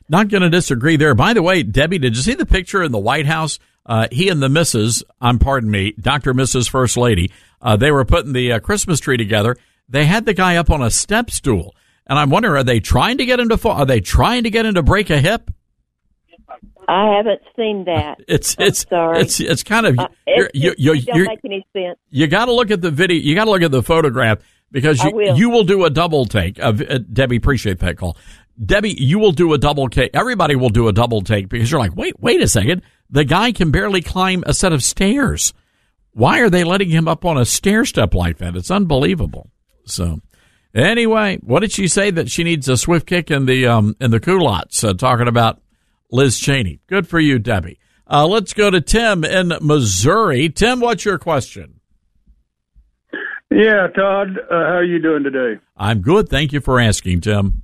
[0.08, 1.14] Not going to disagree there.
[1.14, 3.58] By the way, Debbie, did you see the picture in the White House?
[3.84, 5.02] Uh, he and the Mrs.
[5.20, 6.34] I'm um, pardon me, Dr.
[6.34, 6.68] Mrs.
[6.68, 7.30] First Lady.
[7.60, 9.56] Uh, they were putting the uh, Christmas tree together.
[9.88, 11.74] They had the guy up on a step stool,
[12.06, 13.72] and I'm wondering, are they trying to get him to fall?
[13.72, 15.50] Are they trying to get him to break a hip?
[16.88, 18.18] I haven't seen that.
[18.28, 19.20] It's I'm it's sorry.
[19.20, 21.98] it's it's kind of Uh, you're, it, you it you don't you're, make any sense.
[22.10, 23.16] you got to look at the video.
[23.16, 24.38] You got to look at the photograph
[24.70, 25.36] because you will.
[25.36, 26.58] you will do a double take.
[26.58, 28.16] Of, uh, Debbie, appreciate that call.
[28.64, 30.10] Debbie, you will do a double take.
[30.14, 32.82] Everybody will do a double take because you're like, wait, wait a second.
[33.10, 35.52] The guy can barely climb a set of stairs.
[36.12, 38.56] Why are they letting him up on a stair step like that?
[38.56, 39.50] It's unbelievable.
[39.84, 40.20] So,
[40.74, 44.10] anyway, what did she say that she needs a swift kick in the um in
[44.10, 44.82] the culottes?
[44.82, 45.60] Uh, talking about
[46.10, 46.80] Liz Cheney.
[46.86, 47.78] Good for you, Debbie.
[48.08, 50.48] Uh, let's go to Tim in Missouri.
[50.48, 51.80] Tim, what's your question?
[53.50, 55.60] Yeah, Todd, uh, how are you doing today?
[55.76, 56.28] I'm good.
[56.28, 57.62] Thank you for asking, Tim.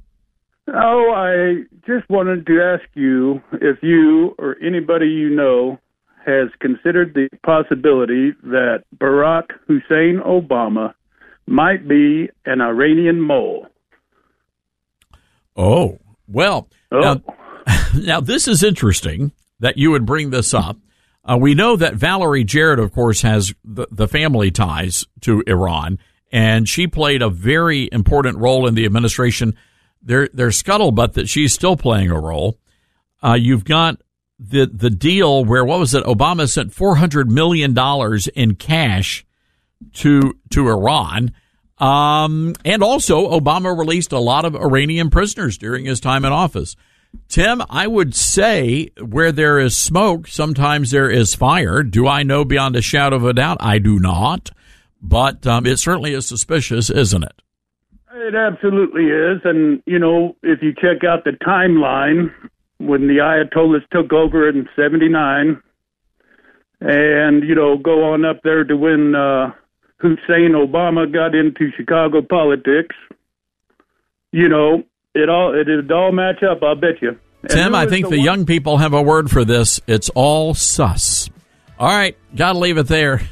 [0.68, 5.78] Oh, I just wanted to ask you if you or anybody you know
[6.24, 10.94] has considered the possibility that Barack Hussein Obama
[11.46, 13.66] might be an Iranian mole.
[15.56, 15.98] Oh,
[16.28, 17.00] well, Oh.
[17.00, 17.22] Now,
[17.94, 20.76] now this is interesting that you would bring this up.
[21.24, 25.98] Uh, we know that Valerie Jarrett, of course, has the, the family ties to Iran,
[26.32, 29.56] and she played a very important role in the administration.
[30.02, 32.58] There, there's scuttlebutt that she's still playing a role.
[33.22, 34.02] Uh, you've got
[34.38, 36.04] the the deal where what was it?
[36.04, 39.24] Obama sent four hundred million dollars in cash
[39.94, 41.32] to to Iran.
[41.78, 46.76] Um, and also, Obama released a lot of Iranian prisoners during his time in office.
[47.28, 51.82] Tim, I would say where there is smoke, sometimes there is fire.
[51.82, 53.58] Do I know beyond a shadow of a doubt?
[53.60, 54.50] I do not.
[55.00, 57.42] But um, it certainly is suspicious, isn't it?
[58.14, 59.40] It absolutely is.
[59.44, 62.30] And, you know, if you check out the timeline,
[62.78, 65.62] when the Ayatollahs took over in 79,
[66.80, 69.52] and, you know, go on up there to when uh,
[69.98, 72.96] Hussein Obama got into Chicago politics,
[74.32, 74.82] you know,
[75.14, 77.18] it all it would all match up, I'll bet you.
[77.42, 79.80] And Tim, I think the one- young people have a word for this.
[79.86, 81.30] It's all sus.
[81.78, 83.22] All right, got to leave it there.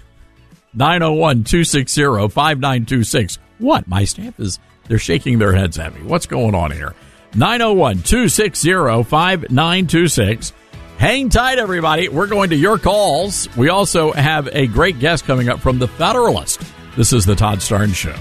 [0.74, 3.38] 901 260 5926.
[3.58, 3.88] What?
[3.88, 4.58] My staff is,
[4.88, 6.02] they're shaking their heads at me.
[6.02, 6.94] What's going on here?
[7.34, 10.52] 901 260 5926.
[10.98, 12.08] Hang tight, everybody.
[12.08, 13.48] We're going to your calls.
[13.56, 16.60] We also have a great guest coming up from The Federalist.
[16.96, 18.14] This is the Todd Starnes Show.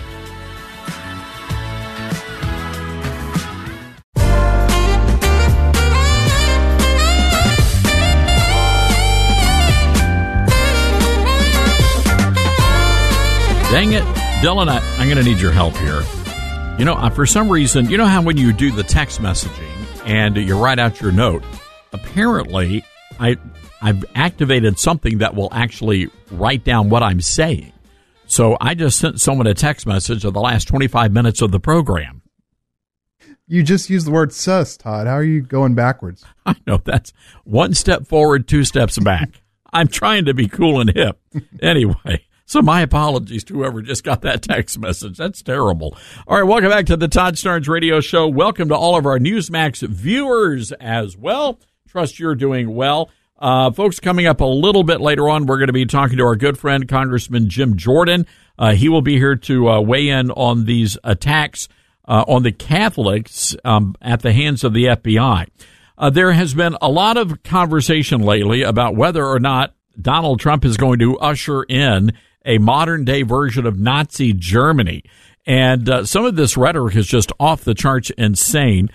[13.72, 14.04] Dang it,
[14.42, 16.02] Dylan, I, I'm going to need your help here.
[16.80, 19.70] You know, uh, for some reason, you know how when you do the text messaging
[20.06, 21.44] and you write out your note,
[21.92, 22.86] apparently
[23.20, 23.36] I
[23.82, 27.74] I've activated something that will actually write down what I'm saying.
[28.28, 31.60] So I just sent someone a text message of the last 25 minutes of the
[31.60, 32.22] program.
[33.46, 35.06] You just used the word sus, Todd.
[35.06, 36.24] How are you going backwards?
[36.46, 37.12] I know that's
[37.44, 39.42] one step forward, two steps back.
[39.74, 41.20] I'm trying to be cool and hip.
[41.62, 45.18] Anyway, so my apologies to whoever just got that text message.
[45.18, 45.96] That's terrible.
[46.28, 48.28] All right, welcome back to the Todd Starnes Radio Show.
[48.28, 51.60] Welcome to all of our Newsmax viewers as well.
[51.88, 53.12] Trust you're doing well.
[53.38, 56.24] Uh, folks, coming up a little bit later on, we're going to be talking to
[56.24, 58.26] our good friend, Congressman Jim Jordan.
[58.58, 61.68] Uh, he will be here to uh, weigh in on these attacks
[62.08, 65.48] uh, on the Catholics um, at the hands of the FBI.
[66.00, 70.66] Uh, there has been a lot of conversation lately about whether or not Donald Trump
[70.66, 72.12] is going to usher in
[72.46, 75.04] a modern day version of Nazi Germany.
[75.46, 78.90] And uh, some of this rhetoric is just off the charts insane.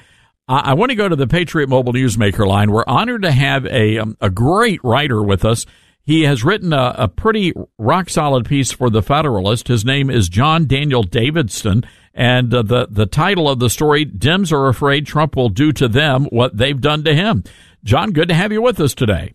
[0.49, 2.71] I, I want to go to the Patriot Mobile Newsmaker line.
[2.71, 5.67] We're honored to have a, um, a great writer with us.
[6.07, 9.69] He has written a, a pretty rock solid piece for the Federalist.
[9.69, 11.85] His name is John Daniel Davidson.
[12.13, 15.89] And uh, the, the title of the story, Dems are afraid Trump will do to
[15.89, 17.43] them what they've done to him.
[17.83, 19.35] John, good to have you with us today.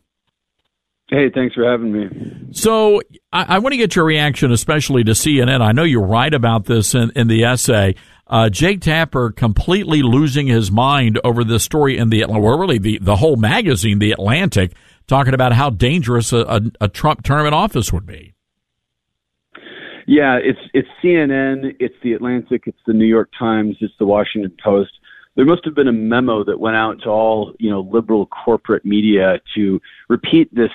[1.10, 2.49] Hey, thanks for having me.
[2.52, 3.02] So
[3.34, 5.61] I, I want to get your reaction, especially to CNN.
[5.61, 7.95] I know you write about this in, in the essay.
[8.27, 12.99] Uh, Jake Tapper completely losing his mind over this story in the well, really the,
[13.02, 14.73] the whole magazine, The Atlantic,
[15.07, 18.36] talking about how dangerous a, a, a Trump term in office would be.
[20.06, 24.56] Yeah, it's it's CNN, it's the Atlantic, it's the New York Times, it's the Washington
[24.64, 24.91] Post.
[25.36, 28.86] There must have been a memo that went out to all you know liberal corporate
[28.86, 30.72] media to repeat this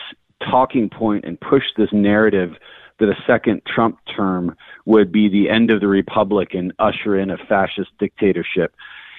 [0.51, 2.53] talking point and push this narrative
[2.99, 7.31] that a second Trump term would be the end of the republic and usher in
[7.31, 8.75] a fascist dictatorship.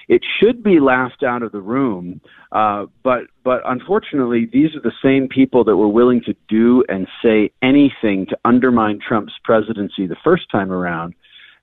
[0.08, 2.20] It should be laughed out of the room,
[2.52, 7.08] uh, but but unfortunately, these are the same people that were willing to do and
[7.22, 11.14] say anything to undermine Trump's presidency the first time around,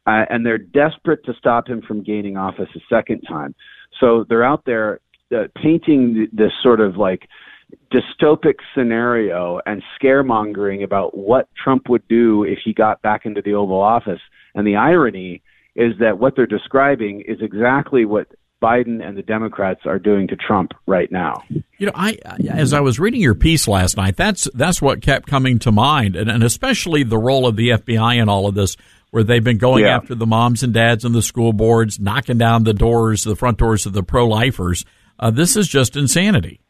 [0.07, 3.55] uh, and they're desperate to stop him from gaining office a second time.
[4.01, 4.99] So they're out there
[5.33, 7.29] uh, painting th- this sort of like
[7.91, 13.53] dystopic scenario and scaremongering about what Trump would do if he got back into the
[13.53, 14.21] Oval Office.
[14.55, 15.41] And the irony
[15.75, 18.27] is that what they're describing is exactly what
[18.61, 21.43] Biden and the Democrats are doing to Trump right now.
[21.49, 22.17] You know, I
[22.49, 26.15] as I was reading your piece last night, that's that's what kept coming to mind,
[26.15, 28.77] and, and especially the role of the FBI in all of this,
[29.11, 29.97] where they've been going Yeah.
[29.97, 33.57] after the moms and dads and the school boards, knocking down the doors, the front
[33.57, 34.85] doors of the pro-lifers.
[35.19, 36.61] Uh, this is just insanity.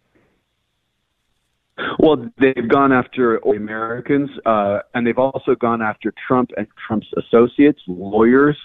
[1.99, 7.81] Well, they've gone after Americans, uh, and they've also gone after Trump and Trump's associates,
[7.87, 8.57] lawyers.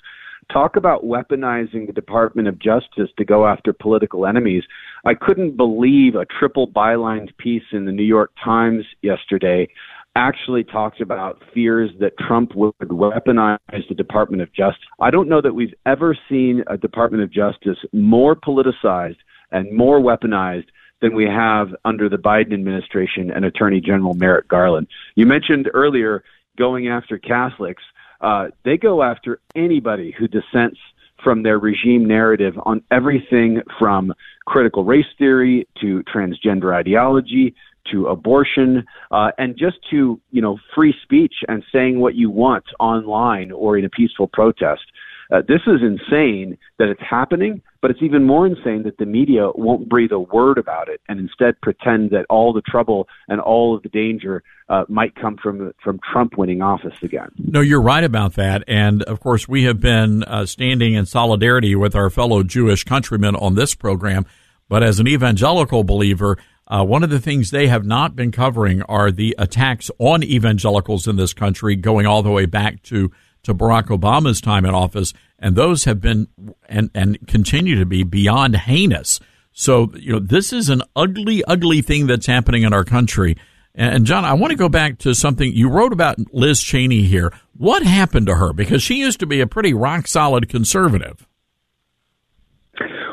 [0.53, 4.63] Talk about weaponizing the Department of Justice to go after political enemies.
[5.05, 9.69] I couldn't believe a triple bylined piece in the New York Times yesterday
[10.17, 13.59] actually talked about fears that Trump would weaponize
[13.89, 14.83] the Department of Justice.
[15.01, 19.19] I don't know that we've ever seen a Department of Justice more politicized
[19.53, 20.67] and more weaponized
[21.01, 24.89] than we have under the Biden administration and Attorney General Merrick Garland.
[25.15, 26.25] You mentioned earlier
[26.57, 27.83] going after Catholics.
[28.21, 30.79] Uh, they go after anybody who dissents
[31.23, 34.13] from their regime narrative on everything from
[34.47, 37.55] critical race theory to transgender ideology
[37.91, 42.65] to abortion uh, and just to you know free speech and saying what you want
[42.79, 44.83] online or in a peaceful protest.
[45.31, 49.51] Uh, this is insane that it's happening, but it's even more insane that the media
[49.55, 53.77] won't breathe a word about it and instead pretend that all the trouble and all
[53.77, 57.29] of the danger uh, might come from from Trump winning office again.
[57.39, 58.65] No, you're right about that.
[58.67, 63.37] And of course, we have been uh, standing in solidarity with our fellow Jewish countrymen
[63.37, 64.25] on this program.
[64.69, 66.37] But as an evangelical believer,
[66.67, 71.09] uh, one of the things they have not been covering are the attacks on evangelicals
[71.09, 73.11] in this country, going all the way back to
[73.43, 76.29] to Barack Obama's time in office, and those have been
[76.69, 79.21] and and continue to be beyond heinous.
[79.53, 83.37] So you know this is an ugly, ugly thing that's happening in our country.
[83.75, 87.33] And John, I want to go back to something you wrote about Liz Cheney here.
[87.57, 88.53] What happened to her?
[88.53, 91.29] Because she used to be a pretty rock solid conservative.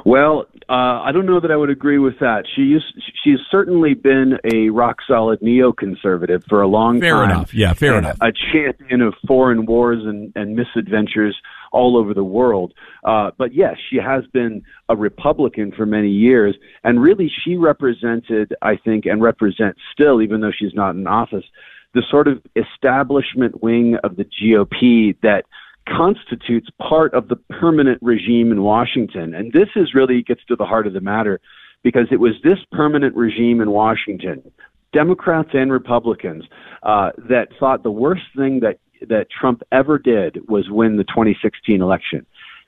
[0.06, 2.46] Well, uh, I don't know that I would agree with that.
[2.56, 2.86] She used,
[3.24, 7.30] she's certainly been a rock solid neoconservative for a long fair time.
[7.30, 7.54] enough.
[7.54, 8.18] Yeah, fair enough.
[8.22, 11.36] A champion of foreign wars and, and misadventures
[11.72, 12.74] all over the world.
[13.04, 18.56] Uh, but yes, she has been a Republican for many years, and really she represented,
[18.62, 21.46] I think, and represents still, even though she's not in office,
[21.94, 25.46] the sort of establishment wing of the GOP that
[25.88, 29.34] constitutes part of the permanent regime in Washington.
[29.34, 31.40] And this is really gets to the heart of the matter
[31.84, 34.52] because it was this permanent regime in Washington,
[34.92, 36.44] Democrats and Republicans,
[36.84, 41.82] uh, that thought the worst thing that, that Trump ever did was win the 2016
[41.82, 42.26] election.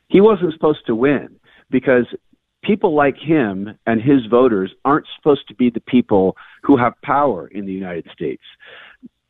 [0.10, 1.36] He wasn't supposed to win
[1.72, 2.06] because
[2.64, 7.48] people like him and his voters aren't supposed to be the people who have power
[7.48, 8.44] in the United States.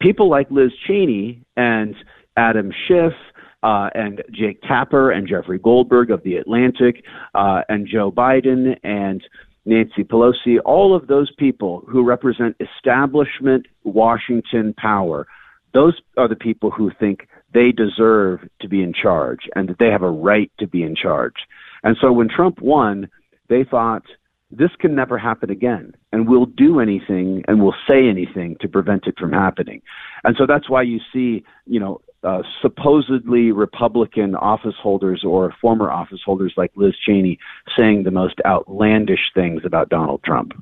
[0.02, 1.96] People like Liz Cheney and
[2.36, 3.14] Adam Schiff
[3.64, 7.04] uh, and Jake Tapper and Jeffrey Goldberg of The Atlantic
[7.34, 9.24] uh, and Joe Biden and
[9.66, 15.28] Nancy Pelosi, all of those people who represent establishment Washington power,
[15.74, 19.88] those are the people who think they deserve to be in charge and that they
[19.88, 21.36] have a right to be in charge.
[21.84, 23.10] And so when Trump won,
[23.50, 24.04] they thought
[24.50, 29.06] this can never happen again and we'll do anything and we'll say anything to prevent
[29.08, 29.82] it from happening.
[30.24, 35.92] And so that's why you see, you know, uh, supposedly Republican office holders or former
[35.92, 37.40] office holders like Liz Cheney
[37.78, 40.54] saying the most outlandish things about Donald Trump.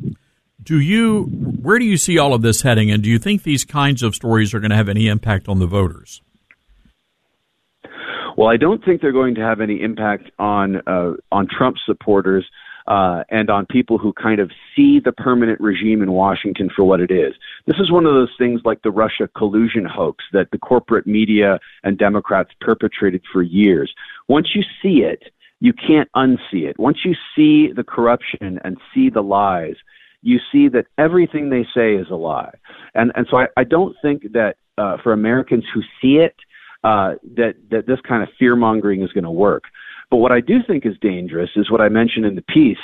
[0.62, 3.64] Do you where do you see all of this heading and do you think these
[3.64, 6.22] kinds of stories are going to have any impact on the voters?
[8.38, 12.46] Well, I don't think they're going to have any impact on uh, on Trump supporters
[12.88, 17.00] uh, and on people who kind of see the permanent regime in Washington for what
[17.00, 17.34] it is.
[17.66, 21.60] This is one of those things like the Russia collusion hoax that the corporate media
[21.84, 23.94] and Democrats perpetrated for years.
[24.28, 25.24] Once you see it,
[25.60, 26.78] you can't unsee it.
[26.78, 29.76] Once you see the corruption and see the lies,
[30.22, 32.54] you see that everything they say is a lie.
[32.94, 36.36] And and so I, I don't think that uh, for Americans who see it,
[36.84, 39.64] uh, that that this kind of fear mongering is going to work.
[40.10, 42.78] But what I do think is dangerous is what I mentioned in the piece.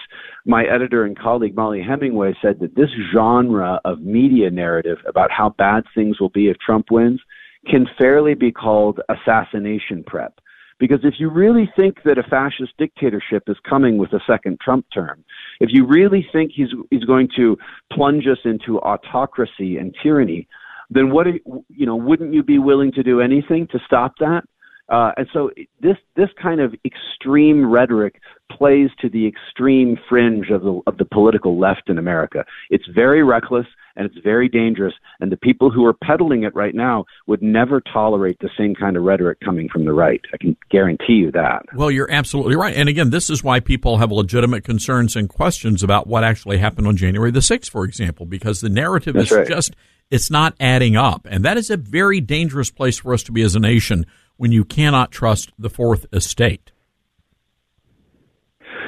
[0.46, 5.50] My editor and colleague Mollie Hemingway said that this genre of media narrative about how
[5.50, 7.22] bad things will be if Trump wins
[7.70, 10.40] can fairly be called assassination prep.
[10.80, 14.88] Because if you really think that a fascist dictatorship is coming with a second Trump
[14.92, 15.24] term,
[15.60, 17.56] if you really think he's he's going to
[17.94, 20.48] plunge us into autocracy and tyranny,
[20.90, 21.28] then what
[21.70, 24.44] you know wouldn't you be willing to do anything to stop that?
[24.92, 25.50] Uh, and so
[25.80, 31.06] this this kind of extreme rhetoric plays to the extreme fringe of the of the
[31.06, 32.44] political left in America.
[32.70, 33.66] It's very reckless
[33.96, 34.94] and it's very dangerous.
[35.22, 38.98] And the people who are peddling it right now would never tolerate the same kind
[38.98, 40.22] of rhetoric coming from the right.
[40.34, 41.64] I can guarantee you that.
[41.74, 42.76] Well, you're absolutely right.
[42.76, 46.88] And again, this is why people have legitimate concerns and questions about what actually happened
[46.88, 49.48] on January the 6th, for example, because the narrative That's is right.
[49.48, 49.76] just
[50.10, 51.26] it's not adding up.
[51.30, 54.06] And that is a very dangerous place for us to be as a nation
[54.42, 56.72] when you cannot trust the fourth estate.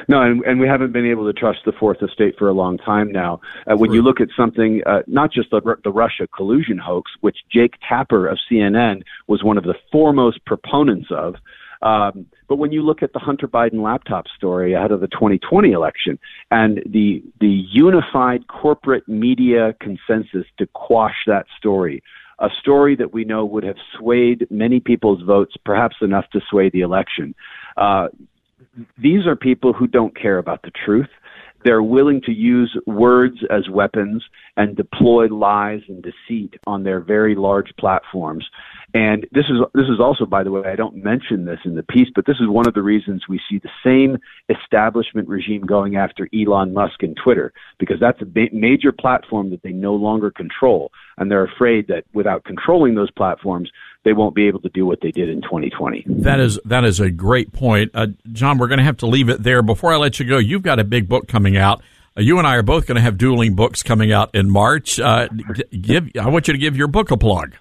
[0.08, 2.76] No, and, and we haven't been able to trust the fourth estate for a long
[2.76, 3.40] time now.
[3.70, 7.36] Uh, when you look at something, uh, not just the, the Russia collusion hoax, which
[7.52, 11.36] Jake Tapper of CNN was one of the foremost proponents of,
[11.82, 15.70] um, but when you look at the Hunter Biden laptop story ahead of the 2020
[15.70, 16.18] election
[16.50, 22.02] and the the unified corporate media consensus to quash that story,
[22.38, 26.70] a story that we know would have swayed many people's votes, perhaps enough to sway
[26.70, 27.34] the election.
[27.76, 28.08] Uh,
[28.98, 31.08] these are people who don't care about the truth.
[31.64, 34.22] They're willing to use words as weapons
[34.56, 38.46] and deploy lies and deceit on their very large platforms.
[38.92, 41.82] And this is this is also, by the way, I don't mention this in the
[41.82, 44.18] piece, but this is one of the reasons we see the same
[44.48, 49.62] establishment regime going after Elon Musk and Twitter because that's a ba- major platform that
[49.62, 53.70] they no longer control, and they're afraid that without controlling those platforms,
[54.04, 56.04] they won't be able to do what they did in 2020.
[56.06, 58.58] That is that is a great point, uh, John.
[58.58, 59.62] We're going to have to leave it there.
[59.62, 61.82] Before I let you go, you've got a big book coming out.
[62.16, 65.00] Uh, you and I are both going to have dueling books coming out in March.
[65.00, 65.28] Uh,
[65.68, 67.56] give I want you to give your book a plug.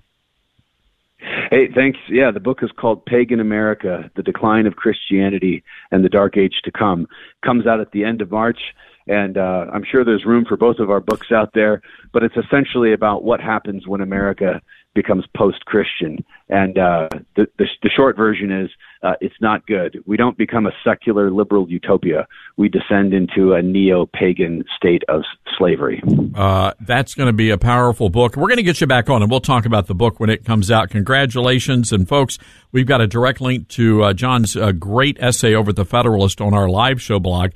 [1.50, 2.00] Hey, thanks.
[2.10, 6.56] Yeah, the book is called Pagan America: The Decline of Christianity and the Dark Age
[6.66, 7.08] to Come.
[7.44, 8.60] Comes out at the end of March,
[9.08, 11.82] and uh, I'm sure there's room for both of our books out there.
[12.12, 14.62] But it's essentially about what happens when America
[14.96, 16.24] becomes post-Christian.
[16.50, 18.70] And uh, the, the the short version is
[19.02, 20.04] uh, it's not good.
[20.06, 22.28] We don't become a secular liberal utopia.
[22.58, 25.24] We descend into a neo-pagan state of
[25.58, 26.02] slavery.
[26.36, 28.36] Uh, that's going to be a powerful book.
[28.36, 30.46] We're going to get you back on, and we'll talk about the book when it
[30.46, 30.90] comes out.
[30.90, 32.38] Congratulations, and folks,
[32.72, 36.40] we've got a direct link to uh, John's uh, great essay over at the Federalist
[36.40, 37.52] on our live show blog.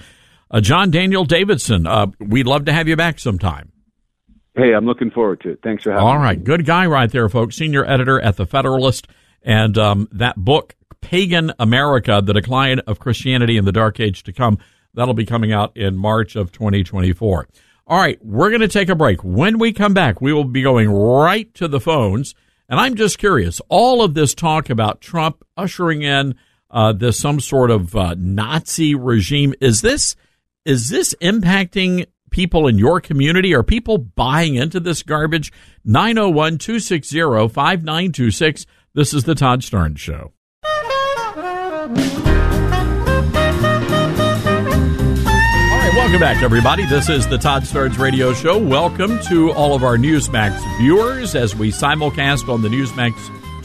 [0.50, 1.86] Uh, John Daniel Davidson,
[2.20, 3.72] we'd love to have you back sometime.
[4.58, 5.60] Hey, I'm looking forward to it.
[5.62, 6.18] Thanks for having All me.
[6.18, 6.44] All right.
[6.44, 7.56] good guy right there, folks.
[7.56, 9.08] Senior editor at the Federalist,
[9.44, 14.34] and um, that book, Pagan America: The Decline of Christianity in the Dark Age to
[14.34, 14.58] Come,
[14.96, 17.48] that'll be coming out in March of 2024.
[17.86, 19.24] All right, we're going to take a break.
[19.24, 22.34] When we come back, we will be going right to the phones.
[22.68, 26.36] And I'm just curious, all of this talk about Trump ushering in
[26.72, 30.16] uh, this some sort of uh, Nazi regime is this
[30.66, 32.08] is this impacting
[32.38, 33.56] people in your community?
[33.56, 35.52] Are people buying into this garbage?
[35.86, 37.20] 901 260
[37.50, 38.68] 5926.
[38.94, 40.34] This is the Todd Starnes Show.
[40.54, 40.74] All
[45.80, 46.86] right, welcome back, everybody.
[46.86, 48.60] This is the Todd Starnes Radio Show.
[48.60, 53.16] Welcome to all of our Newsmax viewers as we simulcast on the Newsmax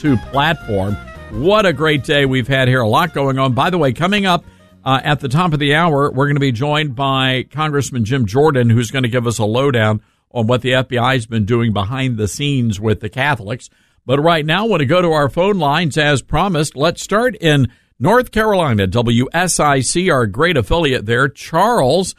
[0.00, 0.96] 2 platform.
[1.30, 2.80] What a great day we've had here.
[2.80, 3.52] A lot going on.
[3.52, 4.46] By the way, coming up
[4.84, 8.26] uh, at the top of the hour, we're going to be joined by Congressman Jim
[8.26, 10.02] Jordan, who's going to give us a lowdown
[10.32, 13.70] on what the FBI's been doing behind the scenes with the Catholics.
[14.04, 16.74] But right now, I want to go to our phone lines as promised.
[16.74, 21.28] Let's start in North Carolina, WSIC, our great affiliate there.
[21.28, 22.16] Charles,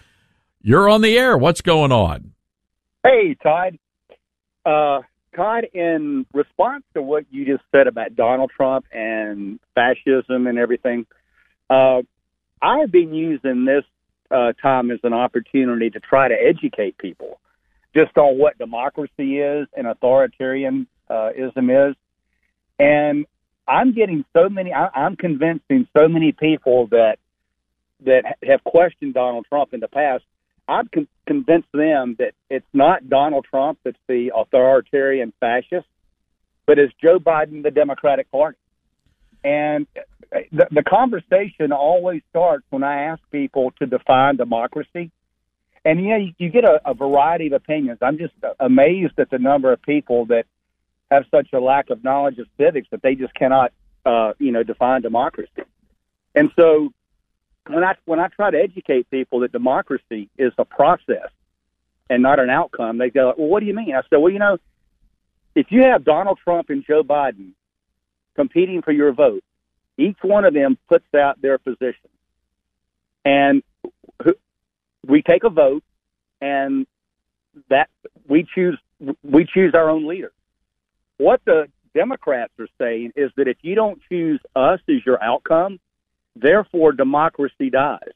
[0.61, 1.37] you're on the air.
[1.37, 2.31] What's going on?
[3.03, 3.77] Hey, Todd.
[4.65, 5.01] Uh,
[5.35, 11.05] Todd, in response to what you just said about Donald Trump and fascism and everything,
[11.69, 12.03] uh,
[12.63, 13.83] I have been using this
[14.31, 17.41] uh, time as an opportunity to try to educate people
[17.93, 20.87] just on what democracy is and authoritarianism
[21.89, 21.95] is.
[22.79, 23.25] And
[23.67, 27.17] I'm getting so many, I, I'm convincing so many people that
[28.05, 30.23] that have questioned Donald Trump in the past.
[30.67, 35.87] I've con- convinced them that it's not Donald Trump that's the authoritarian fascist,
[36.65, 38.57] but it's Joe Biden, the Democratic Party.
[39.43, 39.87] And
[40.51, 45.11] the, the conversation always starts when I ask people to define democracy.
[45.85, 47.99] And yeah, you, you get a, a variety of opinions.
[48.01, 50.45] I'm just amazed at the number of people that
[51.11, 53.73] have such a lack of knowledge of civics that they just cannot,
[54.05, 55.63] uh, you know, define democracy.
[56.33, 56.91] And so,
[57.67, 61.29] when I when I try to educate people that democracy is a process
[62.09, 64.39] and not an outcome, they go, "Well, what do you mean?" I said, "Well, you
[64.39, 64.57] know,
[65.55, 67.51] if you have Donald Trump and Joe Biden
[68.35, 69.43] competing for your vote,
[69.97, 72.09] each one of them puts out their position,
[73.23, 73.63] and
[75.07, 75.83] we take a vote,
[76.41, 76.87] and
[77.69, 77.89] that
[78.27, 78.77] we choose
[79.23, 80.31] we choose our own leader.
[81.17, 85.79] What the Democrats are saying is that if you don't choose us as your outcome,
[86.35, 88.13] therefore democracy dies.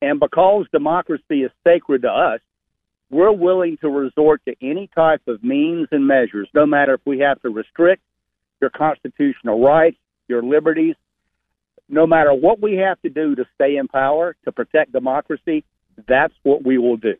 [0.00, 2.40] And because democracy is sacred to us,
[3.10, 7.20] we're willing to resort to any type of means and measures, no matter if we
[7.20, 8.02] have to restrict
[8.60, 9.98] your constitutional rights,
[10.28, 10.96] your liberties,
[11.88, 15.64] no matter what we have to do to stay in power, to protect democracy,
[16.08, 17.14] that's what we will do.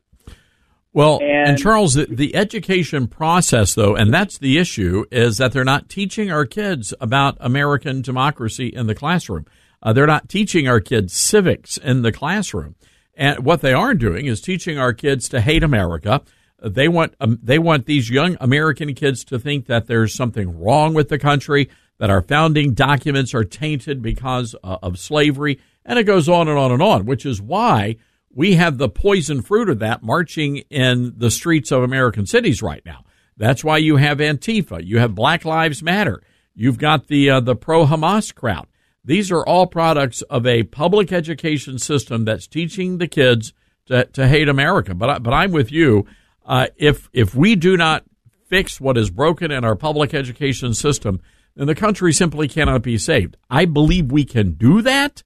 [0.93, 5.53] Well, and, and, Charles, the, the education process, though, and that's the issue, is that
[5.53, 9.45] they're not teaching our kids about American democracy in the classroom.
[9.83, 12.77] Uh, they're not teaching our kids civics in the classroom.
[13.17, 16.23] And what they are doing is teaching our kids to hate America.
[16.71, 20.95] They want um, they want these young American kids to think that there's something wrong
[20.95, 21.69] with the country,
[21.99, 26.59] that our founding documents are tainted because uh, of slavery, and it goes on and
[26.59, 27.05] on and on.
[27.05, 27.97] Which is why
[28.33, 32.85] we have the poison fruit of that marching in the streets of American cities right
[32.85, 33.05] now.
[33.37, 36.23] That's why you have Antifa, you have Black Lives Matter,
[36.55, 38.67] you've got the uh, the pro Hamas crowd.
[39.05, 43.53] These are all products of a public education system that's teaching the kids
[43.87, 44.95] to, to hate America.
[44.95, 46.07] But I, but I'm with you.
[46.45, 48.05] Uh, if if we do not
[48.49, 51.21] fix what is broken in our public education system,
[51.57, 53.37] then the country simply cannot be saved.
[53.49, 55.23] I believe we can do that,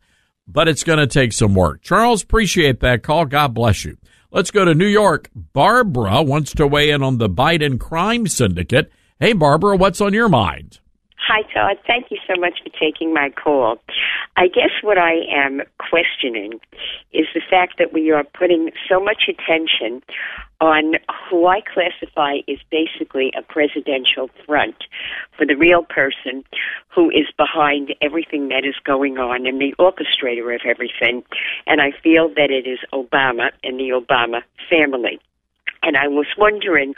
[0.47, 1.83] but it's going to take some work.
[1.83, 3.25] Charles, appreciate that call.
[3.25, 3.97] God bless you.
[4.31, 5.31] Let's go to New York.
[5.35, 8.93] Barbara wants to weigh in on the Biden crime syndicate.
[9.19, 10.81] Hey, Barbara, what's on your mind?
[11.29, 11.77] Hi, Todd.
[11.87, 13.77] Thank you so much for taking my call.
[14.39, 16.59] I guess what I am questioning
[17.13, 20.01] is the fact that we are putting so much attention
[20.63, 20.95] on
[21.29, 24.77] who I classify as basically a presidential front
[25.37, 26.45] for the real person
[26.89, 31.23] who is behind everything that is going on and the orchestrator of everything.
[31.67, 34.41] And I feel that it is Obama and the Obama
[34.71, 35.21] family.
[35.83, 36.95] And I was wondering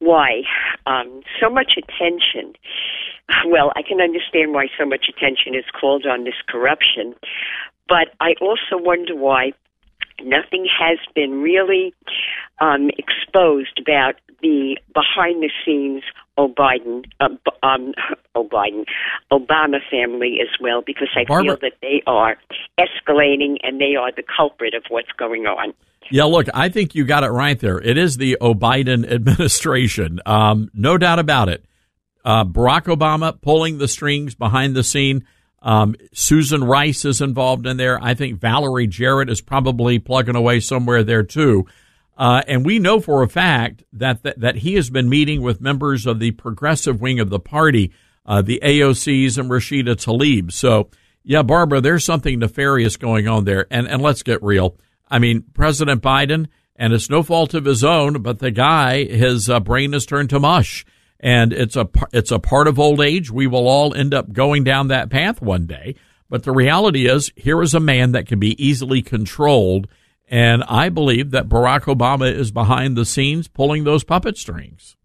[0.00, 0.42] why
[0.86, 2.54] um, so much attention
[3.46, 7.14] well, I can understand why so much attention is called on this corruption,
[7.88, 9.52] but I also wonder why
[10.22, 11.94] nothing has been really
[12.60, 16.02] um, exposed about the behind the scenes
[16.48, 17.28] Biden, uh,
[17.62, 17.92] um,
[18.34, 18.84] oh Biden,
[19.32, 22.36] Obama family as well, because I Barbara- feel that they are
[22.78, 25.74] escalating and they are the culprit of what's going on.
[26.10, 27.78] Yeah, look, I think you got it right there.
[27.78, 31.64] It is the O'Biden administration, um, no doubt about it.
[32.24, 35.24] Uh, Barack Obama pulling the strings behind the scene.
[35.62, 38.02] Um, Susan Rice is involved in there.
[38.02, 41.66] I think Valerie Jarrett is probably plugging away somewhere there too.
[42.16, 45.60] Uh, and we know for a fact that, that that he has been meeting with
[45.60, 47.92] members of the progressive wing of the party,
[48.26, 50.52] uh, the AOCs and Rashida Tlaib.
[50.52, 50.90] So,
[51.22, 53.66] yeah, Barbara, there's something nefarious going on there.
[53.70, 54.76] And and let's get real.
[55.08, 59.48] I mean, President Biden, and it's no fault of his own, but the guy, his
[59.48, 60.84] uh, brain has turned to mush
[61.20, 63.30] and it's a it's a part of old age.
[63.30, 65.94] We will all end up going down that path one day.
[66.28, 69.88] But the reality is, here is a man that can be easily controlled,
[70.28, 74.96] and I believe that Barack Obama is behind the scenes pulling those puppet strings.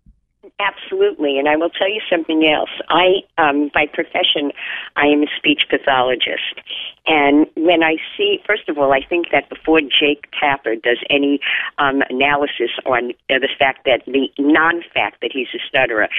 [0.60, 2.70] Absolutely, and I will tell you something else.
[2.88, 4.52] I, um, by profession,
[4.96, 6.62] I am a speech pathologist,
[7.08, 11.40] and when I see, first of all, I think that before Jake Tapper does any
[11.78, 16.10] um, analysis on uh, the fact that the non-fact that he's a stutterer,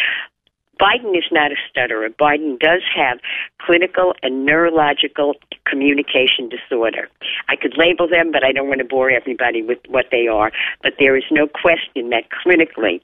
[0.81, 2.11] Biden is not a stutterer.
[2.11, 3.19] Biden does have
[3.59, 5.35] clinical and neurological
[5.65, 7.09] communication disorder.
[7.49, 10.53] I could label them, but I don't want to bore everybody with what they are.
[10.83, 13.01] But there is no question that clinically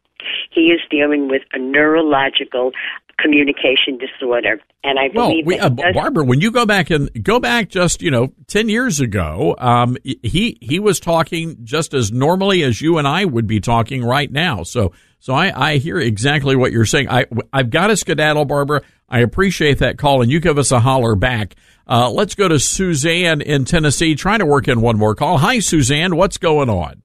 [0.51, 2.73] he is dealing with a neurological
[3.19, 4.61] communication disorder.
[4.85, 7.69] And I Well, believe we, that uh, Barbara, when you go back and go back
[7.69, 12.81] just you know ten years ago, um, he he was talking just as normally as
[12.81, 14.63] you and I would be talking right now.
[14.63, 17.09] So so I, I hear exactly what you're saying.
[17.09, 18.83] I I've got a skedaddle, Barbara.
[19.09, 21.55] I appreciate that call, and you give us a holler back.
[21.87, 25.39] Uh, let's go to Suzanne in Tennessee, trying to work in one more call.
[25.39, 26.17] Hi, Suzanne.
[26.17, 27.02] What's going on?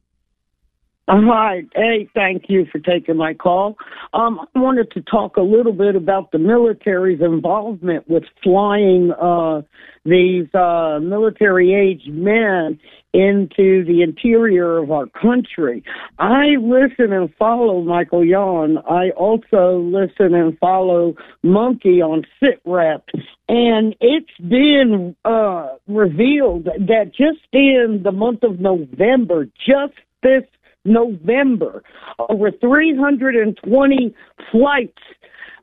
[1.10, 1.64] Hi.
[1.74, 3.78] Hey, thank you for taking my call.
[4.14, 9.62] Um, I wanted to talk a little bit about the military's involvement with flying uh,
[10.04, 12.78] these uh, military aged men
[13.14, 15.82] into the interior of our country.
[16.20, 18.78] I listen and follow Michael Yon.
[18.80, 23.04] I also listen and follow Monkey on SitRep.
[23.48, 30.44] And it's been uh, revealed that just in the month of November, just this
[30.88, 31.84] November,
[32.30, 34.16] over 320
[34.52, 34.98] flights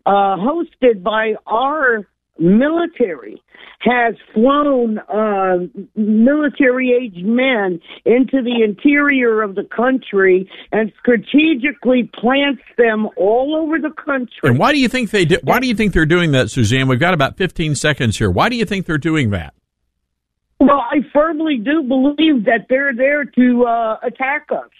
[0.07, 2.07] uh, hosted by our
[2.39, 3.41] military
[3.81, 5.59] has flown uh,
[5.95, 13.79] military aged men into the interior of the country and strategically plants them all over
[13.79, 14.41] the country.
[14.43, 16.89] And why do you think they do, Why do you think they're doing that, Suzanne?
[16.89, 18.31] We've got about 15 seconds here.
[18.31, 19.55] Why do you think they're doing that?
[20.61, 24.71] Well, I firmly do believe that they're there to uh, attack us.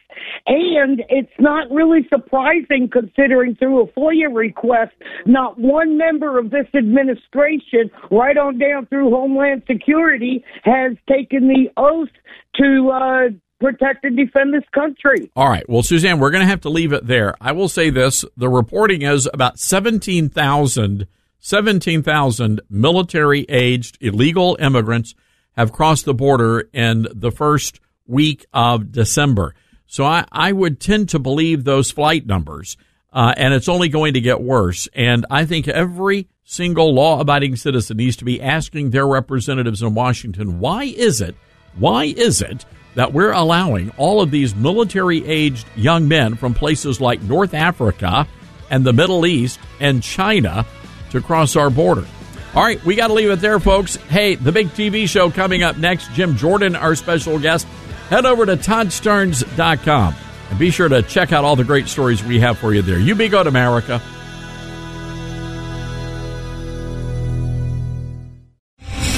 [0.47, 4.93] And it's not really surprising considering through a FOIA request,
[5.27, 11.69] not one member of this administration, right on down through Homeland Security, has taken the
[11.77, 12.09] oath
[12.57, 13.29] to uh,
[13.61, 15.31] protect and defend this country.
[15.35, 15.69] All right.
[15.69, 17.35] Well, Suzanne, we're going to have to leave it there.
[17.41, 21.07] I will say this the reporting is about 17,000
[21.45, 25.15] 17,000 military aged illegal immigrants
[25.57, 29.55] have crossed the border in the first week of December.
[29.87, 32.77] So I, I would tend to believe those flight numbers,
[33.13, 34.89] uh, and it's only going to get worse.
[34.95, 39.95] And I think every single law abiding citizen needs to be asking their representatives in
[39.95, 41.35] Washington, why is it,
[41.77, 42.65] why is it
[42.95, 48.27] that we're allowing all of these military aged young men from places like North Africa
[48.71, 50.67] and the Middle East and China
[51.11, 52.07] to cross our border?
[52.55, 53.97] All right, we got to leave it there, folks.
[53.97, 56.13] Hey, the big TV show coming up next.
[56.13, 57.67] Jim Jordan, our special guest.
[58.09, 60.15] Head over to ToddStarnes.com
[60.51, 62.99] and be sure to check out all the great stories we have for you there.
[62.99, 64.01] You be good, America.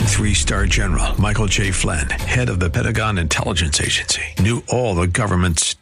[0.07, 1.73] Three star general Michael J.
[1.73, 5.75] Flynn, head of the Pentagon Intelligence Agency, knew all the government's